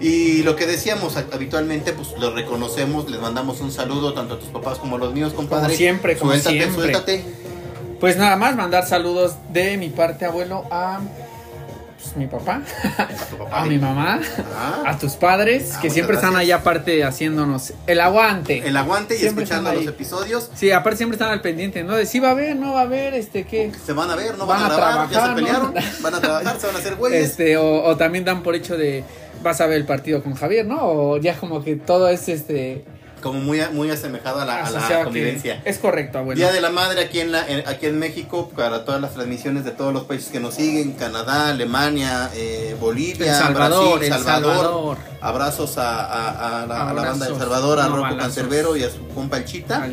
[0.00, 4.38] Y lo que decíamos ha- habitualmente, pues los reconocemos, les mandamos un saludo tanto a
[4.38, 5.66] tus papás como a los míos, compadre.
[5.68, 6.74] Como siempre, como suéltate, siempre.
[6.82, 7.24] Suéltate,
[8.00, 10.98] Pues nada más mandar saludos de mi parte, abuelo, a
[12.02, 12.62] pues, mi papá,
[13.52, 14.20] a, mi mamá,
[14.56, 14.82] ah.
[14.86, 18.66] a tus padres, que siempre están ahí aparte haciéndonos el aguante.
[18.66, 20.50] El aguante y escuchando los episodios.
[20.54, 21.94] Sí, aparte siempre están al pendiente, ¿no?
[21.94, 23.70] De si va a ver, no va a ver, este, ¿qué?
[23.84, 26.58] Se van a ver, no van, a, grabar, trabajar, ya se pelearon, van a trabajar,
[26.58, 27.30] se van a hacer güeyes.
[27.30, 29.04] Este, o, o también dan por hecho de,
[29.42, 30.78] vas a ver el partido con Javier, ¿no?
[30.82, 32.84] O ya como que todo es, este
[33.22, 35.62] como muy, muy asemejado a la, convivencia.
[35.64, 36.38] Es correcto, abuelo.
[36.38, 39.70] Día de la Madre aquí en, la, aquí en México, para todas las transmisiones de
[39.70, 44.98] todos los países que nos siguen, Canadá, Alemania, eh, Bolivia, Salvador, Brasil, Salvador.
[45.20, 49.88] Abrazos a, la, banda de Salvador, a Rocco Cancerbero y a su compa el Chita.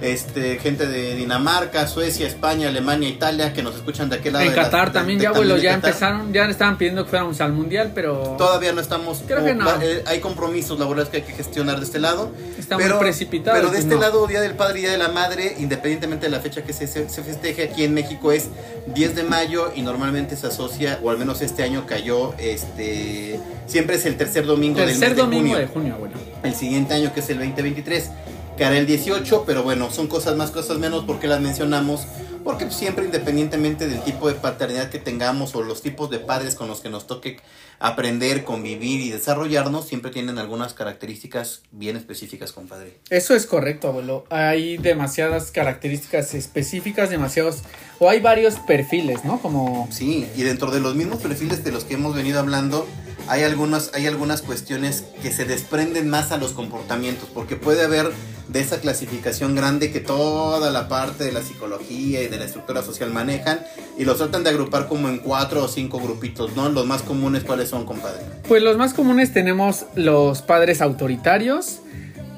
[0.00, 4.44] Este, gente de Dinamarca, Suecia, España, Alemania, Italia, que nos escuchan de aquel lado.
[4.44, 8.34] En Qatar también, ya abuelo, ya empezaron, ya estaban pidiendo que fuéramos al Mundial, pero...
[8.36, 9.22] Todavía no estamos...
[9.24, 9.70] Creo que no.
[9.80, 12.32] Eh, hay compromisos laborales que hay que gestionar de este lado
[12.64, 13.56] está pero, muy precipitado.
[13.56, 16.40] Pero de este lado, Día del Padre y Día de la Madre, independientemente de la
[16.40, 18.48] fecha que se, se, festeje aquí en México, es
[18.94, 23.96] 10 de mayo y normalmente se asocia, o al menos este año cayó, este siempre
[23.96, 25.96] es el tercer domingo del mes domingo de junio.
[25.98, 26.16] bueno.
[26.42, 28.10] El siguiente año, que es el 2023,
[28.58, 32.06] caerá el 18, pero bueno, son cosas más, cosas menos, porque las mencionamos
[32.44, 36.68] porque siempre independientemente del tipo de paternidad que tengamos o los tipos de padres con
[36.68, 37.38] los que nos toque
[37.80, 42.98] aprender, convivir y desarrollarnos, siempre tienen algunas características bien específicas, compadre.
[43.10, 44.24] Eso es correcto, abuelo.
[44.30, 47.62] Hay demasiadas características específicas, demasiados,
[47.98, 49.40] o hay varios perfiles, ¿no?
[49.40, 49.88] Como...
[49.90, 52.86] Sí, y dentro de los mismos perfiles de los que hemos venido hablando,
[53.28, 58.10] hay algunas, hay algunas cuestiones que se desprenden más a los comportamientos, porque puede haber
[58.48, 62.82] de esa clasificación grande que toda la parte de la psicología y de la estructura
[62.82, 63.60] social manejan
[63.96, 66.68] y los tratan de agrupar como en cuatro o cinco grupitos, ¿no?
[66.68, 68.20] Los más comunes, ¿cuáles son, compadre?
[68.46, 71.80] Pues los más comunes tenemos los padres autoritarios,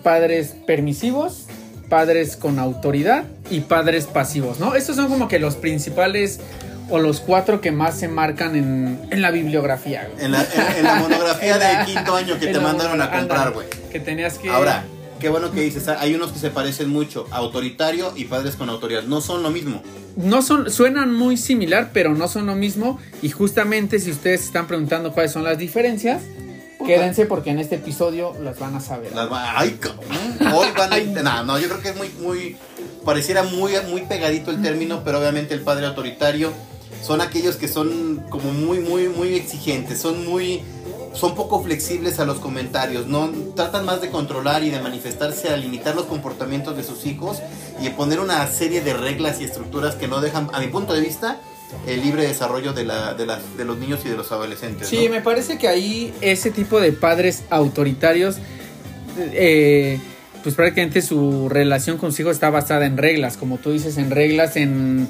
[0.03, 1.47] padres permisivos,
[1.89, 4.75] padres con autoridad y padres pasivos, ¿no?
[4.75, 6.41] Estos son como que los principales
[6.89, 10.09] o los cuatro que más se marcan en, la bibliografía.
[10.19, 10.47] En la,
[11.01, 13.67] monografía de quinto año que te mandaron a comprar, güey.
[13.91, 14.51] Que tenías que...
[14.51, 14.85] Ahora,
[15.19, 19.03] qué bueno que dices, hay unos que se parecen mucho, autoritario y padres con autoridad,
[19.03, 19.83] no son lo mismo.
[20.17, 22.99] No son, suenan muy similar, pero no son lo mismo.
[23.21, 26.23] Y justamente si ustedes están preguntando cuáles son las diferencias,
[26.87, 29.13] quédense porque en este episodio las van a saber.
[29.15, 29.79] ay,
[30.55, 31.23] hoy van a...
[31.23, 32.57] no, no, yo creo que es muy, muy,
[33.05, 36.53] pareciera muy, muy pegadito el término, pero obviamente el padre autoritario
[37.03, 40.63] son aquellos que son como muy, muy, muy exigentes, son muy
[41.17, 45.57] son poco flexibles a los comentarios, no tratan más de controlar y de manifestarse a
[45.57, 47.39] limitar los comportamientos de sus hijos
[47.81, 50.93] y de poner una serie de reglas y estructuras que no dejan, a mi punto
[50.93, 51.41] de vista,
[51.87, 53.27] el libre desarrollo de, la, de,
[53.57, 54.89] de los niños y de los adolescentes.
[54.89, 58.37] Sí, me parece que ahí ese tipo de padres autoritarios,
[59.19, 59.99] eh,
[60.43, 64.11] pues prácticamente su relación con sus hijos está basada en reglas, como tú dices, en
[64.11, 65.09] reglas, en...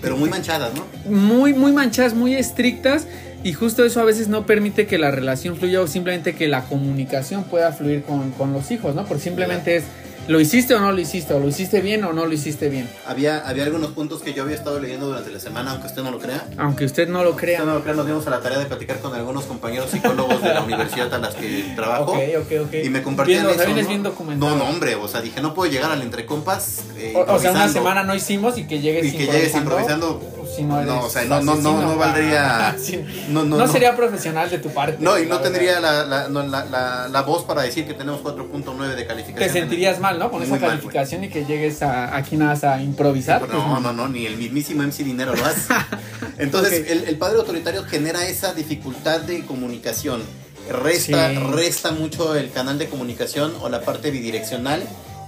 [0.00, 0.84] Pero muy manchadas, ¿no?
[1.10, 3.06] Muy, muy manchadas, muy estrictas
[3.44, 6.64] y justo eso a veces no permite que la relación fluya o simplemente que la
[6.64, 9.04] comunicación pueda fluir con, con los hijos, ¿no?
[9.04, 9.84] Porque simplemente es
[10.28, 11.32] ¿Lo hiciste o no lo hiciste?
[11.32, 12.86] ¿O lo hiciste bien o no lo hiciste bien?
[13.06, 16.10] Había, había algunos puntos que yo había estado leyendo durante la semana, aunque usted no
[16.10, 16.46] lo crea.
[16.58, 17.64] Aunque usted no lo crea.
[17.64, 20.52] no lo crea, nos dimos a la tarea de platicar con algunos compañeros psicólogos de
[20.52, 22.12] la universidad a las que trabajo.
[22.12, 22.74] Ok, ok, ok.
[22.84, 24.34] Y me compartían eso, ¿no?
[24.34, 26.82] no, no, hombre, o sea, dije, no puedo llegar al entre compas.
[26.98, 30.20] Eh, o, sea, una semana no hicimos y que llegues y que llegues improvisando.
[30.66, 32.76] Pues, no, no, o sea, no, no, no, no, valdría.
[33.28, 34.96] no, no, no, sería profesional de tu parte.
[35.00, 39.06] No, y no tendría la, la, la, la, voz para decir que tenemos 4.9 de
[39.06, 39.48] calificación.
[39.48, 40.30] Te sentirías mal, ¿no?
[40.30, 43.40] Con esa calificación y que llegues a, aquí nada a improvisar.
[43.40, 45.72] Pues no, no, no, ni el mismísimo MC Dinero lo hace.
[46.38, 50.22] Entonces, el, padre autoritario genera esa dificultad de comunicación.
[50.70, 54.82] Resta, resta mucho el canal de comunicación o la parte bidireccional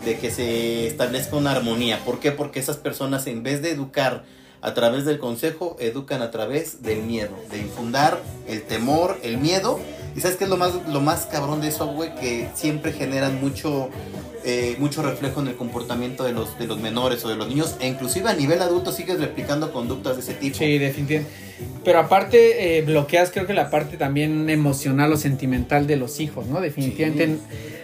[0.04, 2.00] de que se establezca una armonía.
[2.04, 2.32] ¿Por qué?
[2.32, 4.24] Porque esas personas en vez de educar
[4.62, 9.80] a través del consejo, educan a través del miedo, de infundar el temor, el miedo.
[10.16, 12.14] ¿Y sabes qué es lo más, lo más cabrón de eso, güey?
[12.16, 13.90] Que siempre generan mucho
[14.42, 17.76] eh, mucho reflejo en el comportamiento de los, de los menores o de los niños,
[17.78, 20.56] e inclusive a nivel adulto sigues replicando conductas de ese tipo.
[20.56, 21.30] Sí, definitivamente.
[21.84, 26.46] Pero aparte eh, bloqueas creo que la parte también emocional o sentimental de los hijos,
[26.46, 26.62] ¿no?
[26.62, 27.36] Definitivamente.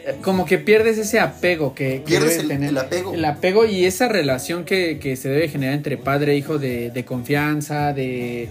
[0.07, 2.71] Eh, como que pierdes ese apego que, pierdes el, tener.
[2.71, 3.13] El apego.
[3.13, 6.91] El apego y esa relación que, que se debe generar entre padre e hijo de,
[6.91, 8.49] de confianza, de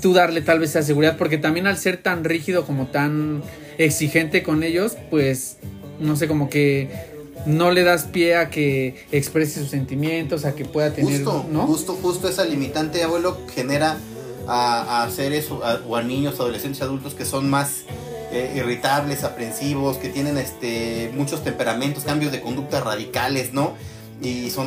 [0.00, 3.42] tú darle tal vez esa seguridad, porque también al ser tan rígido como tan
[3.78, 5.58] exigente con ellos, pues
[5.98, 6.88] no sé, como que
[7.46, 11.66] no le das pie a que exprese sus sentimientos, a que pueda tener, justo, ¿no?
[11.66, 13.96] Justo, justo esa limitante, abuelo, genera
[14.46, 17.84] a, a seres o a, niños, adolescentes, adultos que son más
[18.32, 23.74] eh, irritables, aprensivos, que tienen este muchos temperamentos, cambios de conducta radicales, ¿no?
[24.22, 24.66] Y son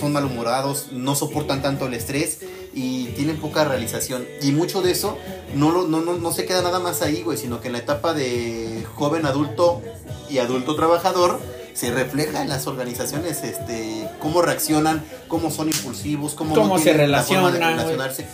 [0.00, 2.40] son malhumorados, no soportan tanto el estrés
[2.74, 4.26] y tienen poca realización.
[4.42, 5.16] Y mucho de eso
[5.54, 7.78] no, lo- no, no, no se queda nada más ahí, güey, sino que en la
[7.80, 9.82] etapa de joven adulto
[10.30, 11.40] y adulto trabajador
[11.74, 16.84] se refleja en las organizaciones este cómo reaccionan, cómo son impulsivos, cómo, no Cómo se
[16.84, 18.26] forma de relacionan, relacionarse.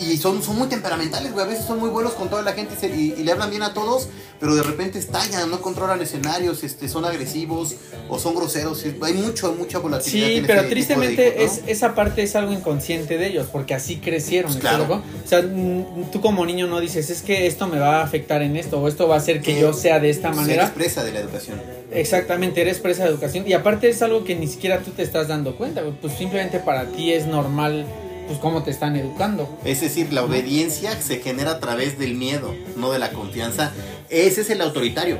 [0.00, 1.44] Y son, son muy temperamentales, güey.
[1.44, 3.50] A veces son muy buenos con toda la gente y, se- y- y le hablan
[3.50, 4.08] bien a todos,
[4.40, 7.74] pero de repente estallan, no controlan escenarios, este, son agresivos
[8.08, 8.84] o son groseros.
[9.02, 10.26] Hay mucho, mucha volatilidad.
[10.28, 11.64] Sí, en pero ese tipo de tristemente hijos, ¿no?
[11.66, 14.50] es, esa parte es algo inconsciente de ellos, porque así crecieron.
[14.52, 15.02] Pues ¿me claro.
[15.24, 18.42] O sea, mm, tú como niño no dices, es que esto me va a afectar
[18.42, 20.64] en esto, o esto va a hacer que Que yo sea de esta manera.
[20.64, 21.60] expresa de la educación.
[21.92, 23.44] Exactamente, eres presa de educación.
[23.46, 26.86] Y aparte es algo que ni siquiera tú te estás dando cuenta, pues simplemente para
[26.86, 27.86] ti es normal,
[28.26, 29.58] pues cómo te están educando.
[29.64, 33.72] Es decir, la obediencia se genera a través del miedo, no de la confianza.
[34.10, 35.18] Ese es el autoritario.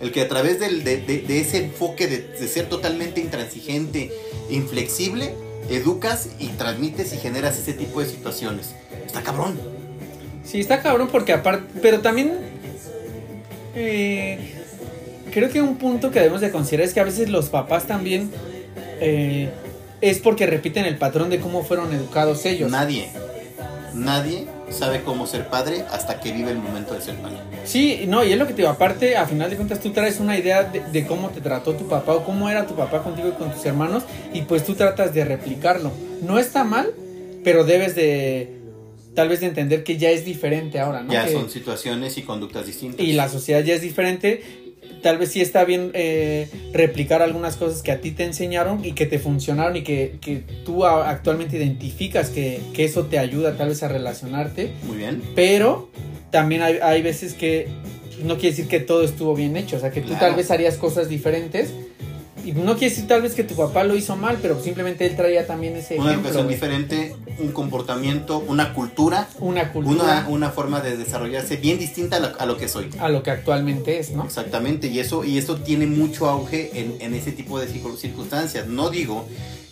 [0.00, 4.12] El que a través del- de, de- de ese enfoque de, de ser totalmente intransigente,
[4.50, 5.34] inflexible,
[5.70, 8.74] educas y transmites y generas ese tipo de situaciones.
[9.06, 9.58] Está cabrón.
[10.44, 12.34] Sí, está cabrón porque aparte, pero también
[13.74, 14.38] eh,
[15.32, 18.30] creo que un punto que debemos de considerar es que a veces los papás también
[19.00, 19.50] eh,
[20.00, 22.70] es porque repiten el patrón de cómo fueron educados ellos.
[22.70, 23.08] Nadie,
[23.94, 27.36] nadie sabe cómo ser padre hasta que vive el momento de ser padre.
[27.64, 30.20] Sí, no, y es lo que te digo, aparte, a final de cuentas tú traes
[30.20, 33.28] una idea de, de cómo te trató tu papá o cómo era tu papá contigo
[33.28, 34.02] y con tus hermanos
[34.32, 35.92] y pues tú tratas de replicarlo.
[36.22, 36.90] No está mal,
[37.44, 38.52] pero debes de
[39.14, 41.10] tal vez de entender que ya es diferente ahora, ¿no?
[41.12, 43.00] Ya Que- son situaciones y conductas distintas.
[43.00, 44.42] y la sociedad ya es diferente.
[45.02, 48.92] Tal vez sí está bien eh, replicar algunas cosas que a ti te enseñaron y
[48.92, 53.68] que te funcionaron y que, que tú actualmente identificas que, que eso te ayuda tal
[53.68, 54.72] vez a relacionarte.
[54.84, 55.22] Muy bien.
[55.36, 55.90] Pero
[56.30, 57.68] también hay, hay veces que
[58.24, 59.76] no quiere decir que todo estuvo bien hecho.
[59.76, 60.26] O sea, que tú Claro.
[60.26, 61.72] tal vez harías cosas diferentes.
[62.46, 65.16] Y no quiere decir tal vez que tu papá lo hizo mal, pero simplemente él
[65.16, 66.30] traía también ese Una ejemplo.
[66.30, 72.16] educación diferente, un comportamiento, una cultura, Una cultura una, una forma de desarrollarse bien distinta
[72.16, 72.88] a lo, a lo que soy.
[73.00, 74.24] a lo que actualmente es, ¿no?
[74.24, 78.68] Exactamente, y eso, y eso tiene mucho auge en, en ese tipo de circun- circunstancias.
[78.68, 79.26] No digo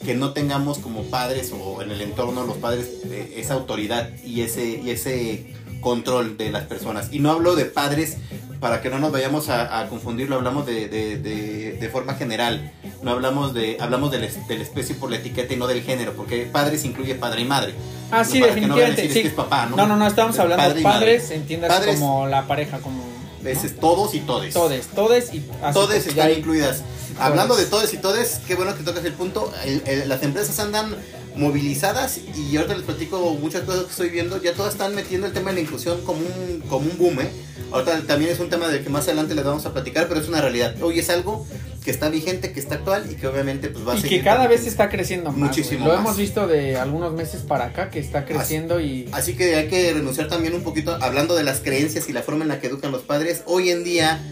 [0.04, 4.40] que no tengamos como padres o en el entorno los padres eh, esa autoridad y
[4.42, 5.46] ese, y ese
[5.80, 7.08] control de las personas.
[7.12, 8.16] Y no hablo de padres
[8.64, 12.72] para que no nos vayamos a, a confundirlo, hablamos de, de- de- de forma general.
[13.02, 15.82] No hablamos de, hablamos de la, de la especie por la etiqueta y no del
[15.82, 17.74] género, porque padres incluye padre y madre.
[18.10, 19.02] Ah, sí, no a definitivamente.
[19.02, 19.20] decir, sí.
[19.20, 19.76] que es papá, ¿no?
[19.76, 23.04] No, no, no, estamos hablando padre de padres, entiendas Padres- como la pareja, como.
[23.42, 23.50] ¿no?
[23.50, 24.54] Es todos y todes.
[24.54, 26.82] Todes, todes y así, Todes están hay- incluidas.
[27.20, 29.52] Hablando de todes y todes, qué bueno que tocas el punto.
[29.66, 30.96] El- el- las empresas andan
[31.36, 34.40] movilizadas y ahorita les platico muchas cosas que estoy viendo.
[34.42, 37.20] Ya todas están metiendo el tema de la inclusión como un, como un boom.
[37.20, 37.30] ¿eh?
[37.72, 40.28] Ahorita también es un tema del que más adelante les vamos a platicar, pero es
[40.28, 40.74] una realidad.
[40.82, 41.46] Hoy es algo
[41.84, 44.18] que está vigente, que está actual y que obviamente pues va a Y seguir.
[44.18, 45.38] que cada vez está creciendo más.
[45.38, 45.86] Muchísimo.
[45.86, 46.00] Lo más.
[46.00, 49.08] hemos visto de algunos meses para acá que está creciendo y.
[49.12, 52.42] Así que hay que renunciar también un poquito, hablando de las creencias y la forma
[52.44, 53.42] en la que educan los padres.
[53.46, 54.22] Hoy en día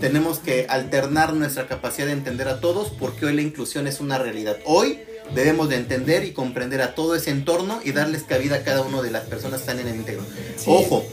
[0.00, 4.18] tenemos que alternar nuestra capacidad de entender a todos porque hoy la inclusión es una
[4.18, 4.56] realidad.
[4.64, 4.98] Hoy
[5.34, 9.02] debemos de entender y comprender a todo ese entorno y darles cabida a cada una
[9.02, 10.22] de las personas que están en el íntegro.
[10.56, 10.64] Sí.
[10.66, 11.04] Ojo,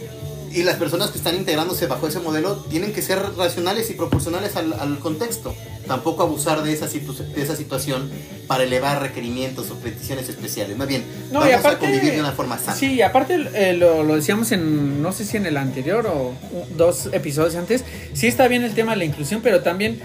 [0.52, 4.56] y las personas que están integrándose bajo ese modelo tienen que ser racionales y proporcionales
[4.56, 5.54] al, al contexto.
[5.86, 8.10] Tampoco abusar de esa, situ- de esa situación
[8.48, 10.76] para elevar requerimientos o peticiones especiales.
[10.76, 12.76] Más bien, No, vamos aparte- a convivir de una forma sana.
[12.76, 16.34] Sí, y aparte eh, lo, lo decíamos en, no sé si en el anterior o
[16.76, 17.84] dos episodios antes,
[18.14, 20.00] sí está bien el tema de la inclusión, pero también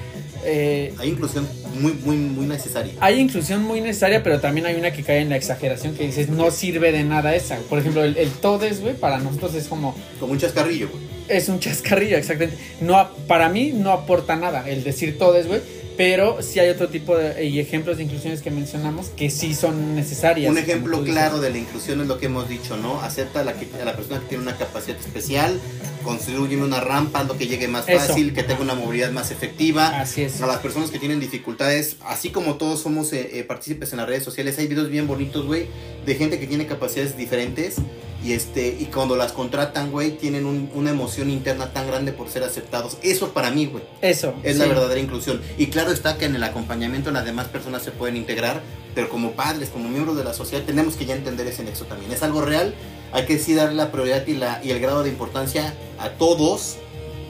[0.44, 1.46] eh, Hay inclusión
[1.80, 2.92] muy, muy, muy necesaria.
[3.00, 6.28] hay inclusión muy necesaria, pero también hay una que cae en la exageración que dices,
[6.28, 7.56] no sirve de nada esa.
[7.68, 11.02] Por ejemplo, el, el todes, güey, para nosotros es como, Como un chascarrillo, güey.
[11.28, 12.58] es un chascarrillo, exactamente.
[12.80, 15.60] No, para mí no aporta nada el decir todes, güey,
[15.96, 19.94] pero sí hay otro tipo de y ejemplos de inclusiones que mencionamos que sí son
[19.94, 20.50] necesarias.
[20.50, 23.00] Un ejemplo claro de la inclusión es lo que hemos dicho, ¿no?
[23.00, 25.60] Acepta a la, que, a la persona que tiene una capacidad especial,
[26.02, 27.98] construye una rampa, lo que llegue más Eso.
[28.06, 30.00] fácil, que tenga una movilidad más efectiva.
[30.00, 30.40] Así es.
[30.42, 34.08] A las personas que tienen dificultades, así como todos somos eh, eh, partícipes en las
[34.08, 35.68] redes sociales, hay videos bien bonitos, güey,
[36.04, 37.76] de gente que tiene capacidades diferentes
[38.24, 42.28] y este y cuando las contratan, güey, tienen un- una emoción interna tan grande por
[42.30, 42.96] ser aceptados.
[43.02, 44.32] Eso para mí, güey, Eso.
[44.42, 45.42] es la verdadera inclusión.
[45.58, 48.62] Y claro está que en el acompañamiento las demás personas se pueden integrar,
[48.94, 52.10] pero como padres, como miembros de la sociedad, tenemos que ya entender ese nexo también.
[52.12, 52.74] Es algo real,
[53.12, 56.76] hay que sí darle la prioridad y, la, y el grado de importancia a todos,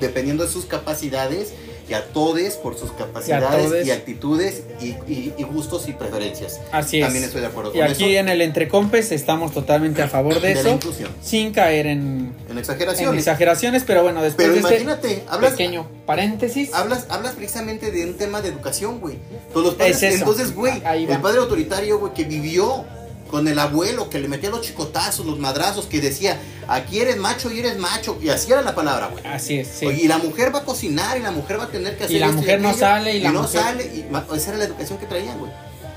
[0.01, 1.55] dependiendo de sus capacidades,
[1.89, 6.61] y a todos por sus capacidades y, actitudes y, y- y gustos y preferencias.
[6.73, 7.05] Así es.
[7.05, 10.55] También estoy de acuerdo Y aquí en el Entrecompes estamos totalmente a favor de, de
[10.55, 11.11] la eso, inclusión.
[11.23, 13.19] sin caer en, En en exageraciones.
[13.19, 18.05] exageraciones, pero bueno, después Pero de este imagínate, hablas, pequeño paréntesis, Hablas, hablas precisamente de
[18.05, 19.17] un tema de educación, güey.
[19.53, 20.19] Todos los padres, Es eso.
[20.19, 22.85] entonces, güey, el padre autoritario, güey, que vivió
[23.31, 26.39] con el abuelo que le metía los chicotazos, los madrazos, que decía,
[26.69, 28.19] aquí eres macho y eres macho.
[28.23, 29.27] Y así era la palabra, güey.
[29.27, 29.87] Así es, sí.
[29.87, 32.19] y la mujer va a cocinar y la mujer va a tener que hacer Y
[32.21, 33.85] la mujer no sale y, la no sale.
[33.85, 35.51] Y, esa era la educación que traían, güey.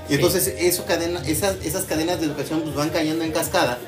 [0.08, 3.78] Y entonces eso cadena, esas, esas cadenas de educación pues van cayendo en cascada.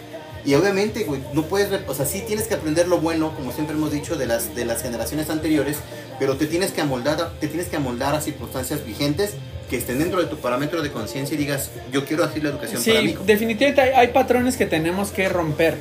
[0.44, 3.76] Y obviamente, güey, no puedes, o sea, sí tienes que aprender lo bueno, como siempre
[3.76, 5.76] hemos dicho, de las, de las generaciones anteriores,
[6.18, 9.32] pero te tienes que amoldar, te tienes que amoldar a circunstancias vigentes
[9.70, 12.82] que estén dentro de tu parámetro de conciencia y digas, yo quiero hacer la educación
[12.82, 13.14] para mí.
[13.24, 15.76] definitivamente hay, patrones que tenemos que romper.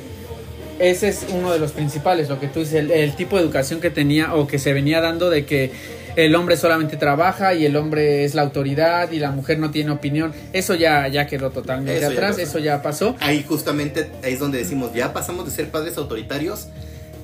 [0.78, 3.90] Ese es uno de los principales, lo que tú dices, el, tipo de educación que
[3.90, 5.72] tenía o que se venía dando de que
[6.16, 9.90] el hombre solamente trabaja y el hombre es la autoridad y la mujer no tiene
[9.90, 10.32] opinión.
[10.52, 13.16] Eso ya, ya quedó totalmente atrás, eso ya pasó.
[13.20, 16.68] Ahí justamente ahí es donde decimos, ya pasamos de ser padres autoritarios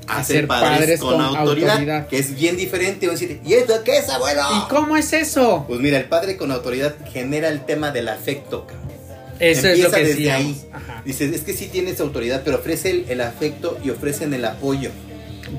[0.06, 3.08] a, ser padres, con, autoridad, que es bien diferente.
[3.08, 4.42] Decir, ¿y esto qué es, abuelo?
[4.56, 5.64] ¿Y cómo es eso?
[5.66, 8.66] Pues mira, el padre con autoridad genera el tema del afecto,
[9.38, 10.56] Eso es lo que desde ahí.
[11.04, 14.90] Dice, es que sí tienes autoridad, pero ofrece el, afecto y ofrecen el apoyo.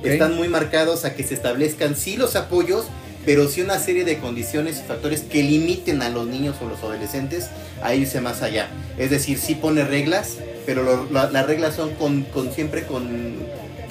[0.03, 2.86] Están muy marcados a que se establezcan sí los apoyos,
[3.26, 6.80] pero sí una serie de condiciones y factores que limiten a los niños o los
[6.80, 7.49] adolescentes
[7.82, 8.69] a irse más allá.
[8.98, 13.38] Es decir, sí pone reglas, pero las reglas son con, con siempre con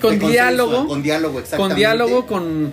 [0.09, 0.87] con diálogo.
[0.87, 1.69] Con diálogo, exactamente.
[1.69, 2.73] Con diálogo, con.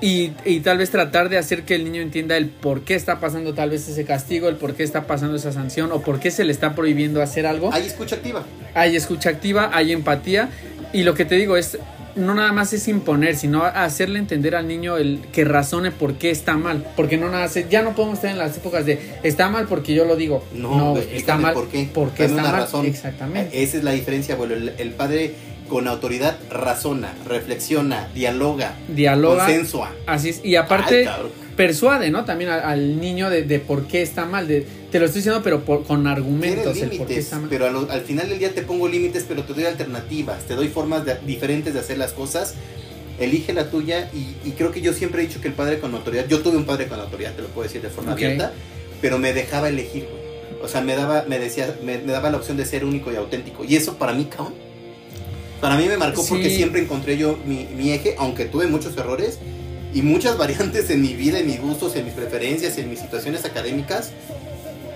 [0.00, 3.20] Y, y, tal vez tratar de hacer que el niño entienda el por qué está
[3.20, 6.32] pasando tal vez ese castigo, el por qué está pasando esa sanción o por qué
[6.32, 7.72] se le está prohibiendo hacer algo.
[7.72, 8.44] Hay escucha activa.
[8.74, 10.48] Hay escucha activa, hay empatía.
[10.92, 11.78] Y lo que te digo es,
[12.16, 16.30] no nada más es imponer, sino hacerle entender al niño el que razone por qué
[16.30, 16.84] está mal.
[16.96, 20.04] Porque no nada, ya no podemos estar en las épocas de está mal porque yo
[20.04, 20.44] lo digo.
[20.52, 21.88] No, está mal por qué.
[21.92, 22.52] Porque está mal.
[22.52, 22.86] Razón.
[22.86, 23.62] Exactamente.
[23.62, 24.54] Esa es la diferencia, abuelo.
[24.76, 25.34] el padre
[25.68, 29.92] con autoridad razona, reflexiona, dialoga, dialoga, consensua.
[30.06, 31.08] Así es, y aparte
[31.56, 32.24] persuade, ¿no?
[32.24, 34.48] También al, niño de, por qué está mal.
[34.48, 36.78] De, te lo estoy diciendo, pero con argumentos.
[37.48, 41.04] Pero al, final del día te pongo límites, pero te doy alternativas, te doy formas
[41.26, 42.54] diferentes de hacer las cosas.
[43.18, 46.26] Elige la tuya y, creo que yo siempre he dicho que el padre con autoridad,
[46.28, 48.52] yo tuve un padre con autoridad, te lo puedo decir de forma abierta,
[49.00, 50.06] pero me dejaba elegir,
[50.62, 53.16] O sea, me daba, me decía, me, me, daba la opción de ser único y
[53.16, 53.64] auténtico.
[53.64, 54.54] Y eso para mí, cabrón,
[55.62, 59.38] para mí me marcó porque siempre encontré yo mi, eje, aunque tuve muchos errores
[59.94, 63.44] y muchas variantes en mi vida, en mis gustos, en mis preferencias, en mis situaciones
[63.44, 64.10] académicas.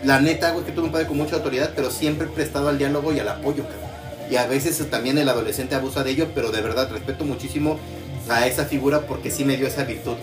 [0.02, 3.12] La neta, güey, que tuve un padre con mucha autoridad, pero siempre prestado al diálogo
[3.12, 3.64] y al apoyo,
[4.28, 7.78] Y a veces también el adolescente abusa de ello, pero de verdad respeto muchísimo
[8.28, 10.16] a esa figura porque sí me dio esa virtud,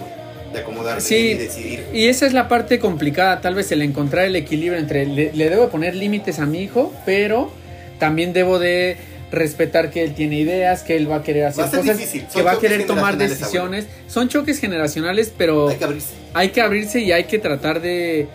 [0.52, 1.86] de acomodarse y decidir.
[1.94, 5.70] Y esa es la parte complicada, tal vez el encontrar el equilibrio entre le debo
[5.70, 7.50] poner límites a mi hijo, pero
[7.98, 8.98] también debo de
[9.34, 12.00] respetar que él tiene ideas, que él va a querer hacer cosas,
[12.34, 13.88] que va a querer tomar decisiones.
[14.08, 16.14] Son choques generacionales, pero hay que abrirse.
[16.34, 18.28] Hay que abrirse y hay que tratar de,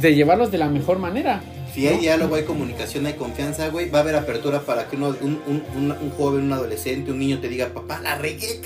[0.00, 1.42] de llevarlos de la mejor manera.
[1.74, 5.16] Si hay diálogo, hay comunicación, hay confianza, güey, va a haber apertura para que uno,
[5.22, 8.60] un, un, joven, un adolescente, un niño te diga, papá, la regué,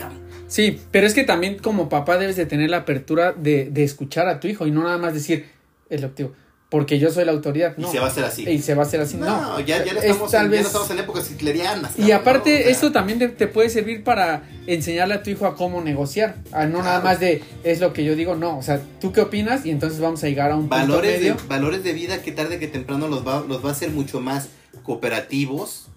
[0.48, 4.28] Sí, pero es que también como papá debes de tener la apertura de, de escuchar
[4.28, 5.46] a tu hijo y no nada más decir,
[5.88, 6.32] el optivo
[6.68, 7.76] porque yo soy la autoridad.
[7.76, 7.88] No.
[7.88, 8.48] Y se va a hacer así.
[8.48, 9.16] Y se va a hacer así.
[9.16, 11.98] No, ya, ya, estamos en, ya, no estamos en épocas hitlerianas.
[11.98, 16.36] Y aparte, eso también te, puede servir para enseñarle a tu hijo a cómo negociar.
[16.52, 18.58] no nada más de es lo que yo digo, no.
[18.58, 19.64] O sea, ¿tú qué opinas?
[19.64, 21.34] Y entonces vamos a llegar a un valores punto medio.
[21.34, 24.20] De, valores de vida que tarde que temprano los va, los va a hacer mucho
[24.20, 24.48] más
[24.82, 25.88] cooperativos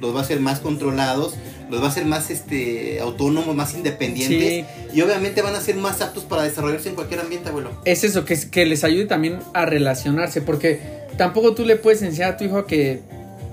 [0.00, 1.34] los va a hacer más controlados,
[1.70, 6.00] los va a hacer más este autónomos, más independientes y obviamente van a ser más
[6.00, 7.70] aptos para desarrollarse en cualquier ambiente, abuelo.
[7.84, 10.80] Es eso, que, que les ayude también a relacionarse, porque
[11.16, 13.00] tampoco tú le puedes enseñar a tu hijo a que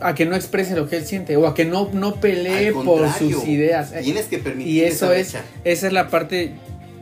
[0.02, 3.10] a que no exprese lo que él siente o a que no, no pelee por
[3.14, 3.94] sus ideas.
[4.04, 6.52] Tienes que permitir Y eso es, esa es la parte,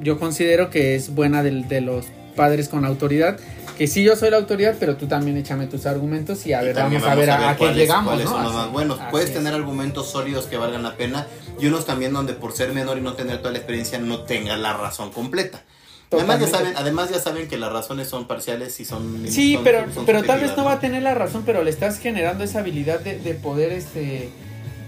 [0.02, 2.06] yo considero que es buena de, de los
[2.36, 3.40] padres con autoridad
[3.78, 6.76] que sí yo soy la autoridad, pero tú también échame tus argumentos y a ver,
[6.76, 8.14] vamos, a ver a, qué llegamos.
[8.14, 9.00] Cuáles son los más buenos.
[9.12, 11.28] Puedes tener argumentos sólidos que valgan la pena
[11.60, 14.58] y unos también donde por ser menor y no tener toda la experiencia no tenga
[14.58, 15.64] la razón completa.
[16.12, 19.26] Además ya, saben, además ya saben que las razones son parciales y son...
[19.28, 22.44] Sí, pero, pero tal vez no va a tener la razón, pero le estás generando
[22.44, 24.30] esa habilidad de, de poder este,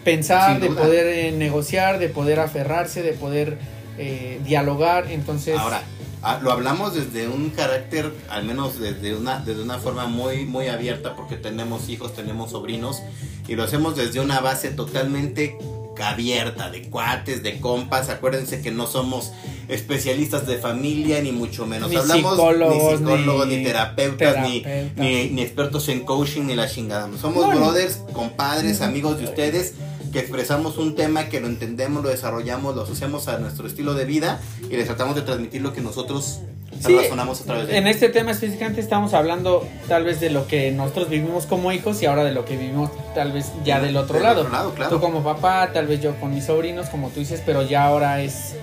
[0.03, 3.57] pensar, de poder eh, negociar, de poder aferrarse, de poder
[3.97, 5.09] eh, dialogar.
[5.09, 5.57] Entonces...
[5.57, 5.81] Ahora,
[6.27, 10.69] Ah, lo hablamos desde un carácter, al menos desde una, desde una forma muy, muy
[10.69, 13.03] abierta, porque tenemos hijos, tenemos sobrinos,
[13.47, 15.55] y lo hacemos desde una base totalmente
[16.03, 18.09] abierta, de cuates, de compas.
[18.09, 19.33] Acuérdense que no somos
[19.67, 21.91] especialistas de familia, ni mucho menos.
[21.91, 24.49] Ni Hablamos psicólogos, ni psicólogos, ni, terapeutas,
[24.97, 27.07] Ni, ni, expertos en coaching, ni la chingada.
[27.21, 29.75] Somos brothers, compadres, amigos de ustedes
[30.15, 34.05] que expresamos un tema, que lo entendemos, lo desarrollamos, lo asociamos a nuestro estilo de
[34.05, 34.39] vida
[34.71, 36.39] y les tratamos de transmitir lo que nosotros
[36.79, 37.69] Sí, razonamos otra vez.
[37.69, 42.01] En este tema específicamente estamos hablando tal vez de lo que nosotros vivimos como hijos
[42.01, 44.47] y ahora de lo que vivimos tal vez ya del otro lado.
[44.89, 48.21] Tú como papá, tal vez yo con mis sobrinos, como tú dices, pero ya ahora
[48.21, 48.55] es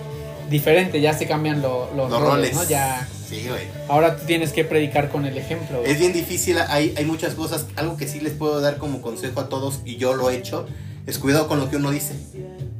[0.49, 2.63] diferente, ya se cambian los, roles, ¿no?
[2.63, 3.61] Ya, sí, güey.
[3.89, 5.83] Ahora tú tienes que predicar con el ejemplo.
[5.85, 9.39] Es bien difícil, hay, hay muchas cosas, algo que sí les puedo dar como consejo
[9.39, 10.65] a todos y yo lo he hecho,
[11.05, 12.13] es cuidado con lo que uno dice.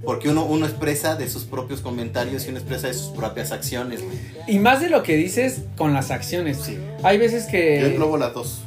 [0.03, 4.01] Porque uno, uno expresa de sus propios comentarios y uno expresa de sus propias acciones.
[4.47, 6.57] Y más de lo que dices con las acciones.
[6.57, 6.77] Sí.
[7.03, 7.79] Hay veces que...
[7.79, 8.61] Yo englobo las dos.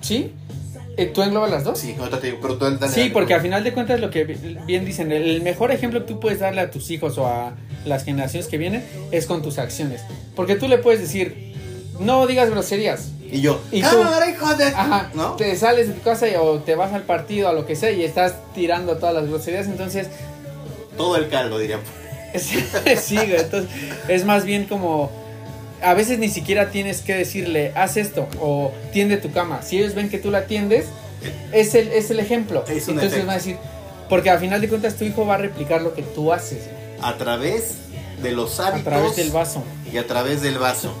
[0.00, 0.32] ¿Sí?
[0.96, 1.78] Eh, ¿Tú englobas las dos?
[1.78, 5.12] Sí, te digo, pero tú Sí, porque al final de cuentas lo que bien dicen,
[5.12, 7.54] el mejor ejemplo que tú puedes darle a tus hijos o a
[7.84, 10.00] las generaciones que vienen es con tus acciones.
[10.34, 11.54] Porque tú le puedes decir,
[11.98, 13.08] no digas groserías.
[13.30, 13.88] Y yo, y tú,
[14.30, 14.66] hijo de...
[14.66, 15.32] Ajá, ¿no?
[15.34, 18.04] Te sales de tu casa o te vas al partido, a lo que sea, y
[18.04, 20.08] estás tirando todas las groserías, entonces
[20.96, 21.80] todo el caldo, diría.
[22.34, 23.70] sí, entonces
[24.08, 25.10] es más bien como
[25.82, 29.62] a veces ni siquiera tienes que decirle, haz esto o tiende tu cama.
[29.62, 30.86] Si ellos ven que tú la tiendes,
[31.52, 32.64] es el, es el ejemplo.
[32.66, 33.56] entonces van a decir,
[34.08, 36.68] porque al final de cuentas tu hijo va a replicar lo que tú haces.
[37.02, 37.76] A través
[38.22, 38.92] de los hábitos.
[38.92, 39.62] A través del vaso.
[39.92, 40.92] Y a través del vaso.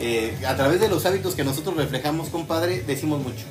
[0.00, 3.44] Eh, a través de los hábitos que nosotros reflejamos, compadre, decimos mucho.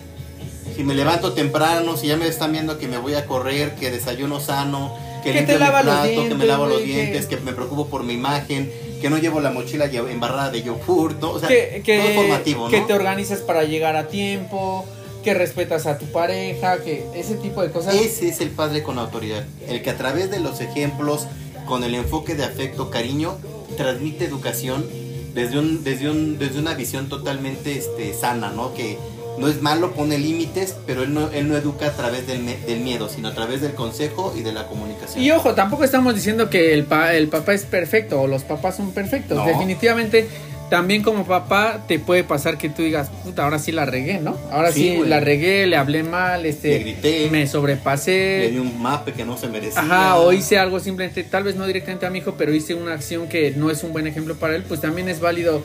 [0.76, 3.92] Si me levanto temprano, si ya me están viendo que me voy a correr, que
[3.92, 7.38] desayuno sano, que, que te lava los dientes, que me lavo los dientes, que...
[7.38, 11.32] me preocupo por mi imagen, que no llevo la mochila embarrada de yogurt, ¿no?
[11.32, 12.72] O sea, que, todo formativo, ¿no?
[12.72, 14.86] Que te organizas para llegar a tiempo,
[15.24, 17.94] que respetas a tu pareja, que ese tipo de cosas.
[17.94, 21.28] Ese es el padre con autoridad, el que a través de los ejemplos,
[21.68, 23.38] con el enfoque de afecto, cariño,
[23.78, 24.86] transmite educación
[25.34, 28.73] desde un desde un desde una visión totalmente este sana, ¿no?
[28.73, 28.97] Que
[29.39, 32.80] no es malo, pone límites, pero él no, él no educa a través del, del,
[32.81, 35.23] miedo, sino a través del consejo y de la comunicación.
[35.23, 38.91] Y ojo, tampoco estamos diciendo que el, el papá es perfecto o los papás son
[38.91, 39.45] perfectos.
[39.45, 40.27] Definitivamente,
[40.70, 44.38] también como papá te puede pasar que tú digas, puta, ahora sí la regué, ¿no?
[44.52, 48.40] Ahora sí, la regué, le hablé mal, este, le grité, me sobrepasé.
[48.40, 49.82] Le di un mape que no se merecía.
[49.82, 52.94] Ajá, o hice algo simplemente, tal vez no directamente a mi hijo, pero hice una
[52.94, 55.64] acción que no es un buen ejemplo para él, pues también es válido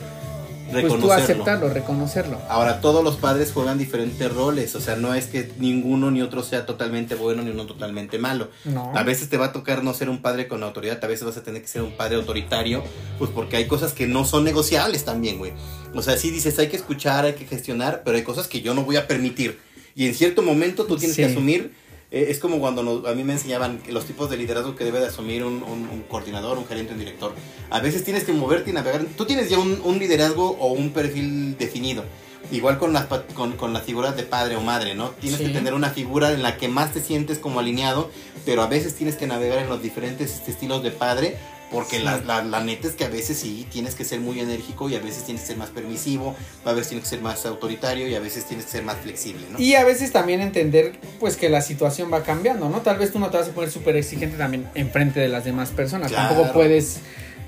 [0.71, 2.39] pues tú aceptarlo, reconocerlo.
[2.49, 6.43] Ahora, todos los padres juegan diferentes roles, o sea, no es que ninguno ni otro
[6.43, 8.49] sea totalmente bueno ni uno totalmente malo.
[8.93, 11.37] A veces te va a tocar no ser un padre con autoridad, a veces vas
[11.37, 12.83] a tener que ser un padre autoritario,
[13.17, 15.53] pues porque hay cosas que no son negociables también, güey.
[15.93, 18.73] O sea, sí dices, hay que escuchar, hay que gestionar, pero hay cosas que yo
[18.73, 19.59] no voy a permitir.
[19.95, 21.73] Y en cierto momento tú tienes que asumir
[22.15, 25.43] es como cuando a mí me enseñaban los tipos de liderazgo que debe de asumir
[25.43, 27.33] un, coordinador, un gerente, un director.
[27.69, 29.03] A veces tienes que moverte y navegar.
[29.17, 32.05] Tú tienes ya un, liderazgo o un perfil definido.
[32.51, 35.09] Igual con las, con, con las figuras de padre o madre, ¿no?
[35.09, 38.09] Tienes que tener una figura en la que más te sientes como alineado,
[38.45, 41.37] pero a veces tienes que navegar en los diferentes estilos de padre
[41.71, 44.95] porque la, la, neta es que a veces sí tienes que ser muy enérgico y
[44.95, 48.15] a veces tienes que ser más permisivo, a veces tienes que ser más autoritario y
[48.15, 49.59] a veces tienes que ser más flexible, ¿no?
[49.59, 52.81] Y a veces también entender pues que la situación va cambiando, ¿no?
[52.81, 55.71] Tal vez tú no te vas a poner súper exigente también enfrente de las demás
[55.71, 56.11] personas.
[56.11, 56.99] Tampoco puedes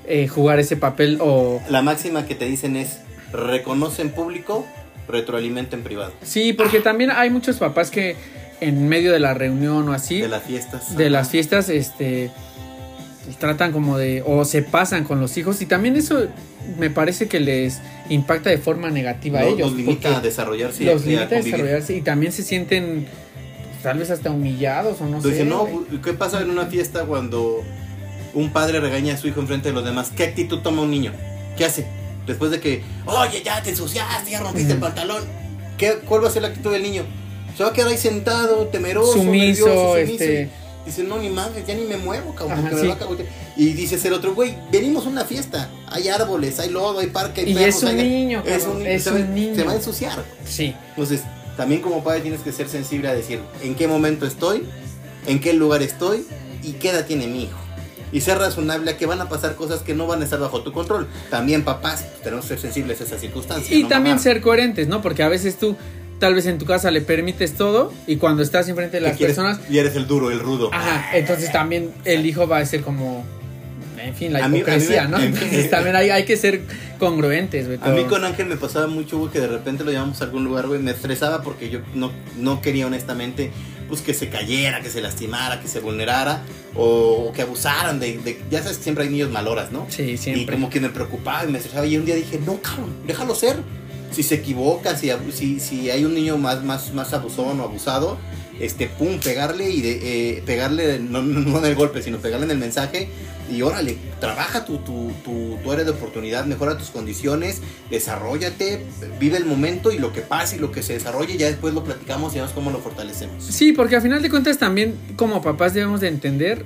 [0.06, 1.62] eh, jugar ese papel o...
[1.70, 3.00] La máxima que te dicen es
[3.32, 4.66] reconoce en público,
[5.08, 6.14] retroalimenta en privado.
[6.24, 8.16] Sí, porque también hay muchos papás que
[8.60, 10.22] en medio de la reunión o así...
[10.22, 10.96] De las fiestas.
[10.96, 12.32] De las fiestas, este
[13.40, 16.28] tratan como de o se pasan con los hijos y también eso
[16.78, 17.80] me parece que les
[18.10, 19.72] impacta de forma negativa a ellos.
[19.72, 20.84] Los limita a desarrollarse.
[20.84, 23.08] Los limita a, desarrollarse y también se sienten
[23.84, 25.46] tal vez hasta humillados o no sé.
[25.46, 25.68] no,
[26.04, 27.64] ¿qué pasa en una fiesta cuando
[28.34, 30.12] un padre regaña a su hijo enfrente de los demás?
[30.16, 31.14] ¿Qué actitud toma un niño?
[31.58, 31.88] ¿Qué hace?
[32.26, 35.24] Después de que, oye, ya te ensuciaste, ya rompiste el pantalón.
[35.78, 37.04] ¿Qué, ¿Cuál va a ser la actitud del niño?
[37.56, 40.50] Se va a quedar ahí sentado, temeroso, sumiso, nervioso, este
[40.88, 42.70] Dice, no, ni madre, ya ni me muevo, cabrón.
[43.58, 45.70] Y dice el otro, güey, venimos a una fiesta.
[45.88, 47.76] Hay árboles, hay lodo, hay parque, hay y perros.
[47.76, 49.56] Es un niño, es un, es un niño.
[49.56, 50.24] Se va a ensuciar.
[50.46, 50.74] Sí.
[50.92, 51.24] Entonces,
[51.58, 54.64] también como padre tienes que ser sensible a decir en qué momento estoy,
[55.26, 56.26] en qué lugar estoy
[56.64, 57.60] y qué edad tiene mi hijo.
[58.14, 60.62] Y ser razonable a que van a pasar cosas que no van a estar bajo
[60.62, 61.10] tu control.
[61.30, 63.70] También papás, tenemos que ser sensibles a esas circunstancias.
[63.70, 65.02] Y también ser coherentes, ¿no?
[65.02, 65.76] Porque a veces tú
[66.20, 69.60] tal vez en tu casa le permites todo y cuando estás enfrente de las personas
[69.70, 70.70] y eres el duro el rudo.
[70.74, 73.26] Ajá entonces también el hijo va a ser como
[74.02, 76.62] en fin la hipocresía no entonces también hay, hay, que ser
[77.00, 80.22] congruentes güey, a mí con Ángel me pasaba mucho güey que de repente lo llevamos
[80.22, 83.52] a algún lugar güey me estresaba porque yo no, no quería honestamente
[83.90, 86.42] pues que se cayera que se lastimara que se vulnerara
[86.76, 90.44] o, que abusaran de, ya sabes que siempre hay niños maloras no sí siempre.
[90.44, 93.34] Y como que me preocupaba y me estresaba y un día dije no cabrón déjalo
[93.34, 93.58] ser
[94.12, 98.18] si se equivoca, si, si, si hay un niño más, más, más abusón o abusado,
[98.60, 102.52] este, pum, pegarle y de, eh, pegarle, no, no en el golpe, sino pegarle en
[102.52, 103.10] el mensaje
[103.52, 108.86] y órale, trabaja tu, tu, tu, tu área de oportunidad, mejora tus condiciones, desarrollate,
[109.20, 111.84] vive el momento y lo que pase y lo que se desarrolle, ya después lo
[111.84, 113.44] platicamos y vemos cómo lo fortalecemos.
[113.44, 116.66] Sí, porque al final de cuentas también como papás debemos de entender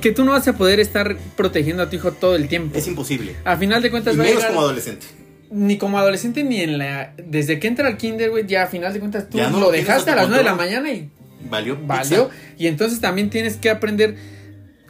[0.00, 2.76] que tú no vas a poder estar protegiendo a tu hijo todo el tiempo.
[2.76, 3.36] Es imposible.
[3.44, 5.06] A final de cuentas y menos como adolescente.
[5.54, 8.92] Ni como adolescente ni en la desde que entra al kinder, güey, ya a final
[8.92, 11.10] de cuentas tú lo, dejaste a las 9 de la mañana y
[11.48, 12.28] valió valió
[12.58, 14.16] y entonces también tienes que aprender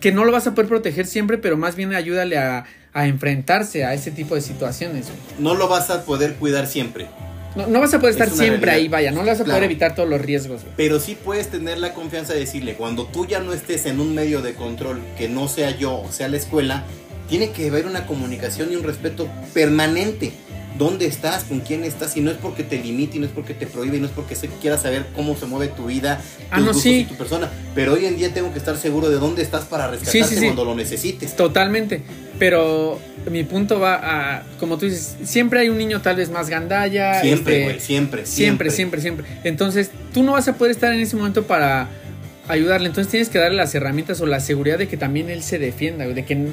[0.04, 3.94] que no lo vas a poder proteger siempre, pero más bien ayúdale a, enfrentarse a
[3.94, 5.06] ese tipo de situaciones.
[5.38, 7.06] No lo vas a poder cuidar siempre.
[7.56, 10.08] No, vas a poder estar siempre ahí, vaya, no le vas a poder evitar todos
[10.08, 10.60] los riesgos.
[10.76, 14.14] Pero sí puedes tener la confianza de decirle, cuando tú ya no estés en un
[14.14, 16.84] medio de control, que no sea yo o sea la escuela,
[17.28, 20.32] tiene que haber una comunicación y un respeto permanente
[20.78, 23.54] dónde estás, con quién estás, y no es porque te limite, y no es porque
[23.54, 26.20] te prohíbe, y no es porque se quieras saber cómo se mueve tu vida,
[26.50, 27.50] ah, tus gustos y tu persona.
[27.74, 30.74] Pero hoy en día tengo que estar seguro de dónde estás para rescatarte cuando lo
[30.74, 31.36] necesites.
[31.36, 32.02] Totalmente.
[32.38, 32.98] Pero
[33.30, 37.20] mi punto va a, como tú dices, siempre hay un niño tal vez más gandalla.
[37.20, 39.40] Siempre, este, güey, siempre, siempre, siempre, siempre, siempre.
[39.44, 41.88] Entonces, tú no vas a poder estar en ese momento para
[42.48, 42.88] ayudarle.
[42.88, 46.06] Entonces tienes que darle las herramientas o la seguridad de que también él se defienda,
[46.06, 46.48] de que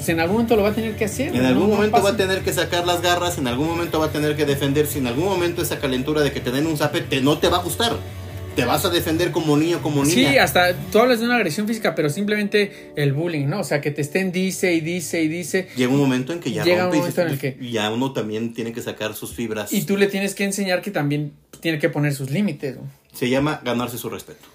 [0.00, 1.36] pues en algún momento lo va a tener que hacer.
[1.36, 4.10] En algún momento va a tener que sacar las garras, en algún momento va a
[4.10, 7.20] tener que defenderse, en algún momento esa calentura de que te den un zape te,
[7.20, 7.98] no te va a gustar.
[8.56, 10.30] Te vas a defender como niño, como niña.
[10.30, 13.60] Sí, hasta tú hablas de una agresión física, pero simplemente el bullying, ¿no?
[13.60, 15.68] O sea, que te estén dice y dice y dice.
[15.76, 18.54] Llega un momento en que ya Llega un momento en el que ya uno también
[18.54, 19.70] tiene que sacar sus fibras.
[19.70, 22.76] Y tú le tienes que enseñar que también tiene que poner sus límites.
[23.12, 24.48] Se llama ganarse su respeto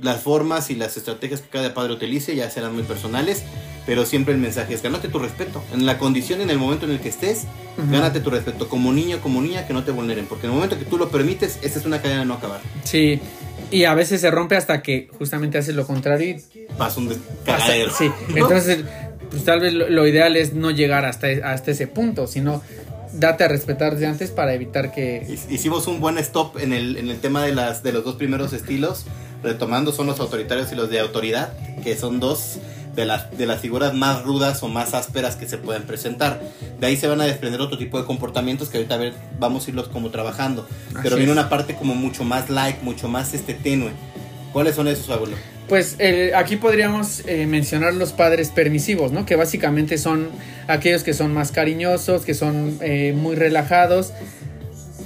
[0.00, 3.42] las formas y las estrategias que cada padre utilice ya serán muy personales,
[3.86, 5.62] pero siempre el mensaje es gánate tu respeto.
[5.72, 7.44] En la condición, en el momento en el que estés,
[7.90, 10.78] gánate tu respeto como niño, como niña, que no te vulneren, porque en el momento
[10.78, 12.60] que tú lo permites, esta es una cadena de no acabar.
[12.84, 13.20] Sí.
[13.70, 17.92] Y a veces se rompe hasta que justamente haces lo contrario y pasa un cagadero.
[17.92, 18.84] Sí, entonces
[19.30, 22.62] pues tal vez lo, ideal es no llegar hasta, hasta ese punto, sino
[23.12, 25.26] date a respetar de antes para evitar que...
[25.50, 28.52] Hicimos un buen stop en el, en el tema de, las, de los dos primeros
[28.52, 29.06] estilos
[29.42, 31.52] retomando son los autoritarios y los de autoridad,
[31.82, 32.58] que son dos
[32.94, 36.40] de las, de las figuras más rudas o más ásperas que se pueden presentar.
[36.80, 39.66] De ahí se van a desprender otro tipo de comportamientos que ahorita a ver, vamos
[39.66, 40.66] a irlos como trabajando.
[41.02, 43.92] Pero viene una parte como mucho más light, mucho más este tenue.
[44.52, 45.36] ¿Cuáles son esos, abuelo?
[45.68, 49.26] Pues eh, aquí podríamos eh, mencionar los padres permisivos, ¿no?
[49.26, 50.30] Que básicamente son
[50.68, 54.12] aquellos que son más cariñosos, que son eh, muy relajados,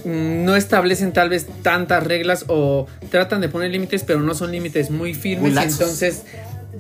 [0.05, 4.91] no establecen tal vez tantas reglas o tratan de poner límites, pero no son límites
[4.91, 5.57] muy firmes.
[5.57, 6.23] entonces,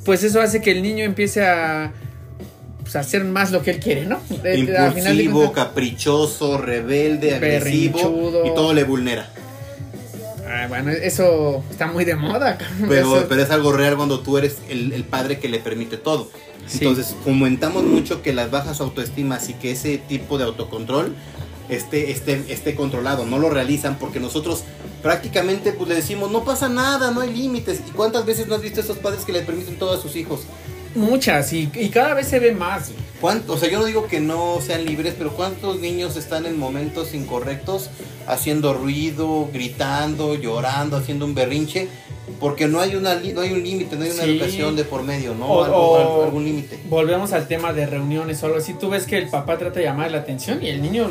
[0.05, 1.93] pues eso hace que el niño empiece a,
[2.81, 4.21] pues, hacer más lo que él quiere, ¿no?
[4.31, 9.31] Impulsivo, caprichoso, rebelde, agresivo y todo le vulnera.
[10.53, 12.59] Ah, bueno, eso está muy de moda.
[12.89, 16.29] Pero, pero es algo real cuando tú eres el, padre que le permite todo.
[16.73, 21.15] Entonces, comentamos mucho que las bajas autoestimas y que ese tipo de autocontrol
[21.71, 23.25] esté, esté, esté controlado.
[23.27, 24.65] No lo realizan porque nosotros
[25.03, 27.81] prácticamente pues, le decimos, no pasa nada, no hay límites.
[27.89, 30.17] ¿Y cuántas veces no has visto a esos padres que le permiten todo a sus
[30.17, 30.41] hijos?
[30.95, 32.91] Muchas, y, cada vez se ve más.
[33.23, 37.13] O sea, yo no digo que no sean libres, pero ¿cuántos niños están en momentos
[37.13, 37.91] incorrectos
[38.27, 41.89] haciendo ruido, gritando, llorando, haciendo un berrinche?
[42.39, 45.35] Porque no hay, una, no hay un límite, no hay una educación de por medio,
[45.35, 45.47] ¿no?
[45.47, 46.81] O, algún límite.
[46.89, 48.73] Volvemos al tema de reuniones o algo así.
[48.75, 51.11] Tú ves que el papá trata de llamar la atención y el niño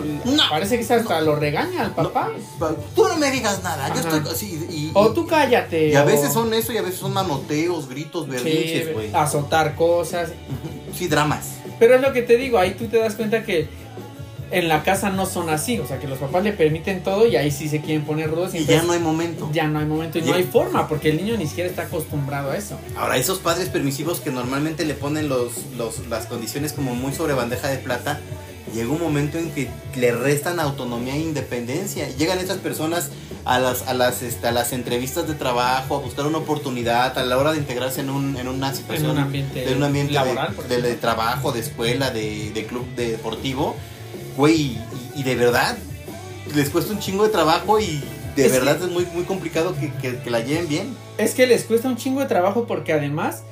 [0.49, 2.31] parece que hasta lo regaña al papá.
[2.95, 4.91] tú no me digas nada, yo estoy así.
[4.93, 5.89] o tú cállate.
[5.89, 9.13] Y a veces son eso y a veces son manoteos, gritos, berrinches, güey.
[9.13, 10.31] azotar cosas.
[10.91, 11.59] Sí, dramas.
[11.77, 13.67] Pero es lo que te digo, ahí tú te das cuenta que
[14.51, 17.35] en la casa no son así, o sea que los papás le permiten todo y
[17.35, 18.55] ahí sí se quieren poner rudos.
[18.55, 19.49] Y, ya no hay momento.
[19.53, 22.51] Ya no hay momento y no hay forma, porque el niño ni siquiera está acostumbrado
[22.51, 22.79] a eso.
[22.97, 25.53] Ahora, esos padres permisivos que normalmente le ponen los,
[26.09, 28.19] las condiciones como muy sobre bandeja de plata,
[28.73, 32.09] llega un momento en que le restan autonomía e independencia.
[32.17, 33.09] Llegan esas personas
[33.45, 37.23] a las, a las, este, a las entrevistas de trabajo, a buscar una oportunidad, a
[37.25, 40.13] la hora de integrarse en, un, en una situación, en un ambiente, de, un ambiente
[40.13, 43.75] laboral, de, de, trabajo, de escuela, de, de club deportivo
[44.39, 44.77] güey,
[45.15, 45.77] y, de verdad
[46.55, 48.01] les cuesta un chingo de trabajo y
[48.35, 50.95] de verdad es muy, muy complicado que, la lleven bien.
[51.17, 53.43] Es que les cuesta un chingo de trabajo porque además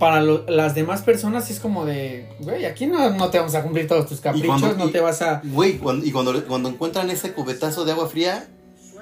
[0.00, 4.08] para las demás personas es como de, güey, aquí no, te vamos a cumplir todos
[4.08, 5.42] tus caprichos, no te vas a...
[5.44, 8.48] Güey, y cuando, cuando encuentran ese cubetazo de agua fría,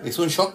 [0.04, 0.54] es un shock,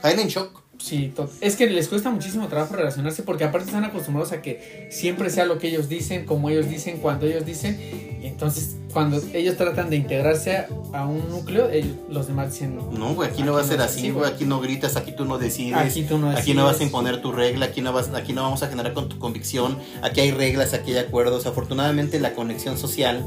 [0.00, 0.59] caen en shock.
[0.80, 1.12] Sí,
[1.42, 5.44] es que les cuesta muchísimo trabajo relacionarse porque aparte están acostumbrados a que siempre sea
[5.44, 7.78] lo que ellos dicen, como ellos dicen, cuando ellos dicen.
[8.22, 11.68] Y entonces, cuando ellos tratan de integrarse a un núcleo,
[12.08, 12.78] los demás dicen...
[12.92, 15.36] No, güey, aquí no va a ser así, güey, aquí no gritas, aquí tú no
[15.38, 15.76] decides.
[15.76, 16.44] Aquí tú no decides.
[16.44, 18.94] Aquí no vas a imponer tu regla, aquí no, vas, aquí no vamos a generar
[18.94, 21.44] con tu convicción, aquí hay reglas, aquí hay acuerdos.
[21.44, 23.22] Afortunadamente la conexión social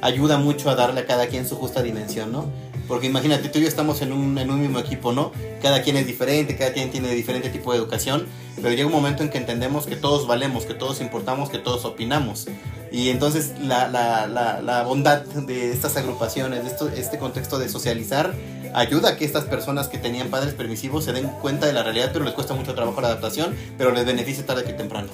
[0.00, 2.69] ayuda mucho a darle a cada quien su justa dimensión, ¿no?
[2.90, 5.30] Porque imagínate, tú y yo estamos en un, en un mismo equipo, ¿no?
[5.62, 8.26] Cada quien es diferente, cada quien tiene diferente tipo de educación,
[8.56, 11.84] pero llega un momento en que entendemos que todos valemos, que todos importamos, que todos
[11.84, 12.48] opinamos.
[12.90, 17.68] Y entonces la, la, la, la bondad de estas agrupaciones, de esto, este contexto de
[17.68, 18.34] socializar,
[18.74, 22.10] ayuda a que estas personas que tenían padres permisivos se den cuenta de la realidad,
[22.12, 25.10] pero les cuesta mucho trabajo la adaptación, pero les beneficia tarde que temprano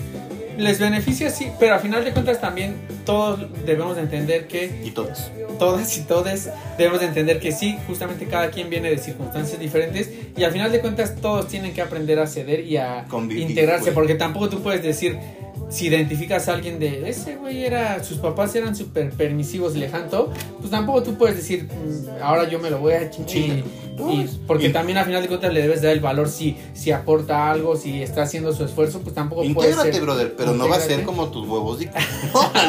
[0.58, 4.82] les beneficia, sí, pero a final de cuentas también todos debemos de entender que...
[4.84, 5.30] Y todos.
[5.58, 10.10] Todas y todos debemos de entender que sí, justamente cada quien viene de circunstancias diferentes
[10.36, 14.14] y al final de cuentas todos tienen que aprender a ceder y a integrarse, porque
[14.14, 15.18] tampoco tú puedes decir,
[15.68, 20.32] si identificas a alguien de ese güey era, sus papás eran súper permisivos y lejanto,
[20.58, 23.64] pues tampoco tú puedes decir, mm, ahora yo me lo voy a chinchar.
[23.98, 27.50] Y, porque también al final de cuentas le debes dar el valor si, si aporta
[27.50, 30.00] algo, si está haciendo su esfuerzo, pues tampoco puede ser.
[30.02, 31.78] brother, pero no va a ser como tus huevos.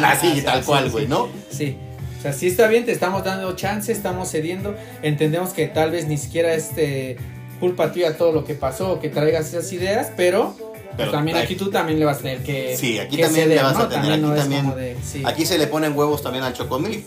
[0.04, 1.28] Así, tal cual, güey, ¿no?
[1.50, 1.78] Sí.
[2.18, 6.08] O sea, sí está bien, te estamos dando chance, estamos cediendo, entendemos que tal vez
[6.08, 7.18] ni siquiera es este,
[7.60, 10.56] culpa tuya todo lo que pasó o que traigas esas ideas, pero
[10.96, 12.78] pero también aquí tú también le vas a tener que.
[12.78, 14.14] Sí, aquí también le vas a tener.
[14.14, 14.96] aquí, también,
[15.26, 17.04] aquí se le ponen huevos también al chocomil.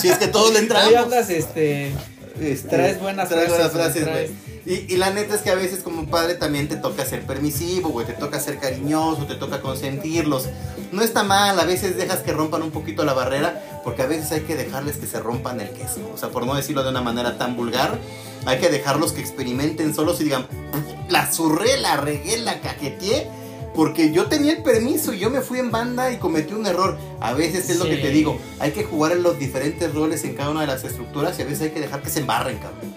[0.00, 0.88] si es que todos le entramos.
[0.88, 1.92] Ahí andas, este.
[2.40, 4.30] Este, traes buenas frases.
[4.64, 7.90] Y, y, la neta es que a veces como padre también te toca ser permisivo,
[7.90, 10.48] güey, te toca ser cariñoso, te toca consentirlos.
[10.90, 14.32] No está mal, a veces dejas que rompan un poquito la barrera, porque a veces
[14.32, 16.00] hay que dejarles que se rompan el queso.
[16.12, 17.96] O sea, por no decirlo de una manera tan vulgar,
[18.44, 20.48] hay que dejarlos que experimenten solos y digan,
[21.08, 23.28] la zurré, la regué, la cajeteé
[23.76, 26.98] porque yo tenía el permiso y yo me fui en banda y cometí un error.
[27.20, 30.34] A veces es lo que te digo, hay que jugar en los diferentes roles en
[30.34, 32.94] cada una de las estructuras y a veces hay que dejar que se embarren, cabrón.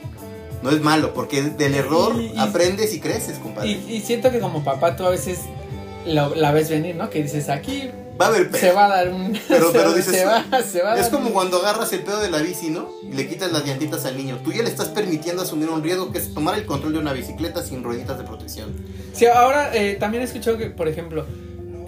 [0.63, 3.71] No es malo, porque del error aprendes y creces, compadre.
[3.71, 5.39] Y, siento que como papá tú a veces
[6.05, 7.09] la ves venir, ¿no?
[7.09, 9.39] Que dices, aquí va a haber Se va a dar un.
[9.47, 12.39] Pero, pero dices, se va, se va es como cuando agarras el pedo de la
[12.39, 12.89] bici, ¿no?
[13.03, 14.39] Y le quitas las llantitas al niño.
[14.43, 17.13] Tú ya le estás permitiendo asumir un riesgo que es tomar el control de una
[17.13, 18.75] bicicleta sin rueditas de protección.
[19.13, 21.25] Sí, ahora eh, también he escuchado que, por ejemplo,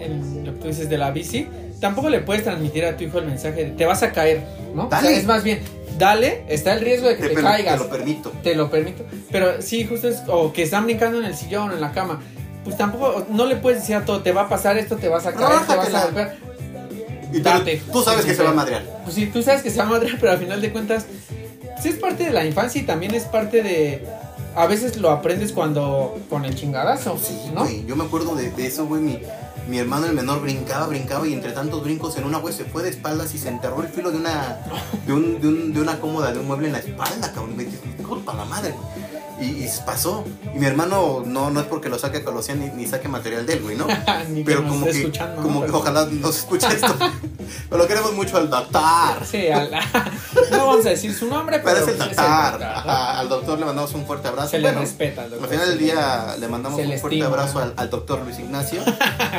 [0.00, 1.46] en lo que tú dices de la bici,
[1.80, 4.42] tampoco le puedes transmitir a tu hijo el mensaje de te vas a caer,
[4.74, 4.88] ¿no?
[4.88, 5.16] Dale.
[5.16, 5.60] es más bien,
[5.98, 7.78] dale, está el riesgo de que te, caigas.
[7.78, 8.32] Te lo permito.
[8.42, 9.04] Te lo permito.
[9.30, 12.20] Pero sí, justo es, o que están brincando en el sillón, o en la cama
[12.64, 15.26] pues tampoco, no le puedes decir a todo, te va a pasar esto, te vas
[15.26, 16.36] a caer, te vas a golpear.
[17.32, 17.40] Y
[17.90, 18.82] tú, sabes que se va a madrear.
[19.04, 21.06] Pues sí, tú sabes que se va a madrear, pero al final de cuentas,
[21.80, 24.06] sí es parte de la infancia y también es parte de.
[24.54, 26.18] A veces lo aprendes cuando.
[26.28, 27.18] con el chingadazo.
[27.18, 27.68] Sí, ¿no?
[27.68, 29.00] yo me acuerdo de, eso, güey.
[29.00, 29.18] Mi,
[29.66, 32.82] mi hermano el menor brincaba, brincaba y entre tantos brincos en una güey se fue
[32.82, 34.58] de espaldas y se enterró el filo de una
[35.06, 37.56] de, un, de, un, de una cómoda, de un mueble en la espalda, cabrón.
[37.56, 38.74] Me disculpa la madre.
[39.42, 40.24] Y, pasó.
[40.54, 43.44] Y mi hermano no, no es porque lo saque a Colosía ni, ni saque material
[43.44, 43.86] de él, güey, ¿no?
[44.44, 45.12] Pero como que,
[45.42, 46.94] como que ojalá nos escuche esto.
[47.68, 49.24] pero lo queremos mucho al doctor.
[49.24, 49.70] Sí, al,
[50.50, 52.62] no vamos a decir su nombre, pero, es el doctor.
[52.62, 54.50] al doctor le mandamos un fuerte abrazo.
[54.50, 55.48] Se le respeta al doctor.
[55.48, 58.82] Al final del día le mandamos un fuerte abrazo al, al, doctor Luis Ignacio.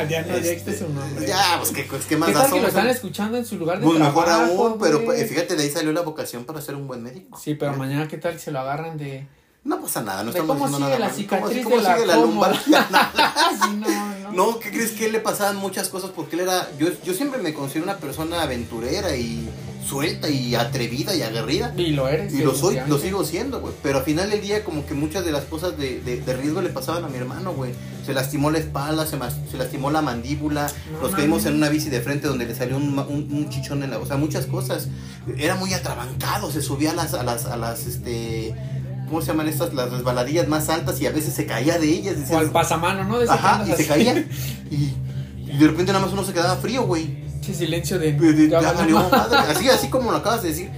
[0.08, 1.26] ya no este, su nombre.
[1.26, 3.78] Ya, pues qué, pues, qué más ¿Qué tal que lo están escuchando en su lugar
[3.78, 4.20] de pues trabajo?
[4.20, 7.38] mejor aún, pero pues, fíjate, de ahí salió la vocación para ser un buen médico.
[7.38, 9.26] Sí, pero mañana qué tal se lo agarran de
[9.64, 11.08] no pasa nada, no estamos cómo haciendo sigue nada.
[11.08, 12.60] La cicatriz ¿Cómo, cómo sigue la, lumbar?
[14.32, 14.58] no, no.
[14.58, 16.10] ¿qué crees que él le pasaban muchas cosas?
[16.10, 16.68] Porque él era.
[16.78, 19.48] Yo, yo siempre me considero una persona aventurera y
[19.84, 21.72] suelta y atrevida y aguerrida.
[21.78, 22.34] Y lo eres.
[22.34, 23.72] Y lo soy, lo sigo siendo, güey.
[23.82, 26.68] Pero al final del día, como que muchas de las cosas de, de, riesgo le
[26.68, 27.72] pasaban a mi hermano, güey.
[28.04, 29.18] Se lastimó la espalda, se,
[29.50, 30.70] se lastimó la mandíbula.
[31.00, 33.98] nos caímos en una bici de frente donde le salió un, un, chichón en la.
[33.98, 34.88] O sea, muchas cosas.
[35.38, 38.54] Era muy atrabancado, se subía a las, a las, a las, este
[39.08, 39.74] ¿cómo se llaman estas?
[39.74, 42.16] Las resbaladillas más altas y a veces se caía de ellas.
[42.30, 43.18] o al pasamano, ¿no?
[43.18, 44.24] De Ajá, y se caía.
[44.70, 44.94] Y,
[45.58, 47.16] de repente nada más uno se quedaba frío, güey.
[47.40, 48.16] Sí, silencio de...
[49.48, 50.70] Así, así como lo acabas de decir.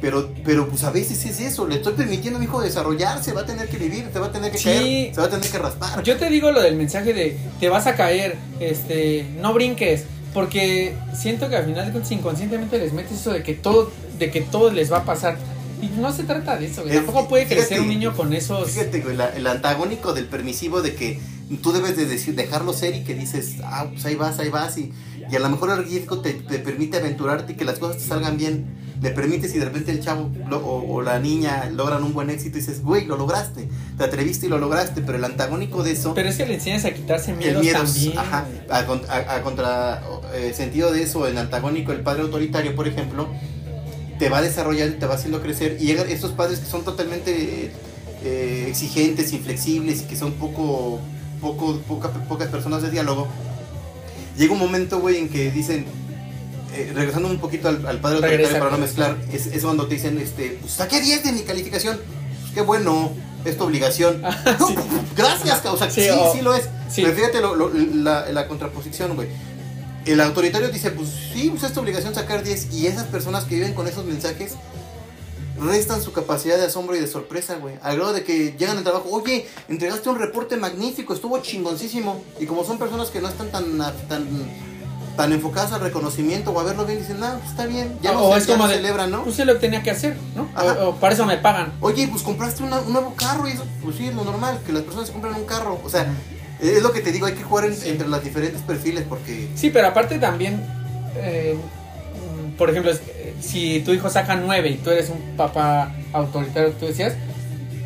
[0.00, 3.42] Pero, pero pues a veces es eso, le estoy permitiendo a mi hijo desarrollarse, va
[3.42, 5.58] a tener que vivir, te va a tener que caer, se va a tener que
[5.58, 6.02] raspar.
[6.02, 10.04] Yo te digo lo del mensaje de te vas a caer, este, no brinques,
[10.34, 14.70] porque siento que al final inconscientemente les metes eso de que todo, de que todo
[14.70, 15.38] les va a pasar.
[15.82, 16.94] Y no se trata de eso, güey.
[16.94, 18.70] Tampoco puede crecer un niño con esos.
[18.70, 21.20] Fíjate, güey, el antagónico del permisivo de que
[21.62, 24.76] tú debes de decir, dejarlo ser y que dices, ah, pues ahí vas, ahí vas.
[24.78, 24.92] Y,
[25.30, 28.04] y a lo mejor el riesgo te, te, permite aventurarte y que las cosas te
[28.04, 28.66] salgan bien.
[29.00, 32.60] le permites y de repente el chavo o, la niña logran un buen éxito y
[32.60, 36.14] dices, güey, lo lograste, te atreviste y lo lograste, pero el antagónico de eso...
[36.14, 38.18] Pero es que le enseñas a quitarse miedos, el también.
[38.18, 40.02] Ajá, a, contra
[40.34, 43.28] eh, sentido de eso, el antagónico, el padre autoritario, por ejemplo,
[44.18, 47.70] te va a desarrollar, te va haciendo crecer y llegan estos padres que son totalmente
[48.24, 51.00] eh, exigentes, inflexibles y que son poco,
[51.40, 51.78] poco,
[52.28, 53.28] pocas personas de diálogo.
[54.36, 55.86] Llega un momento, güey, en que dicen,
[56.74, 60.18] eh, regresando un poquito al, padre autoritario para no mezclar, es, es, cuando te dicen,
[60.18, 61.98] este, pues saqué 10 de mi calificación.
[62.42, 63.12] Pues qué bueno,
[63.44, 64.22] es tu obligación.
[64.24, 64.36] Ah,
[65.16, 65.90] gracias, causa.
[65.90, 66.68] Sí, sí, lo es.
[66.94, 69.28] Pero fíjate la, la, contraposición, güey.
[70.06, 72.72] El autoritario dice, pues sí, pues es tu obligación sacar 10.
[72.72, 74.54] Y esas personas que viven con esos mensajes
[75.60, 77.74] restan su capacidad de asombro y de sorpresa, güey.
[77.82, 82.22] Al grado de que llegan al trabajo, oye, entregaste un reporte magnífico, estuvo chingoncísimo.
[82.38, 83.78] Y como son personas que no están tan,
[84.08, 84.26] tan
[85.16, 88.46] tan enfocadas al reconocimiento o a verlo bien, dicen, no, está bien, ya no, es
[88.46, 89.24] como celebran, ¿no?
[89.24, 90.48] Pues se lo tenía que hacer, ¿no?
[90.84, 91.72] O, para eso me pagan.
[91.80, 94.82] Oye, pues compraste un nuevo carro y eso, pues sí, es lo normal, que las
[94.82, 95.80] personas compran un carro.
[95.82, 96.06] O sea,
[96.60, 99.48] es lo que te digo, hay que jugar entre los diferentes perfiles porque...
[99.54, 100.60] Sí, pero aparte también,
[101.16, 101.56] eh,
[102.56, 102.92] por ejemplo,
[103.40, 107.14] si tu hijo saca nueve y tú eres un papá autoritario, tú decías,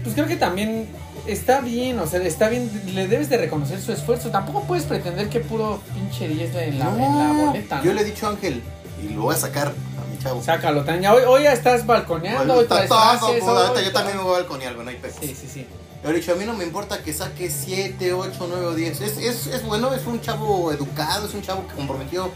[0.02, 0.88] pues creo que también
[1.26, 4.30] está bien, o sea, está bien, le debes de reconocer su esfuerzo.
[4.30, 7.82] Tampoco puedes pretender que puro pinche 10 en la, boleta.
[7.82, 8.62] Yo le he dicho a Ángel,
[9.02, 10.42] y lo voy a sacar a mi chavo.
[10.42, 11.12] Sácalo, Tania.
[11.12, 12.54] Hoy, hoy ya estás balconeando.
[12.54, 15.18] hoy está todo, yo también me voy a balconear, no hay pesos.
[15.20, 15.66] Sí, sí, sí.
[16.02, 19.00] He dicho, a mí no me importa que saque 7, 8, 9 o 10.
[19.02, 22.30] Es, es, es, bueno, es un chavo educado, es un chavo que comprometió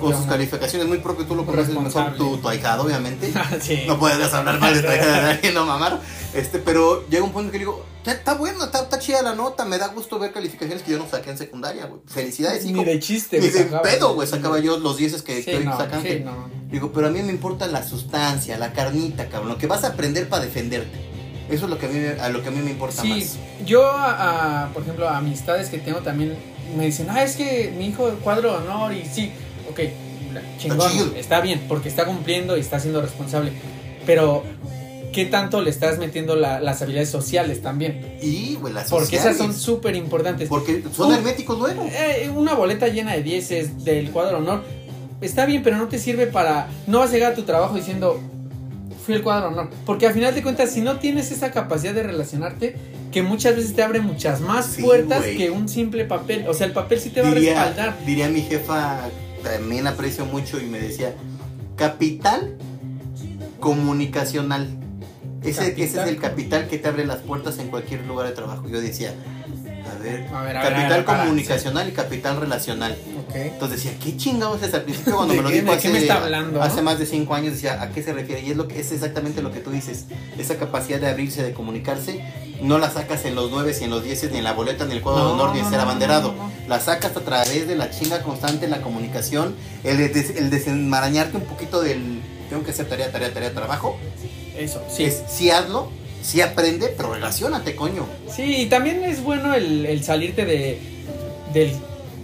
[0.00, 1.26] con sus calificaciones, muy propio.
[1.26, 3.32] Tú lo conoces mejor, tu, tu ahijado, obviamente.
[3.60, 3.82] sí.
[3.88, 6.00] No puedes hablar mal de tu ahijado de nadie, no mamar.
[6.32, 9.78] Este, pero llega un punto que digo, está bueno, está, está, chida la nota, me
[9.78, 12.00] da gusto ver calificaciones que yo no saqué en secundaria, güey.
[12.06, 12.76] Felicidades, hijo.
[12.76, 16.04] Ni de chiste, Ni de pedo, güey, sacaba yo los 10 que, que hoy sacan.
[16.70, 19.88] Digo, pero a mí me importa la sustancia, la carnita, cabrón, lo que vas a
[19.88, 21.07] aprender para defenderte.
[21.50, 23.38] Eso es lo que a mí, a lo que a mí me importa sí, más.
[23.64, 23.90] Yo,
[24.74, 26.36] por ejemplo, amistades que tengo también
[26.76, 29.32] me dicen, ah, es que mi hijo cuadro de honor y sí,
[29.70, 29.80] ok,
[30.58, 33.52] chingón, está, bien, porque está cumpliendo y está siendo responsable.
[34.04, 34.42] Pero,
[35.12, 38.18] ¿qué tanto le estás metiendo las habilidades sociales también?
[38.20, 40.48] Y, güey, las Porque esas son súper importantes.
[40.48, 41.88] Porque son herméticos luego.
[41.90, 44.64] Eh, una boleta llena de dieces del cuadro de honor
[45.20, 46.68] está bien, pero no te sirve para.
[46.86, 48.20] No vas a llegar a tu trabajo diciendo,
[49.08, 49.70] fui el cuadro no.
[49.86, 52.76] Porque al final de cuentas, si no tienes esa capacidad de relacionarte,
[53.10, 56.46] que muchas veces te abre muchas más puertas que un simple papel.
[56.46, 57.96] O sea, el papel sí te va a respaldar.
[58.04, 59.08] Diría mi jefa,
[59.42, 61.14] también aprecio mucho y me decía,
[61.74, 62.58] capital
[63.60, 64.68] comunicacional.
[65.42, 68.68] Ese, ese es el capital que te abre las puertas en cualquier lugar de trabajo.
[68.68, 69.14] Yo decía,
[70.32, 72.96] a ver, capital comunicacional y capital relacional.
[73.34, 74.72] Entonces decía, ¿qué chingados es?
[74.74, 76.10] Al principio cuando me lo dijo hace,
[76.60, 78.42] hace más de cinco años decía, ¿a qué se refiere?
[78.42, 80.06] Y es, lo que, es exactamente lo que tú dices.
[80.38, 82.24] Esa capacidad de abrirse, de comunicarse,
[82.62, 84.92] no la sacas en los nueve, ni en los dieces, ni en la boleta, ni
[84.92, 86.34] en el cuadro de honor, ni en ser abanderado.
[86.66, 89.54] la sacas a través de la chinga constante, la comunicación,
[89.84, 93.98] el, el desenmarañarte un poquito del tengo que hacer tarea, tarea, tarea, trabajo.
[94.56, 95.04] Eso, sí.
[95.04, 95.90] Es, sí hazlo,
[96.28, 98.06] sí aprende, pero relacionate, coño.
[98.30, 100.78] Sí, y también es bueno el, salirte de,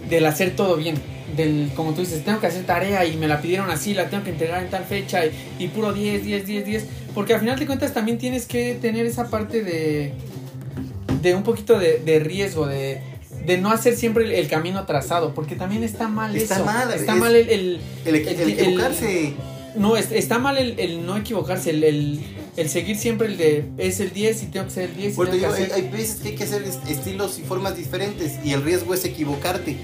[0.09, 0.95] del, hacer todo bien.
[1.35, 4.23] Del, como tú dices, tengo que hacer tarea y me la pidieron así, la tengo
[4.23, 5.23] que entregar en tal fecha
[5.57, 6.85] y, puro 10, 10, 10, 10.
[7.15, 10.13] Porque al final de cuentas también tienes que tener esa parte de,
[11.23, 13.01] de un poquito de, riesgo, de,
[13.43, 17.35] de no hacer siempre el, camino trazado, porque también está mal está Mal, está mal
[17.35, 19.33] el, el, el, equivocarse.
[19.77, 22.21] No, está mal el, no equivocarse, el,
[22.55, 25.19] el seguir siempre el de es el 10 y tengo que ser el 10.
[25.73, 29.77] hay, veces que hay que hacer estilos y formas diferentes y el riesgo es equivocarte.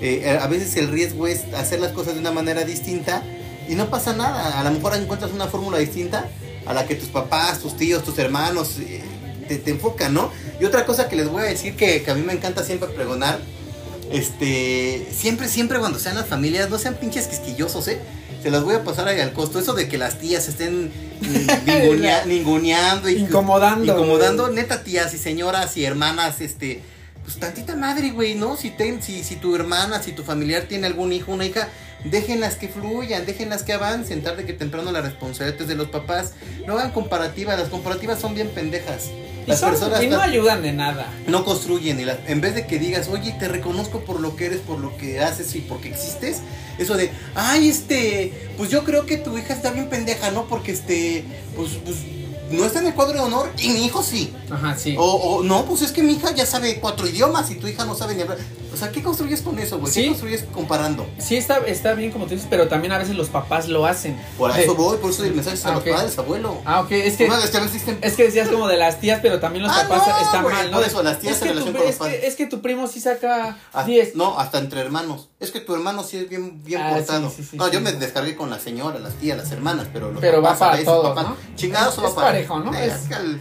[0.00, 3.22] Eh, a veces el riesgo es hacer las cosas de una manera distinta
[3.68, 4.60] y no pasa nada.
[4.60, 6.28] A lo mejor encuentras una fórmula distinta
[6.66, 9.02] a la que tus papás, tus tíos, tus hermanos eh,
[9.48, 10.30] te, enfocan, ¿no?
[10.60, 12.88] Y otra cosa que les voy a decir que, que a mí me encanta siempre
[12.88, 13.40] pregonar,
[14.12, 17.98] este, siempre, siempre cuando sean las familias, no sean pinches quisquillosos, ¿eh?
[18.42, 19.58] Se las voy a pasar ahí al costo.
[19.58, 20.90] Eso de que las tías estén
[22.26, 23.84] ninguneando y incomodando.
[23.84, 26.82] Incomodando, neta, tías y señoras y hermanas, este,
[27.24, 28.56] pues tantita madre, güey, ¿no?
[28.56, 31.68] Si, ten, si, si tu hermana, si tu familiar tiene algún hijo, una hija,
[32.04, 36.32] déjenlas que fluyan, déjenlas que avancen, tarde que temprano la responsabilidad es de los papás.
[36.66, 39.10] No hagan comparativas, las comparativas son bien pendejas.
[39.46, 41.10] Las personas y no ayudan de nada.
[41.26, 41.98] No construyen.
[41.98, 44.96] Y en vez de que digas, oye, te reconozco por lo que eres, por lo
[44.98, 46.42] que haces y porque existes,
[46.78, 50.46] eso de, ay, este, pues yo creo que tu hija está bien pendeja, ¿no?
[50.46, 51.24] Porque este,
[51.56, 51.96] pues, pues
[52.50, 54.34] no está en el cuadro de honor y mi hijo sí.
[54.50, 54.94] Ajá, sí.
[54.98, 57.84] O, o, no, pues es que mi hija ya sabe cuatro idiomas y tu hija
[57.86, 58.38] no sabe ni hablar.
[58.78, 59.92] O sea, ¿qué construyes con eso, güey?
[59.92, 61.04] ¿Qué construyes comparando?
[61.18, 64.16] Sí, está, está bien como tú dices, pero también a veces los papás lo hacen.
[64.38, 66.60] Por eso voy, por eso el mensaje a ah, los padres, abuelo.
[66.64, 67.26] Ah, ok, es que.
[67.26, 70.76] es que decías como de las tías, pero también los ah, papás están mal, ¿no?
[70.76, 72.20] Por eso, las tías es en relación con los padres.
[72.22, 74.10] Es que tu primo sí saca 10.
[74.10, 75.28] Ah, no, hasta entre hermanos.
[75.40, 77.32] Es que tu hermano sí es bien, bien portado.
[77.54, 80.56] no, yo me descargué con la señora, las tías, las hermanas, pero los Pero va
[80.56, 81.36] para todos, ¿no?
[81.56, 82.72] Chingados es, parejo, ¿no?
[82.74, 82.92] Es,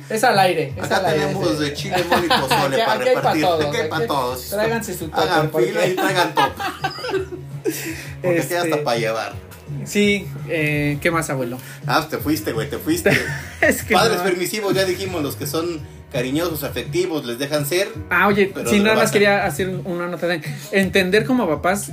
[0.10, 0.74] es, al aire.
[0.82, 3.46] Acá tenemos de chile, mole y pozole para repartir.
[3.46, 4.50] Aquí hay para todos.
[4.50, 5.56] Tráiganse su top.
[5.56, 6.52] Hagan fila y traigan top.
[8.22, 8.58] Porque este...
[8.58, 9.48] hasta para llevar.
[9.86, 11.58] Sí, eh, ¿qué más, abuelo?
[11.86, 13.12] Ah, te fuiste, güey, te fuiste.
[13.62, 15.82] es que Padres permisivos, ya dijimos, los que son
[16.12, 17.90] cariñosos, afectivos, les dejan ser.
[18.10, 20.42] Ah, oye, si nada más quería hacer una nota de
[20.72, 21.92] entender como papás,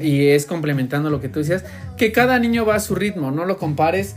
[0.00, 1.64] y es complementando lo que tú decías,
[1.96, 4.14] que cada niño va a su ritmo, no lo compares.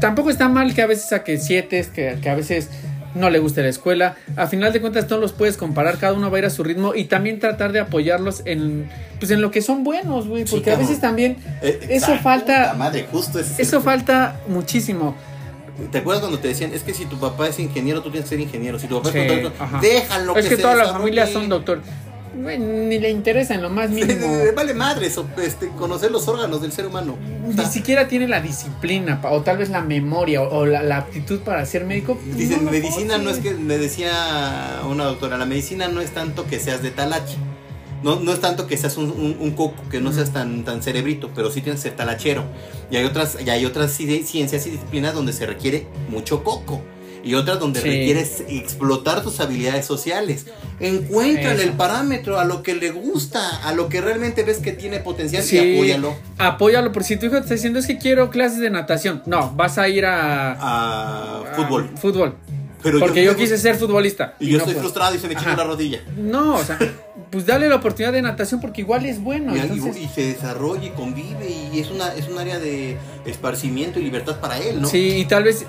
[0.00, 2.70] Tampoco está mal que a veces saque siete, que, que a veces
[3.14, 4.16] no le guste la escuela.
[4.36, 6.62] A final de cuentas no los puedes comparar, cada uno va a ir a su
[6.62, 8.88] ritmo y también tratar de apoyarlos en
[9.18, 13.06] pues en lo que son buenos, güey, porque a veces también eh, eso falta madre,
[13.10, 15.14] justo eso falta muchísimo.
[15.90, 18.36] ¿Te acuerdas cuando te decían, es que si tu papá es ingeniero, tú tienes que
[18.36, 18.78] ser ingeniero?
[18.78, 21.80] Si tu papá es doctor, déjalo Es que, todas las familias son doctor
[22.34, 24.26] ni le interesa en lo más mínimo.
[24.54, 27.16] vale madre eso, este, conocer los órganos del ser humano.
[27.46, 31.84] Ni siquiera tiene la disciplina, o tal vez la memoria, o, la, aptitud para ser
[31.84, 32.18] médico.
[32.36, 36.58] Dicen, medicina no es que, me decía una doctora, la medicina no es tanto que
[36.58, 37.36] seas de talache.
[38.02, 41.50] No, no es tanto que seas un, coco, que no seas tan, tan cerebrito, pero
[41.50, 42.44] sí tienes que ser talachero.
[42.90, 46.82] Y hay otras, y hay otras ciencias y disciplinas donde se requiere mucho coco
[47.22, 50.46] y otras donde requieres explotar tus habilidades sociales.
[50.78, 55.00] Encuéntrale el parámetro a lo que le gusta, a lo que realmente ves que tiene
[55.00, 56.16] potencial y apóyalo.
[56.38, 59.22] Apóyalo, por si tu hijo te está diciendo es que quiero clases de natación.
[59.26, 60.56] No, vas a ir a.
[60.58, 61.90] a, fútbol.
[61.96, 62.36] fútbol.
[62.82, 64.34] Porque yo, quise ser futbolista.
[64.40, 66.00] Y, yo estoy frustrado y se me echó la rodilla.
[66.16, 66.78] No, o sea,
[67.30, 69.54] pues dale la oportunidad de natación porque igual es bueno.
[69.54, 74.40] Y, se desarrolla y convive y es una es un área de esparcimiento y libertad
[74.40, 74.88] para él, ¿no?
[74.88, 75.66] Sí, y tal vez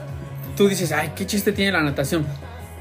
[0.56, 2.26] tú dices, ay, qué chiste tiene la natación.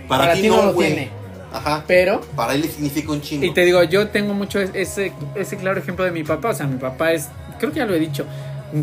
[0.08, 1.10] Para, ti, no, lo tiene.
[1.52, 1.84] Ajá.
[1.86, 2.20] Pero.
[2.34, 3.44] Para él le significa un chingo.
[3.44, 6.50] Y te digo, yo tengo mucho ese, ese claro ejemplo de mi papá.
[6.50, 7.28] O sea, mi papá es.
[7.58, 8.26] Creo que ya lo he dicho.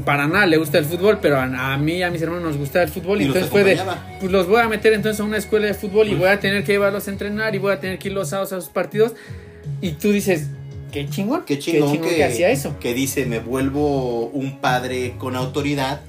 [0.04, 2.84] Para nada le gusta el fútbol, pero a, mí y a mis hermanos nos gusta
[2.84, 3.22] el fútbol.
[3.22, 3.80] Y, entonces puede.
[4.20, 6.64] Pues los voy a meter entonces a una escuela de fútbol y voy a tener
[6.64, 9.14] que llevarlos a entrenar y voy a tener que ir los sábados a sus partidos.
[9.82, 10.48] Y tú dices,
[10.92, 11.44] qué chingón.
[11.46, 12.78] Qué chingón, que, hacía eso.
[12.80, 16.02] Que dice, me vuelvo un padre con autoridad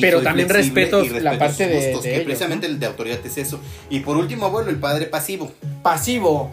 [0.00, 3.60] pero también respeto, la parte de, que precisamente el de autoridad es eso.
[3.88, 5.52] Y por último, abuelo, el padre pasivo.
[5.82, 6.50] Pasivo.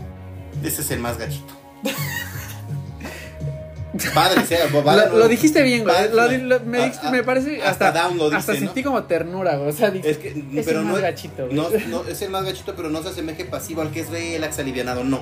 [0.64, 1.54] Ese es el más gachito.
[4.14, 6.42] padre, sea, lo, lo, dijiste bien, güey.
[6.66, 7.90] me, me, parece hasta,
[8.34, 9.70] hasta, sentí como ternura, güey.
[9.70, 12.90] O sea, es, que, pero el más gachito, no, no, es el más gachito, pero
[12.90, 15.22] no se asemeje pasivo al que es relax alivianado, no.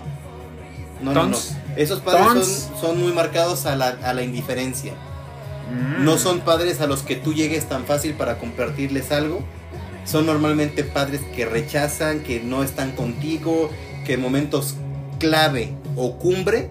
[1.01, 1.37] No, no, no.
[1.75, 4.93] Esos padres son, son, muy marcados a la, a la indiferencia.
[5.99, 9.43] No son padres a los que tú llegues tan fácil para compartirles algo.
[10.05, 13.71] Son normalmente padres que rechazan, que no están contigo,
[14.05, 14.75] que en momentos
[15.19, 16.69] clave o cumbre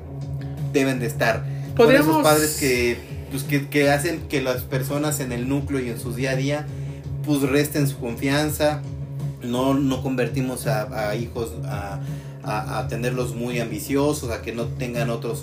[0.73, 1.45] deben de estar.
[1.77, 2.11] Podríamos...
[2.11, 2.99] esos padres
[3.31, 6.37] pues, que, que, hacen que las personas en el núcleo y en su día a
[6.37, 6.67] día
[7.25, 8.83] pues resten su confianza.
[9.43, 12.01] No, no convertimos a, a hijos a
[12.47, 15.43] a, tenerlos muy ambiciosos, a que no tengan otros,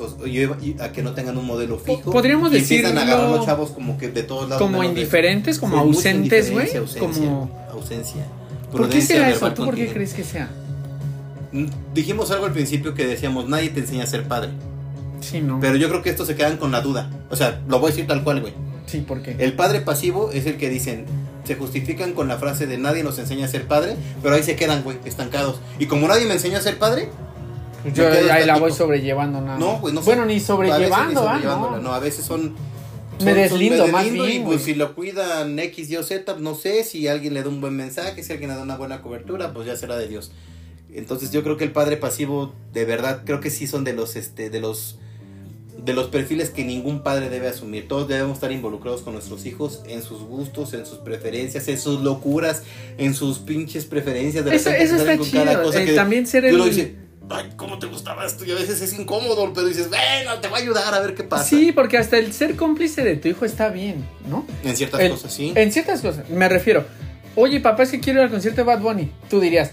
[0.79, 2.11] a que no tengan un modelo fijo.
[2.11, 2.85] Podríamos decir.
[2.85, 4.61] a agarrar los chavos como que de todos lados.
[4.61, 6.69] Como indiferentes, como ausentes, güey.
[6.99, 8.25] Como ausencia.
[8.71, 9.51] ¿Por qué será eso?
[9.53, 10.49] ¿Tú por qué crees que sea?
[11.51, 14.51] Mm, dijimos algo al principio que decíamos, nadie te enseña a ser padre.
[15.19, 15.59] Sí, no.
[15.59, 17.09] Pero yo creo que estos se quedan con la duda.
[17.29, 18.53] O sea, lo voy a decir tal cual, güey.
[18.85, 19.35] Sí, ¿por qué?
[19.37, 21.05] El padre pasivo es el que dicen,
[21.43, 24.55] se justifican con la frase de nadie nos enseña a ser padre, pero ahí se
[24.55, 25.59] quedan, güey, estancados.
[25.79, 27.09] Y como nadie me enseña a ser padre,
[27.93, 29.57] yo ahí la voy sobrellevando nada.
[29.57, 31.39] No, pues no Bueno, ni sobrellevando, ¿ah?
[31.43, 31.79] No.
[31.79, 32.53] no, a veces son
[33.23, 34.41] me deslindo, más bien.
[34.41, 37.49] Y pues si lo cuidan X, Y o Z, no sé si alguien le da
[37.49, 40.31] un buen mensaje, si alguien le da una buena cobertura, pues ya será de Dios.
[40.93, 44.15] Entonces yo creo que el padre pasivo, de verdad, creo que sí son de los,
[44.15, 44.97] este, de los
[45.83, 47.87] de los perfiles que ningún padre debe asumir.
[47.87, 52.01] Todos debemos estar involucrados con nuestros hijos en sus gustos, en sus preferencias, en sus
[52.01, 52.63] locuras,
[52.97, 54.45] en sus pinches preferencias.
[54.45, 55.73] De eso, eso está chido.
[55.73, 56.63] Eh, también ser el...
[56.63, 56.95] Dice,
[57.33, 58.45] Ay, ¿cómo te gustaba esto?
[58.45, 61.23] Y a veces es incómodo, pero dices, bueno, te va a ayudar a ver qué
[61.23, 61.45] pasa.
[61.45, 64.45] Sí, porque hasta el ser cómplice de tu hijo está bien, ¿no?
[64.63, 65.53] En ciertas cosas, sí.
[65.55, 66.85] En ciertas cosas, me refiero.
[67.35, 69.09] Oye, papá, es que quiero ir al concierto de Bad Bunny.
[69.29, 69.71] Tú dirías,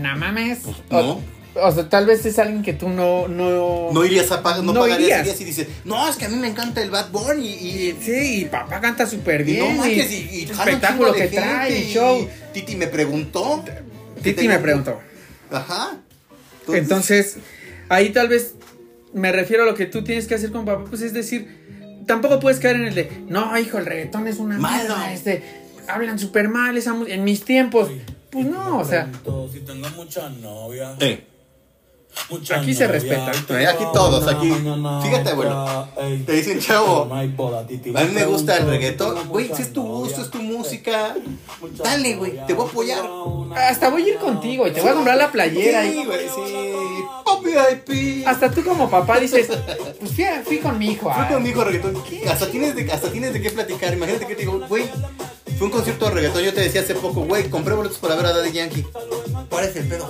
[0.00, 0.60] no mames.
[0.64, 1.20] Pues, no.
[1.62, 3.28] O sea, tal vez es alguien que tú no.
[3.28, 5.40] No, no irías a pagar, no, pagarías irías.
[5.40, 7.46] y dices, no, es que a mí me encanta el Bad Bunny.
[7.46, 9.76] Y, sí, y papá canta súper bien.
[9.76, 12.28] No y, y, espectáculo que trae, y show.
[12.52, 13.64] Titi me preguntó.
[14.22, 15.00] Titi me preguntó.
[15.50, 15.98] Ajá.
[16.68, 17.36] Entonces,
[17.88, 18.54] ahí tal vez
[19.12, 22.40] me refiero a lo que tú tienes que hacer con papá, pues es decir, tampoco
[22.40, 24.84] puedes caer en el de, no, hijo, el reggaetón es una Malo.
[24.84, 25.42] mierda, este,
[25.88, 27.90] hablan súper mal, esa en mis tiempos.
[28.30, 29.10] Pues no, o sea,
[29.52, 30.96] Si tengo muchas novias.
[31.00, 31.24] Eh,
[32.54, 33.30] Aquí se respeta.
[33.70, 34.52] Aquí todos, aquí.
[35.02, 35.88] Fíjate, abuelo.
[36.26, 39.28] Te dicen, chavo, a mí me gusta el reggaetón.
[39.28, 41.14] Güey, si es tu gusto, es tu música.
[41.82, 43.04] Dale, güey, te voy a apoyar.
[43.56, 45.82] hasta voy a ir contigo y te voy a comprar la playera.
[45.82, 47.04] Sí, y- güey, sí.
[48.26, 49.48] Hasta tú como papá dices,
[49.98, 51.10] pues fui, a- fui con mi hijo.
[51.12, 52.02] Fui con mi hijo reggaetón.
[52.30, 53.92] Hasta tienes, de, hasta tienes de qué platicar.
[53.94, 54.84] Imagínate que te digo, güey,
[55.56, 56.42] fue un concierto de reggaetón.
[56.42, 58.84] Yo te decía hace poco, güey, compré boletos para ver a Daddy Yankee.
[59.48, 60.08] ¿Cuál es el pedo?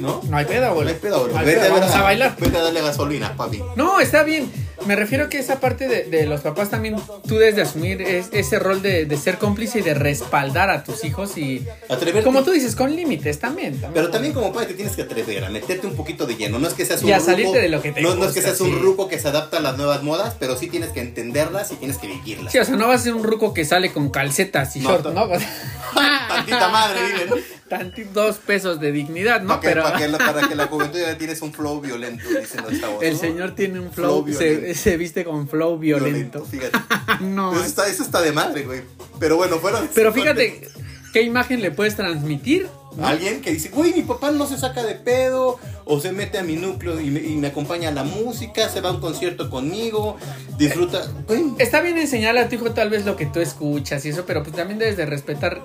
[0.00, 0.20] ¿No?
[0.28, 0.90] No hay pedo, No abuelo.
[0.90, 1.32] hay pedo, güey.
[1.32, 2.36] No hay Vete pedo, ver vamos a bailar.
[2.38, 3.62] Vete a darle gasolina, papi.
[3.76, 4.50] No, está bien.
[4.86, 6.96] Me refiero que esa parte de, de los papás también
[7.26, 10.84] tú debes de asumir es- ese rol de, de ser cómplice y de respaldar a
[10.84, 12.24] tus hijos y Atreverte.
[12.24, 13.72] como tú dices, con límites también.
[13.72, 13.92] también.
[13.94, 16.58] Pero también como padre te tienes que atrever a meterte un poquito de lleno.
[16.58, 18.24] No es que seas un Y a ruco- salirte de lo que te no, no
[18.26, 20.90] es que seas un ruco que se adapta a las nuevas modas, pero sí tienes
[20.90, 22.52] que entenderlas y tienes que vivirlas.
[22.52, 24.90] Sí, o sea, no vas a ser un ruco que sale con calcetas y No,
[24.90, 25.28] short, ¿no?
[26.28, 29.48] Tantita madre, dile, dos pesos de dignidad, ¿no?
[29.48, 32.22] Para que, Pero para que la, para que la juventud ya tienes un flow violento,
[32.28, 33.02] dicen los chavos.
[33.02, 33.18] el ¿no?
[33.20, 36.44] señor tiene un Flow flow, se, se viste con flow violento.
[36.44, 36.78] fíjate.
[37.20, 37.52] No.
[37.52, 38.82] Eso está, eso está de madre, güey.
[39.18, 40.68] Pero bueno, fuera de Pero fíjate
[41.12, 42.68] qué imagen le puedes transmitir.
[43.02, 46.42] Alguien que dice, güey, mi papá no se saca de pedo, o se mete a
[46.42, 49.50] mi núcleo y me, y me acompaña a la música, se va a un concierto
[49.50, 50.16] conmigo,
[50.58, 51.02] disfruta.
[51.26, 54.24] Güey, Está bien enseñarle a tu hijo tal vez lo que tú escuchas y eso,
[54.26, 55.62] pero pues también debes de respetar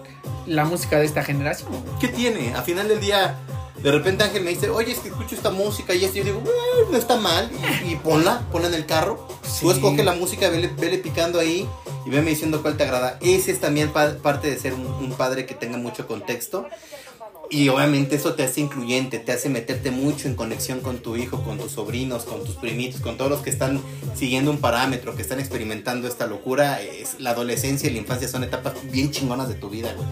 [0.47, 1.69] la música de esta generación.
[1.99, 2.53] ¿qué tiene?
[2.55, 3.35] A final del día,
[3.83, 6.17] de repente Ángel me dice, oye, es que escucho esta música y esto.
[6.17, 6.43] Yo digo,
[6.89, 7.51] no está mal.
[7.85, 9.27] Y, y ponla, ponla en el carro.
[9.41, 9.69] Tú Sí.
[9.69, 11.67] escoge la música, vele, vele picando ahí
[12.05, 13.17] y veme diciendo cuál te agrada.
[13.21, 16.67] Ese es también pa- parte de ser un, un padre que tenga mucho contexto.
[17.49, 21.43] Y obviamente eso te hace incluyente, te hace meterte mucho en conexión con tu hijo,
[21.43, 23.79] con tus sobrinos, con tus primitos, con todos los que están
[24.15, 26.81] siguiendo un parámetro, que están experimentando esta locura.
[26.81, 30.07] Es, la adolescencia y la infancia son etapas bien chingonas de tu vida, güey.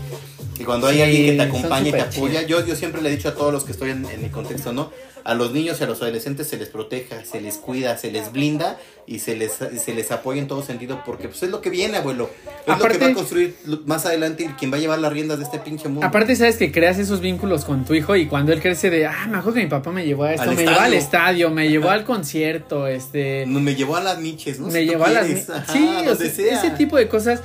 [0.59, 3.09] Y cuando hay Sí, alguien que te acompaña y te apoya, yo, yo siempre le
[3.09, 4.91] he dicho a todos los que estoy en, en mi contexto, ¿no?
[5.23, 8.31] A los niños y a los adolescentes se les proteja, se les cuida, se les
[8.31, 8.77] blinda
[9.07, 11.97] y se les, se les apoya en todo sentido porque pues es lo que viene,
[11.97, 12.29] abuelo.
[12.65, 15.37] Es lo que va a construir más adelante y quien va a llevar las riendas
[15.39, 16.05] de este pinche mundo.
[16.07, 19.27] Aparte, sabes que creas esos vínculos con tu hijo y cuando él crece de, ah,
[19.29, 21.49] me acuerdo que mi papá me llevó a esto, me llevó al estadio.
[21.49, 24.67] me llevó al concierto, este, No, me llevó a las miches, ¿no?
[24.67, 25.49] me Si llevó a las...
[25.49, 27.41] ajá, sí, o sea, ese tipo de cosas,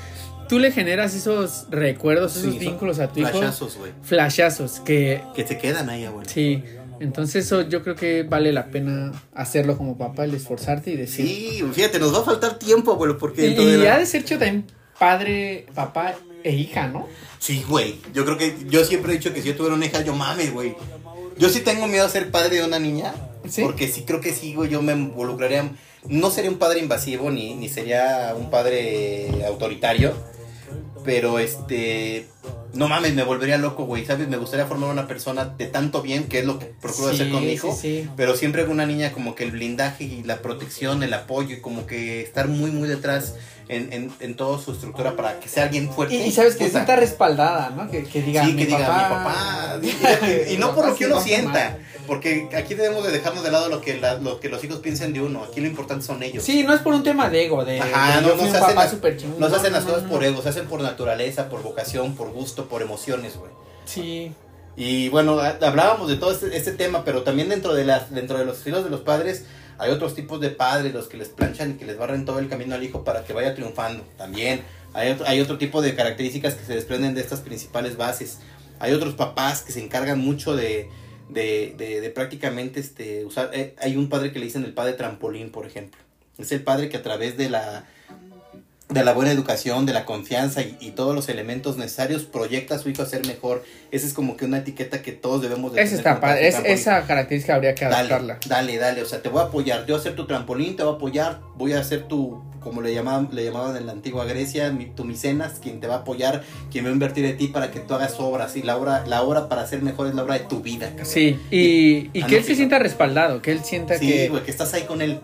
[0.48, 3.30] tú le generas esos recuerdos, esos vínculos a tu hijo.
[3.30, 3.92] flashazos, güey.
[4.02, 6.28] Flashazos, que Que se quedan ahí, abuelo.
[6.28, 6.62] sí.
[7.00, 11.26] Entonces eso yo creo que vale la pena hacerlo como papá, el esforzarte y decir...
[11.26, 14.38] Sí, fíjate, nos va a faltar tiempo, abuelo, porque Y, y ha de ser hecho
[14.38, 14.66] también
[14.98, 17.06] padre, papá e hija, ¿no?
[17.38, 17.96] Sí, güey.
[18.14, 20.52] Yo creo que yo siempre he dicho que si yo tuviera una hija, yo mames,
[20.52, 20.74] güey.
[21.38, 23.14] Yo sí tengo miedo a ser padre de una niña.
[23.48, 23.62] ¿Sí?
[23.62, 24.70] Porque sí creo que sí, güey.
[24.70, 25.70] Yo me involucraría.
[26.08, 30.14] No sería un padre invasivo ni, ni sería un padre autoritario.
[31.04, 32.26] Pero este.
[32.76, 34.04] No mames, me volvería loco, güey.
[34.04, 34.28] ¿Sabes?
[34.28, 37.30] Me gustaría formar una persona de tanto bien, que es lo que procuro Sí, hacer
[37.30, 37.72] con mi hijo.
[37.74, 38.10] sí, sí.
[38.16, 41.86] Pero siempre una niña como que el blindaje y la protección, el apoyo y como
[41.86, 43.34] que estar muy, muy detrás
[43.68, 46.14] en, en, en toda su estructura para que sea alguien fuerte.
[46.14, 46.80] Y, y sabes que Puta.
[46.80, 47.90] está respaldada, ¿no?
[47.90, 50.26] Que, que diga, Sí, mi que diga papá, mi papá.
[50.50, 51.52] Y, y no por lo que uno no, sienta.
[51.52, 51.78] mal.
[52.06, 55.12] Porque aquí debemos de dejarnos de lado lo que, la- lo que los hijos piensen
[55.12, 55.42] de uno.
[55.42, 56.44] Aquí lo importante son ellos.
[56.44, 58.76] Sí, no es por un tema de ego, de, Ajá, de no, no se hacen
[58.76, 58.94] las,
[59.38, 62.66] no se hacen las cosas por ego, se hacen por naturaleza, por vocación, por gusto,
[62.68, 63.50] por emociones, güey.
[63.84, 64.32] Sí.
[64.76, 68.44] Y bueno, hablábamos de todo este, este tema, pero también dentro de las, dentro de
[68.44, 69.44] los estilos de los padres,
[69.78, 72.48] hay otros tipos de padres, los que les planchan y que les barren todo el
[72.48, 74.04] camino al hijo para que vaya triunfando.
[74.16, 74.62] También
[74.94, 78.38] hay otro, hay otro tipo de características que se desprenden de estas principales bases.
[78.78, 80.88] Hay otros papás que se encargan mucho de,
[81.28, 83.50] de, de, de prácticamente este, usar.
[83.52, 86.00] eh, hay un padre que le dicen el padre trampolín, por ejemplo.
[86.38, 87.86] Es el padre que a través de la
[88.88, 92.78] de la buena educación, de la confianza y, y todos los elementos necesarios proyecta a
[92.78, 93.64] su hijo a ser mejor.
[93.90, 96.40] Esa es como que una etiqueta que todos debemos de Esa tener está
[96.70, 98.38] Es, esa característica habría que adaptarla.
[98.46, 100.84] dale, dale, o sea, te voy a apoyar, yo voy a ser tu trampolín, te
[100.84, 104.24] voy a apoyar, voy a ser tu, como le llamaban, le llamaban en la antigua
[104.24, 107.48] Grecia, mi- tu micenas, quien te va a apoyar, quien va a invertir de ti
[107.48, 110.22] para que tú hagas obras, y la obra, la obra para ser mejor es la
[110.22, 110.90] obra de tu vida.
[110.90, 111.06] cabrón.
[111.06, 114.28] Sí, y, y Ah, que él se sí, sienta respaldado, que él sienta Sí, que...
[114.28, 115.20] güey, que estás ahí con él.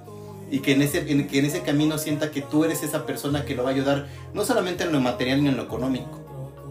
[0.53, 3.45] Y que en, ese, en, que en ese camino sienta que tú eres esa persona
[3.45, 6.21] que lo va a ayudar, no solamente en lo material ni en lo económico,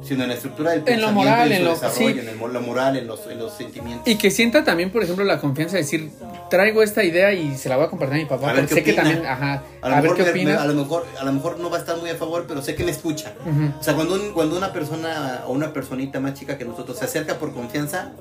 [0.04, 2.20] sino en la estructura del En lo pensamiento, moral, en, en lo- desarrollo, sí.
[2.20, 4.08] en el lo moral, en los, en los sentimientos.
[4.08, 6.12] Y que sienta también, por ejemplo, la confianza de decir,
[6.52, 8.52] traigo esta idea y se la voy a compartir a mi papá.
[8.52, 9.04] A ver porque qué sé que opina.
[9.04, 10.62] también, ajá, A a, lo, ver mejor qué me- opina.
[10.62, 12.76] a lo mejor a lo mejor no va a estar muy a favor, pero sé
[12.76, 13.34] que me escucha.
[13.46, 13.80] Ujú.
[13.80, 17.06] O sea, cuando, un- cuando una persona o una personita más chica que nosotros se
[17.06, 18.12] acerca por confianza,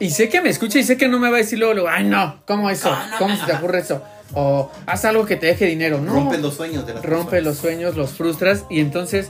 [0.00, 1.88] Y sé que me escucha y sé que no me va a decir luego, luego,
[1.88, 2.90] ay no, ¿cómo eso?
[2.90, 3.40] No, no, ¿Cómo no.
[3.40, 4.02] se te ocurre eso?
[4.34, 6.12] O haz algo que te deje dinero, ¿no?
[6.14, 7.58] Rompe los sueños de las rompe los personas.
[7.58, 9.28] sueños, los frustras y entonces,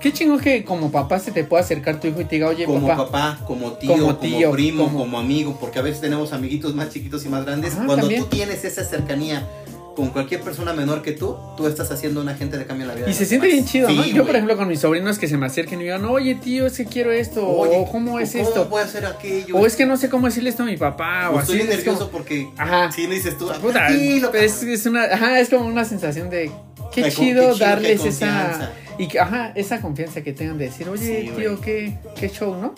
[0.00, 2.64] qué chingo que como papá se te pueda acercar tu hijo y te diga, oye
[2.64, 5.18] Como papá, papá, como tío, Como como, tío, primo, como- como...
[5.20, 7.74] amigo, porque a veces tenemos amiguitos más chiquitos y más grandes.
[7.74, 8.22] Ajá, Cuando también.
[8.22, 9.46] tú tienes esa cercanía
[9.94, 12.94] con cualquier persona menor que tú, tú estás haciendo un agente de cambio en la
[12.94, 13.06] vida.
[13.06, 14.04] y de se siente bien chido, ¿no?
[14.06, 16.66] Yo, por ejemplo, con mis sobrinos que se me acerquen y me digan, oye tío,
[16.66, 19.56] es que quiero esto, Oye, o cómo es ¿cómo esto, voy a hacer aquello?
[19.56, 21.52] o es que no sé cómo decirle esto a mi papá, o, O así.
[21.52, 22.90] estoy bien es como- nervioso porque Ajá.
[22.92, 24.70] si no dices tú, "Ah, Puta, tranquilo, es, cabrón".
[24.74, 26.50] es una, ajá, es como una sensación de
[26.94, 30.56] qué Ay, como chido qué chido darles esa y que- ajá, esa confianza que tengan
[30.58, 32.74] de decir, oye, Sí, tío, qué, qué show, ¿no?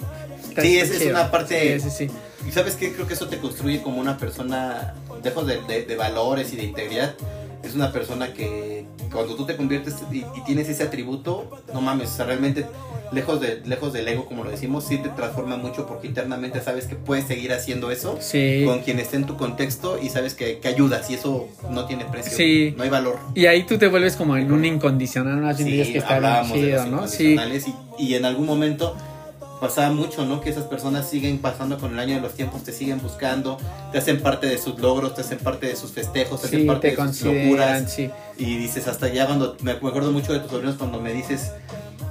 [0.49, 2.15] Está- Sí, es- es una parte- Sí, sí, sí.
[2.47, 5.97] Y sabes qué, creo que eso te construye como una persona, lejos de, de- de
[5.97, 7.15] valores y de integridad,
[7.63, 12.11] es una persona que cuando tú te conviertes y, y tienes ese atributo, no mames,
[12.11, 12.67] o sea, realmente
[13.13, 16.87] lejos, de, lejos del ego, como lo decimos, sí te transforma mucho porque internamente sabes
[16.87, 18.65] que puedes seguir haciendo eso Sí.
[18.67, 22.05] con quien esté en tu contexto y sabes que, que ayudas y eso no tiene
[22.05, 22.75] precio, Sí.
[22.77, 23.19] no hay valor.
[23.35, 26.53] Y ahí tú te vuelves como en un incondicional, más bien dices que está bien
[26.53, 27.07] chido, ¿no?
[27.09, 27.37] Sí.
[27.99, 28.97] y, y en algún momento
[29.65, 30.43] pasaba mucho, ¿no?
[30.43, 33.57] Que esas personas siguen pasando con el año de los tiempos, te siguen buscando,
[33.93, 36.91] te hacen parte de sus logros, te hacen parte de sus festejos, te hacen parte
[36.91, 37.91] te de sus locuras.
[37.91, 38.11] sí.
[38.37, 41.53] Y dices, hasta ya cuando, me acuerdo mucho de tus sobrinos cuando me dices,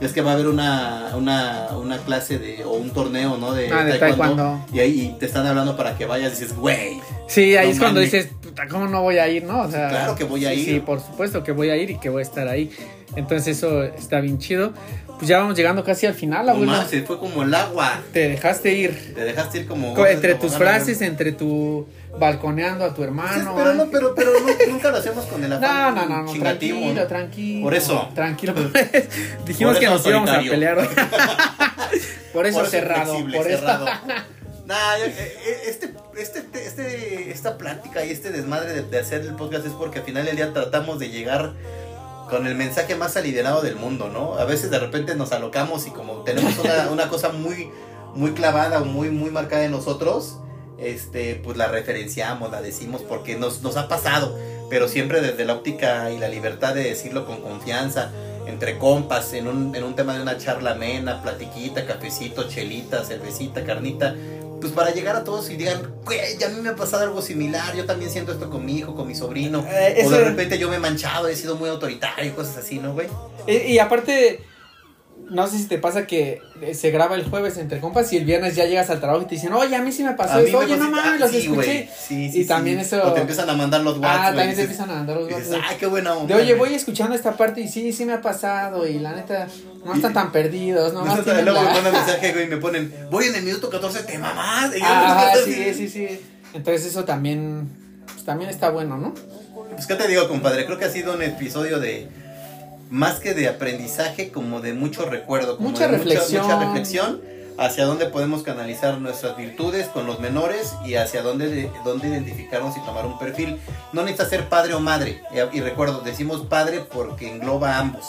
[0.01, 3.53] es que va a haber una, una, una clase de, o un torneo, ¿no?
[3.53, 4.65] De, Ah, de taekwondo.
[4.73, 7.79] Y ahí te están hablando para que vayas y dices, güey, Sí, ahí No es
[7.79, 9.61] cuando dices, puta, ¿cómo no voy a ir, no?
[9.61, 10.65] O sea, Claro que voy a sí, ir.
[10.65, 12.69] Sí, por supuesto que voy a ir y que voy a estar ahí.
[13.15, 14.73] Entonces eso está bien chido.
[15.19, 16.71] Pues ya vamos llegando casi al final, no abuelo.
[16.73, 18.01] más, se fue como el agua.
[18.11, 19.13] Te dejaste ir.
[19.15, 19.93] Te dejaste ir como...
[19.93, 21.87] Co- entre tus frases, entre tu
[22.17, 23.53] balconeando a tu hermano.
[23.55, 26.31] pero no, pero, pero no- nunca lo hacemos con el No, afán no, no, no,
[26.31, 27.07] chingativo, tranquilo, ¿no?
[27.07, 27.63] tranquilo.
[27.63, 28.09] Por eso.
[28.13, 28.53] Tranquilo.
[29.45, 30.75] Dijimos Por que eso nos íbamos a pelear.
[30.77, 33.05] por eso Por eso cerrado.
[33.13, 33.59] flexible, por eso.
[33.59, 33.85] cerrado.
[34.65, 35.13] Nah, yo- eh,
[35.45, 39.73] eh, este, este, este, esta plática y este desmadre de, de hacer el podcast es
[39.73, 41.53] porque al final del día tratamos de llegar
[42.29, 44.35] con el mensaje más aliviado del mundo, ¿no?
[44.35, 47.69] A veces de repente nos alocamos y como tenemos una, una cosa muy,
[48.15, 50.37] muy clavada o muy, muy marcada en nosotros,
[50.83, 54.37] este, pues la referenciamos, la decimos porque nos, nos ha pasado,
[54.69, 58.11] pero siempre desde la óptica y la libertad de decirlo con confianza,
[58.47, 63.63] entre compas, en un, en un tema de una charla amena, platiquita, cafecito, chelita, cervecita,
[63.63, 64.15] carnita,
[64.59, 67.75] pues para llegar a todos y digan, güey, a mí me ha pasado algo similar,
[67.75, 70.69] yo también siento esto con mi hijo, con mi sobrino, Eh, o de repente yo
[70.69, 73.07] me he manchado, he sido muy autoritario, cosas así, ¿no, güey?
[73.45, 74.41] Y, y aparte,
[75.29, 78.25] no sé si te pasa que eh, se graba el jueves entre compas y el
[78.25, 80.57] viernes ya llegas al trabajo y te dicen, oye, a mí sí me pasó eso,
[80.59, 81.89] oye, no pasó- mames, ah, los sí, escuché.
[82.07, 82.85] Sí, sí, Y también sí.
[82.85, 84.19] eso- O te empiezan a mandar los WhatsApp.
[84.19, 85.61] Ah, también te empiezan a mandar los WhatsApp.
[85.69, 88.87] Ay, qué buena De oye, voy escuchando esta parte y sí, sí me ha pasado
[88.87, 89.47] y la neta,
[89.85, 93.25] no están tan perdidos, no Luego tienen me mandan mensaje, güey, y me ponen, voy
[93.25, 94.71] en el minuto 14, te mamás.
[94.83, 96.07] Ah, sí, sí, sí.
[96.53, 97.69] Entonces eso también,
[98.11, 99.13] pues, también está bueno, ¿no?
[99.73, 100.65] Pues, ¿qué te digo, compadre?
[100.65, 102.07] Creo que ha sido un episodio de.
[102.93, 105.57] Más que de aprendizaje, como de mucho recuerdo.
[105.57, 106.43] Como Mucha de reflexión.
[106.43, 107.21] Mucha, reflexión
[107.57, 112.81] hacia dónde podemos canalizar nuestras virtudes con los menores y hacia dónde, dónde identificarnos y
[112.85, 113.59] tomar un perfil.
[113.93, 115.23] No necesita ser padre o madre.
[115.33, 118.05] Y, y recuerdo, decimos padre porque engloba a ambos.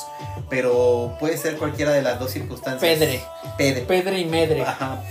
[0.51, 2.81] Pero puede ser cualquiera de las dos circunstancias.
[2.98, 3.23] Pedre.
[3.56, 3.81] Pedre.
[3.86, 4.61] Pedre y medre.
[4.62, 5.02] Ajá.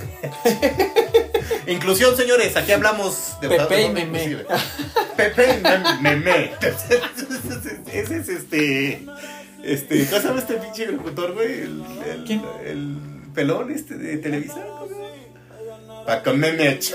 [1.67, 4.45] Inclusión, señores, aquí hablamos de Pepe y inclusive.
[5.17, 6.51] Pepe y Mem- Memé.
[7.91, 9.05] Ese es este.
[9.64, 10.06] Este.
[10.07, 11.52] ¿Cómo se llama este pinche locutor, güey?
[11.61, 12.41] El, el, ¿Quién?
[12.65, 12.98] el
[13.34, 14.61] pelón este de Televisa.
[14.80, 16.03] ¿cómo?
[16.06, 16.91] Paco Memech.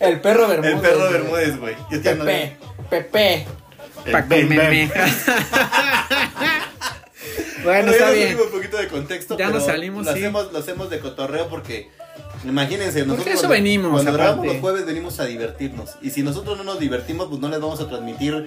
[0.00, 0.74] El perro Bermúdez.
[0.74, 1.12] el perro güey.
[1.12, 1.74] Bermúdez, güey.
[1.90, 2.56] Yo te Pepe.
[2.90, 3.46] Pepe.
[4.04, 4.58] El Paco Bem Bem.
[4.58, 4.90] Meme.
[7.64, 8.38] bueno, está bien.
[8.40, 9.36] un poquito de contexto.
[9.36, 10.18] Ya pero nos salimos, lo sí.
[10.18, 11.90] hacemos, lo hacemos de cotorreo porque.
[12.44, 15.96] Imagínense, nosotros eso cuando- venimos, Cuando grabamos los jueves venimos a divertirnos.
[16.02, 18.46] Y si nosotros no nos divertimos, pues no les vamos a transmitir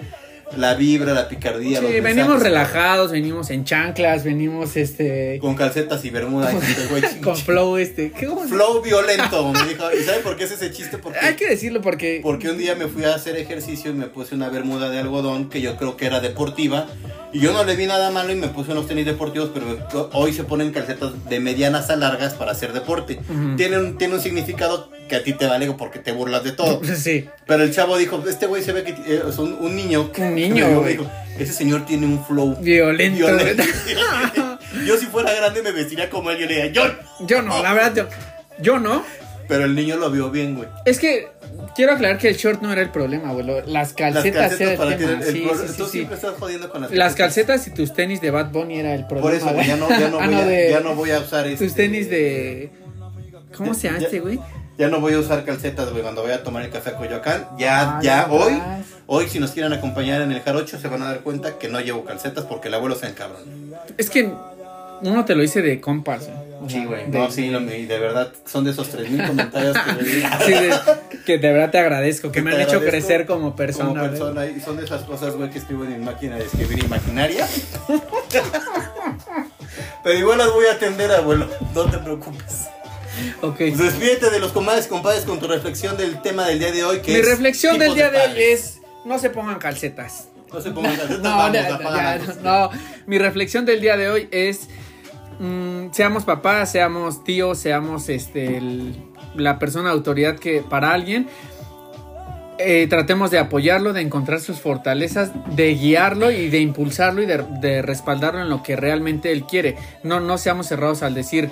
[0.58, 1.80] la vibra, la picardía.
[1.82, 2.16] los Sí, mensajes.
[2.16, 6.52] venimos relajados, venimos en chanclas, venimos este Con calcetas y bermuda.
[6.52, 8.12] y este güey con flow este.
[8.12, 9.84] ¿qué vamos a- Flow violento, me dijo.
[9.94, 10.98] ¿Y sabe por qué es ese chiste?
[10.98, 14.08] Porque, Hay que decirlo porque porque un día me fui a hacer ejercicio y me
[14.08, 16.88] puse una bermuda de algodón que yo creo que era deportiva.
[17.32, 20.34] Y yo no le vi nada malo y me puse unos tenis deportivos, pero hoy
[20.34, 23.20] se ponen calcetas de medianas a largas para hacer deporte.
[23.56, 26.80] Tiene, un, tiene un significado que a ti te vale porque te burlas de todo.
[26.96, 27.28] sí.
[27.46, 30.10] Pero el chavo dijo, este güey se ve que eh, es un, un niño.
[30.18, 30.92] Un niño, Me güey.
[30.94, 33.18] dijo, Ese señor tiene un flow Violento.
[33.28, 33.64] violento.
[34.86, 36.38] yo si fuera grande me vestiría como él.
[36.38, 36.84] Yo le diría, yo.
[37.28, 38.08] Yo no, la verdad yo
[38.62, 39.04] yo no.
[39.50, 40.70] Pero el niño lo vio bien, güey.
[40.86, 41.28] Es que
[41.76, 43.44] quiero aclarar que el short no era el problema, güey.
[43.48, 45.12] Las Las calcetas, era para el tema.
[45.14, 47.94] el- el sí, sí, sí, tú siempre estás jodiendo con las Las calcetas y tus
[47.94, 49.22] tenis de Bad Bunny era el problema.
[49.28, 51.20] Por eso, güey, ya no, ya no, Ah, voy, a, de- ya no voy a
[51.20, 51.66] usar este.
[51.66, 52.70] Tus tenis de.
[53.58, 54.40] ¿Cómo se este, güey?
[54.80, 57.50] Ya no voy a usar calcetas, güey, cuando voy a tomar el café a Coyoacán.
[57.58, 58.62] Ya, ah, ya, hoy,
[59.08, 61.82] hoy, si nos quieren acompañar en el jarocho, se van a dar cuenta que no
[61.82, 63.42] llevo calcetas porque el abuelo se encabrón.
[63.98, 64.32] Es que
[65.02, 66.30] uno te lo dice de compas.
[66.70, 67.10] Sí, güey.
[67.10, 70.04] No, sí, de verdad, son de esos 3.000 comentarios que me
[70.46, 70.54] sí,
[71.26, 73.90] que de verdad te agradezco, que, me han hecho crecer como persona.
[73.90, 76.86] Como persona, y son de esas cosas, güey, que escribo en mi máquina de escribir
[76.86, 77.46] imaginaria.
[80.06, 82.69] Pero igual las voy a atender, abuelo, no te preocupes.
[83.42, 83.58] Ok.
[83.58, 87.00] Pues despídete de los comadres, compadres, con tu reflexión del tema del día de hoy.
[87.00, 90.30] Que mi reflexión del día de, hoy es, no se pongan calcetas.
[90.52, 92.70] No se pongan calcetas, no, vamos, no,
[93.06, 94.68] mi reflexión del día de hoy es
[95.40, 98.62] Mm, seamos papás, seamos tíos, seamos este
[99.36, 101.28] la persona de autoridad que para alguien
[102.58, 107.82] eh, tratemos de apoyarlo, de encontrar sus fortalezas, de guiarlo y de impulsarlo y de,
[107.82, 109.78] respaldarlo en lo que realmente él quiere.
[110.04, 111.50] No, no seamos cerrados al decir,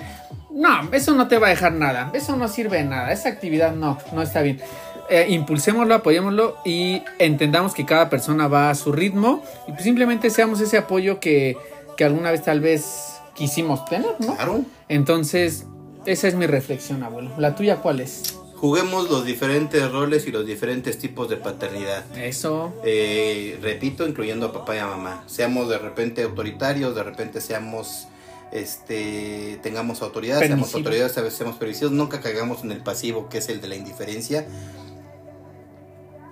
[0.58, 3.74] no, eso no te va a dejar nada, eso no sirve de nada, esa actividad
[3.74, 4.60] no, no está bien.
[5.08, 10.28] Eh, impulsémoslo, apoyémoslo y entendamos que cada persona va a su ritmo y pues simplemente
[10.30, 11.56] seamos ese apoyo que,
[11.96, 14.34] que alguna vez tal vez quisimos tener, ¿no?
[14.34, 14.64] Claro.
[14.88, 15.64] Entonces,
[16.06, 17.30] esa es mi reflexión, abuelo.
[17.38, 18.36] ¿La tuya cuál es?
[18.56, 22.04] Juguemos los diferentes roles y los diferentes tipos de paternidad.
[22.16, 22.74] Eso.
[22.84, 25.22] Eh, repito, incluyendo a papá y a mamá.
[25.26, 28.07] Seamos de repente autoritarios, de repente seamos
[28.52, 33.38] este tengamos autoridad, seamos autoridades, a veces seamos permisivos, nunca caigamos en el pasivo que
[33.38, 34.46] es el de la indiferencia.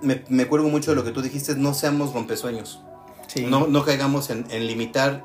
[0.01, 2.79] Me, me acuerdo mucho de lo que tú dijiste, no seamos rompesueños.
[3.27, 3.45] Sí.
[3.45, 5.23] No, no caigamos en, en limitar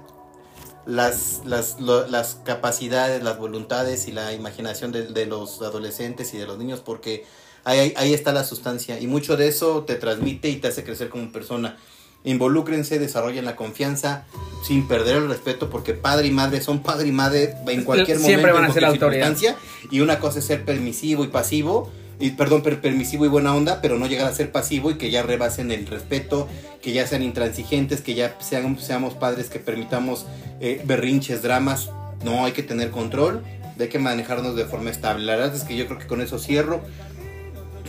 [0.86, 6.58] las, las, las capacidades, las voluntades y la imaginación de, los adolescentes y de los
[6.58, 7.24] niños porque
[7.64, 11.08] ahí, ahí está la sustancia y mucho de eso te transmite y te hace crecer
[11.08, 11.78] como persona.
[12.24, 14.24] Involúcrense, desarrollen la confianza
[14.64, 18.52] sin perder el respeto porque padre y madre son padre y madre en cualquier Siempre
[18.52, 18.60] momento.
[18.60, 19.56] van a ser la.
[19.90, 21.90] Y una cosa es ser permisivo y pasivo
[22.22, 25.24] y perdón, permisivo y buena onda, pero no llegar a ser pasivo y que ya
[25.24, 26.46] rebasen el respeto,
[26.80, 30.26] que ya sean intransigentes, que ya sean, seamos padres que permitamos
[30.60, 31.90] eh, berrinches, dramas.
[32.24, 33.42] No, hay que tener control,
[33.76, 35.24] hay que manejarnos de forma estable.
[35.24, 36.80] La verdad es que yo creo que con eso cierro.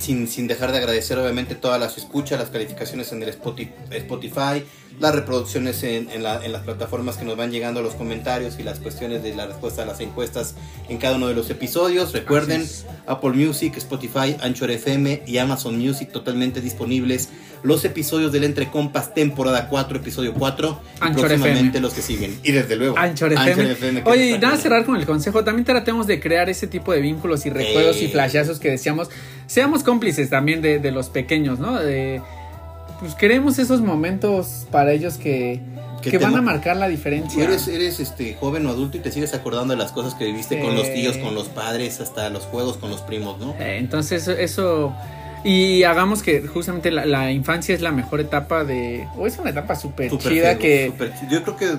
[0.03, 4.65] Sin, sin dejar de agradecer obviamente todas las escuchas, las calificaciones en el Spotify,
[4.99, 8.63] las reproducciones en, en, la, en, las plataformas que nos van llegando, los comentarios y
[8.63, 10.55] las cuestiones de la respuesta a las encuestas
[10.89, 12.11] en cada uno de los episodios.
[12.11, 12.67] Recuerden,
[13.07, 17.30] Apple Music, Spotify, Anchor FM y Amazon Music totalmente disponibles.
[17.63, 20.81] Los episodios del Entre Compas, temporada 4, episodio 4.
[20.99, 22.38] Anchor y próximamente los que siguen.
[22.43, 24.03] Y desde luego, Anchor, FM.
[24.05, 25.45] Oye, y nada, cerrar con el consejo.
[25.45, 29.09] También tratemos de crear ese tipo de vínculos y recuerdos y flashazos que decíamos.
[29.53, 31.80] Seamos cómplices también de, de los pequeños, ¿no?
[31.80, 32.23] De
[32.99, 35.61] pues queremos esos momentos para ellos que,
[36.01, 37.43] que, van a marcar la diferencia.
[37.43, 40.59] Eres, eres este joven o adulto y te sigues acordando de las cosas que viviste
[40.59, 43.53] con los tíos, con los padres, hasta los juegos con los primos, ¿no?
[43.59, 44.91] Eh, entonces eso...
[45.43, 49.05] Y hagamos que justamente la, infancia es la mejor etapa de...
[49.17, 50.91] O es una etapa súper chida que...
[51.30, 51.77] yo creo que eh,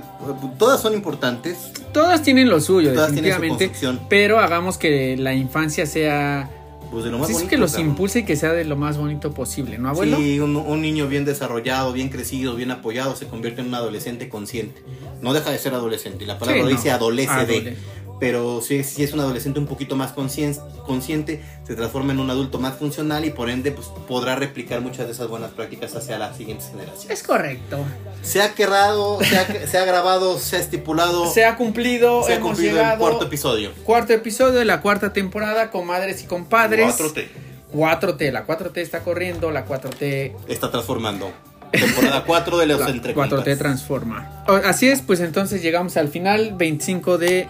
[0.59, 1.73] todas son importantes.
[1.93, 3.73] Todas tienen lo suyo, definitivamente.
[4.09, 6.51] Pero hagamos que la infancia sea
[6.95, 7.45] pues de lo más bonito.
[7.45, 10.17] Es que los impulse y que sea de lo más bonito posible, ¿no, abuelo?
[10.17, 14.81] Sí, un, niño bien desarrollado, bien crecido, bien apoyado, se convierte en un adolescente consciente.
[15.21, 17.77] No deja de ser adolescente, y la palabra dice adolece de
[18.21, 22.59] pero si, si, es un adolescente un poquito más consciente, se transforma en un adulto
[22.59, 26.37] más funcional y por ende pues, podrá replicar muchas de esas buenas prácticas hacia las
[26.37, 27.11] siguientes generaciones.
[27.11, 27.79] Es correcto.
[28.23, 31.31] Se ha quedado, se ha, se ha grabado, se ha estipulado.
[31.31, 33.73] Se ha cumplido, se ha cumplido el cuarto episodio.
[33.85, 36.97] Cuarto episodio de la cuarta temporada, con madres y compadres.
[36.99, 37.27] 4T.
[37.75, 40.33] 4T, la 4T está corriendo, la 4T...
[40.47, 41.33] Está transformando.
[41.73, 44.45] Temporada 4 de los entre 4T transforma.
[44.65, 47.49] Así es, pues entonces llegamos al final, 25 de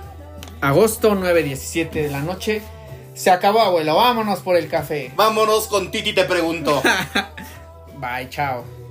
[0.65, 2.63] agosto, 9.17 de la noche.
[3.15, 3.97] Se acabó, abuelo.
[3.97, 5.13] Vámonos por el café.
[5.15, 6.83] Vámonos con Titi, te pregunto.
[7.99, 8.84] Bye, chao.